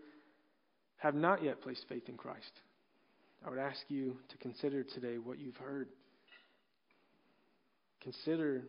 have 0.98 1.16
not 1.16 1.44
yet 1.44 1.62
placed 1.62 1.86
faith 1.90 2.08
in 2.08 2.16
Christ, 2.16 2.52
I 3.46 3.50
would 3.50 3.60
ask 3.60 3.80
you 3.90 4.18
to 4.30 4.38
consider 4.38 4.84
today 4.84 5.18
what 5.18 5.40
you've 5.40 5.58
heard. 5.58 5.90
Consider 8.02 8.64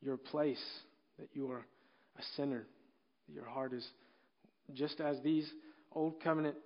your 0.00 0.16
place 0.16 0.62
that 1.18 1.28
you 1.32 1.50
are 1.50 1.64
a 2.18 2.22
sinner, 2.36 2.66
that 3.26 3.34
your 3.34 3.46
heart 3.46 3.72
is 3.72 3.86
just 4.74 5.00
as 5.00 5.16
these 5.22 5.48
old 5.92 6.20
covenant 6.22 6.56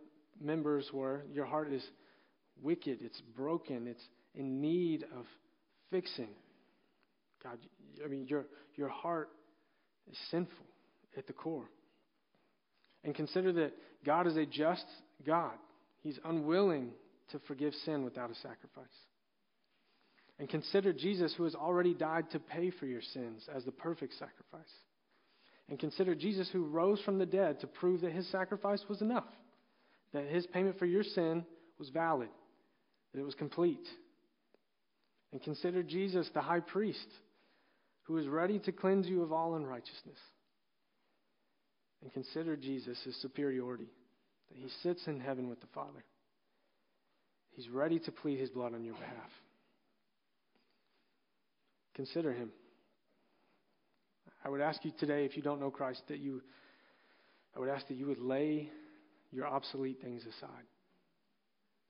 members 0.40 0.88
were, 0.92 1.22
your 1.32 1.44
heart 1.44 1.72
is 1.72 1.84
wicked, 2.62 2.98
it's 3.02 3.20
broken, 3.36 3.86
it's 3.86 4.02
in 4.34 4.60
need 4.60 5.04
of 5.16 5.26
fixing. 5.90 6.28
God, 7.42 7.58
I 8.04 8.08
mean, 8.08 8.26
your, 8.26 8.46
your 8.76 8.88
heart 8.88 9.30
is 10.10 10.16
sinful 10.30 10.66
at 11.16 11.26
the 11.26 11.32
core. 11.32 11.68
And 13.04 13.14
consider 13.14 13.52
that 13.54 13.72
God 14.04 14.26
is 14.26 14.36
a 14.36 14.46
just 14.46 14.84
God. 15.26 15.54
He's 16.02 16.18
unwilling 16.24 16.90
to 17.32 17.38
forgive 17.46 17.74
sin 17.84 18.04
without 18.04 18.30
a 18.30 18.34
sacrifice. 18.34 18.86
And 20.38 20.48
consider 20.48 20.92
Jesus, 20.92 21.34
who 21.36 21.44
has 21.44 21.54
already 21.54 21.94
died 21.94 22.30
to 22.30 22.38
pay 22.38 22.70
for 22.70 22.86
your 22.86 23.02
sins 23.02 23.46
as 23.54 23.64
the 23.64 23.72
perfect 23.72 24.14
sacrifice. 24.14 24.72
And 25.68 25.78
consider 25.78 26.14
Jesus, 26.14 26.48
who 26.50 26.66
rose 26.66 27.00
from 27.02 27.18
the 27.18 27.26
dead 27.26 27.60
to 27.60 27.66
prove 27.66 28.00
that 28.00 28.12
his 28.12 28.28
sacrifice 28.30 28.82
was 28.88 29.02
enough, 29.02 29.28
that 30.12 30.24
his 30.24 30.46
payment 30.46 30.78
for 30.78 30.86
your 30.86 31.04
sin 31.04 31.44
was 31.78 31.90
valid, 31.90 32.30
that 33.12 33.20
it 33.20 33.24
was 33.24 33.34
complete. 33.34 33.86
And 35.32 35.42
consider 35.42 35.82
Jesus, 35.82 36.28
the 36.34 36.40
high 36.40 36.60
priest, 36.60 37.06
who 38.02 38.18
is 38.18 38.26
ready 38.26 38.58
to 38.60 38.72
cleanse 38.72 39.06
you 39.06 39.22
of 39.22 39.32
all 39.32 39.54
unrighteousness. 39.54 40.18
And 42.02 42.12
consider 42.12 42.56
Jesus' 42.56 42.98
superiority, 43.20 43.88
that 44.48 44.58
he 44.58 44.68
sits 44.82 45.06
in 45.06 45.20
heaven 45.20 45.48
with 45.48 45.60
the 45.60 45.68
Father. 45.74 46.04
He's 47.52 47.68
ready 47.68 47.98
to 48.00 48.12
plead 48.12 48.40
his 48.40 48.50
blood 48.50 48.74
on 48.74 48.84
your 48.84 48.94
behalf. 48.94 49.30
Consider 51.94 52.32
him. 52.32 52.50
I 54.44 54.48
would 54.48 54.60
ask 54.60 54.84
you 54.84 54.92
today, 54.98 55.26
if 55.26 55.36
you 55.36 55.42
don't 55.42 55.60
know 55.60 55.70
Christ, 55.70 56.02
that 56.08 56.18
you, 56.18 56.40
I 57.54 57.60
would 57.60 57.68
ask 57.68 57.86
that 57.88 57.96
you 57.96 58.06
would 58.06 58.20
lay 58.20 58.70
your 59.30 59.46
obsolete 59.46 59.98
things 60.02 60.22
aside. 60.22 60.64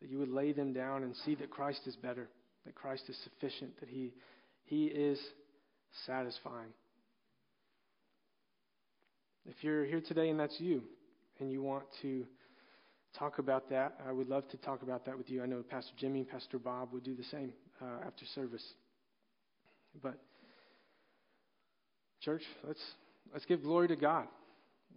That 0.03 0.11
you 0.11 0.19
would 0.19 0.31
lay 0.31 0.53
them 0.53 0.73
down 0.73 1.05
and 1.05 1.15
see 1.25 1.37
that 1.37 1.51
Christ 1.51 1.83
is 1.87 1.95
better, 1.97 2.29
that 2.65 2.75
Christ 2.75 3.05
is 3.09 3.17
sufficient, 3.25 3.79
that 3.81 3.89
He, 3.89 4.13
he 4.65 4.87
is 4.87 5.19
satisfying. 6.07 6.73
If 9.47 9.63
you're 9.63 9.85
here 9.85 10.03
today 10.07 10.29
and 10.29 10.39
that's 10.39 10.61
you, 10.61 10.83
and 11.41 11.51
you 11.51 11.63
want 11.63 11.85
to 12.03 12.27
talk 13.19 13.39
about 13.39 13.71
that, 13.71 13.99
I 14.07 14.13
would 14.13 14.29
love 14.29 14.47
to 14.51 14.57
talk 14.59 14.83
about 14.83 15.07
that 15.07 15.17
with 15.17 15.31
you. 15.31 15.43
I 15.43 15.47
know 15.47 15.63
Pastor 15.69 15.93
Jimmy, 15.99 16.25
Pastor 16.25 16.59
Bob 16.59 16.93
would 16.93 17.03
do 17.03 17.15
the 17.15 17.25
same 17.25 17.53
uh, 17.81 18.07
after 18.07 18.25
service. 18.35 18.65
But 20.03 20.19
church, 22.21 22.43
let's 22.67 22.81
let's 23.33 23.45
give 23.47 23.63
glory 23.63 23.89
to 23.89 23.97
God. 23.97 24.27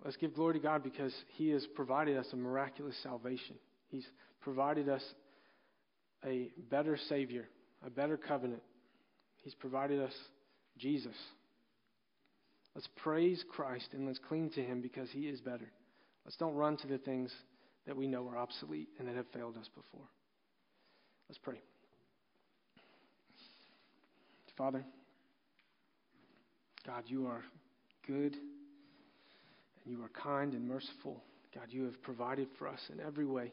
Let's 0.03 0.17
give 0.17 0.35
glory 0.35 0.55
to 0.55 0.59
God 0.59 0.83
because 0.83 1.13
He 1.35 1.49
has 1.49 1.65
provided 1.75 2.17
us 2.17 2.27
a 2.33 2.35
miraculous 2.35 2.95
salvation. 3.01 3.55
He's 3.89 4.05
provided 4.41 4.89
us 4.89 5.03
a 6.25 6.49
better 6.69 6.97
Savior, 7.09 7.47
a 7.85 7.89
better 7.89 8.17
covenant. 8.17 8.61
He's 9.43 9.55
provided 9.55 10.01
us 10.01 10.13
Jesus. 10.77 11.15
Let's 12.75 12.87
praise 13.03 13.43
Christ 13.51 13.89
and 13.93 14.07
let's 14.07 14.19
cling 14.19 14.49
to 14.51 14.63
Him 14.63 14.81
because 14.81 15.09
He 15.11 15.27
is 15.27 15.41
better. 15.41 15.71
Let's 16.25 16.37
don't 16.37 16.55
run 16.55 16.77
to 16.77 16.87
the 16.87 16.97
things 16.97 17.31
that 17.85 17.95
we 17.95 18.07
know 18.07 18.27
are 18.29 18.37
obsolete 18.37 18.89
and 18.97 19.07
that 19.07 19.15
have 19.15 19.27
failed 19.33 19.57
us 19.57 19.69
before. 19.75 20.07
Let's 21.29 21.39
pray. 21.39 21.61
Father, 24.57 24.85
God, 26.85 27.03
you 27.07 27.25
are 27.25 27.43
good 28.05 28.35
and 29.83 29.91
you 29.91 30.03
are 30.03 30.09
kind 30.09 30.53
and 30.53 30.67
merciful. 30.67 31.23
God, 31.55 31.67
you 31.69 31.85
have 31.85 32.01
provided 32.03 32.47
for 32.57 32.67
us 32.67 32.79
in 32.91 32.99
every 32.99 33.25
way. 33.25 33.51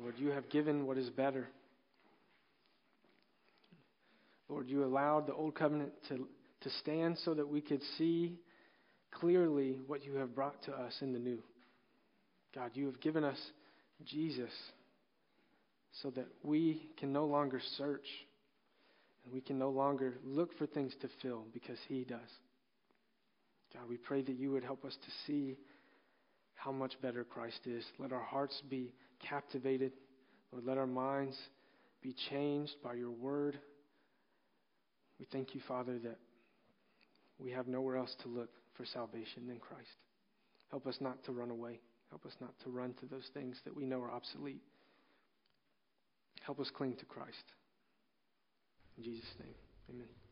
Lord, 0.00 0.14
you 0.18 0.28
have 0.28 0.48
given 0.50 0.86
what 0.86 0.98
is 0.98 1.08
better. 1.10 1.48
Lord, 4.48 4.68
you 4.68 4.84
allowed 4.84 5.26
the 5.26 5.34
old 5.34 5.54
covenant 5.54 5.92
to, 6.08 6.28
to 6.62 6.70
stand 6.80 7.18
so 7.24 7.34
that 7.34 7.48
we 7.48 7.60
could 7.60 7.82
see 7.98 8.38
clearly 9.10 9.80
what 9.86 10.04
you 10.04 10.14
have 10.16 10.34
brought 10.34 10.62
to 10.64 10.72
us 10.72 10.94
in 11.00 11.12
the 11.12 11.18
new. 11.18 11.42
God, 12.54 12.70
you 12.74 12.86
have 12.86 13.00
given 13.00 13.24
us 13.24 13.38
Jesus 14.04 14.50
so 16.02 16.10
that 16.10 16.26
we 16.42 16.90
can 16.98 17.12
no 17.12 17.24
longer 17.24 17.60
search 17.76 18.06
and 19.24 19.34
we 19.34 19.40
can 19.40 19.58
no 19.58 19.70
longer 19.70 20.14
look 20.24 20.56
for 20.58 20.66
things 20.66 20.92
to 21.00 21.08
fill 21.22 21.44
because 21.52 21.78
He 21.88 22.04
does. 22.04 22.18
God, 23.74 23.88
we 23.88 23.96
pray 23.96 24.22
that 24.22 24.38
you 24.38 24.52
would 24.52 24.62
help 24.62 24.84
us 24.84 24.94
to 24.94 25.10
see 25.26 25.56
how 26.54 26.72
much 26.72 26.92
better 27.02 27.24
Christ 27.24 27.60
is. 27.66 27.84
Let 27.98 28.12
our 28.12 28.22
hearts 28.22 28.62
be 28.70 28.92
captivated. 29.20 29.92
Lord, 30.52 30.64
let 30.64 30.78
our 30.78 30.86
minds 30.86 31.36
be 32.02 32.14
changed 32.30 32.74
by 32.82 32.94
your 32.94 33.10
word. 33.10 33.58
We 35.18 35.26
thank 35.32 35.54
you, 35.54 35.60
Father, 35.66 35.98
that 36.00 36.18
we 37.38 37.50
have 37.52 37.66
nowhere 37.66 37.96
else 37.96 38.14
to 38.22 38.28
look 38.28 38.50
for 38.76 38.84
salvation 38.84 39.46
than 39.46 39.58
Christ. 39.58 39.88
Help 40.70 40.86
us 40.86 40.96
not 41.00 41.22
to 41.24 41.32
run 41.32 41.50
away. 41.50 41.80
Help 42.10 42.24
us 42.26 42.34
not 42.40 42.52
to 42.64 42.70
run 42.70 42.94
to 43.00 43.06
those 43.06 43.28
things 43.34 43.58
that 43.64 43.76
we 43.76 43.84
know 43.84 44.00
are 44.00 44.10
obsolete. 44.10 44.62
Help 46.44 46.60
us 46.60 46.70
cling 46.76 46.94
to 46.96 47.04
Christ. 47.04 47.44
In 48.96 49.04
Jesus' 49.04 49.34
name, 49.40 49.54
amen. 49.90 50.25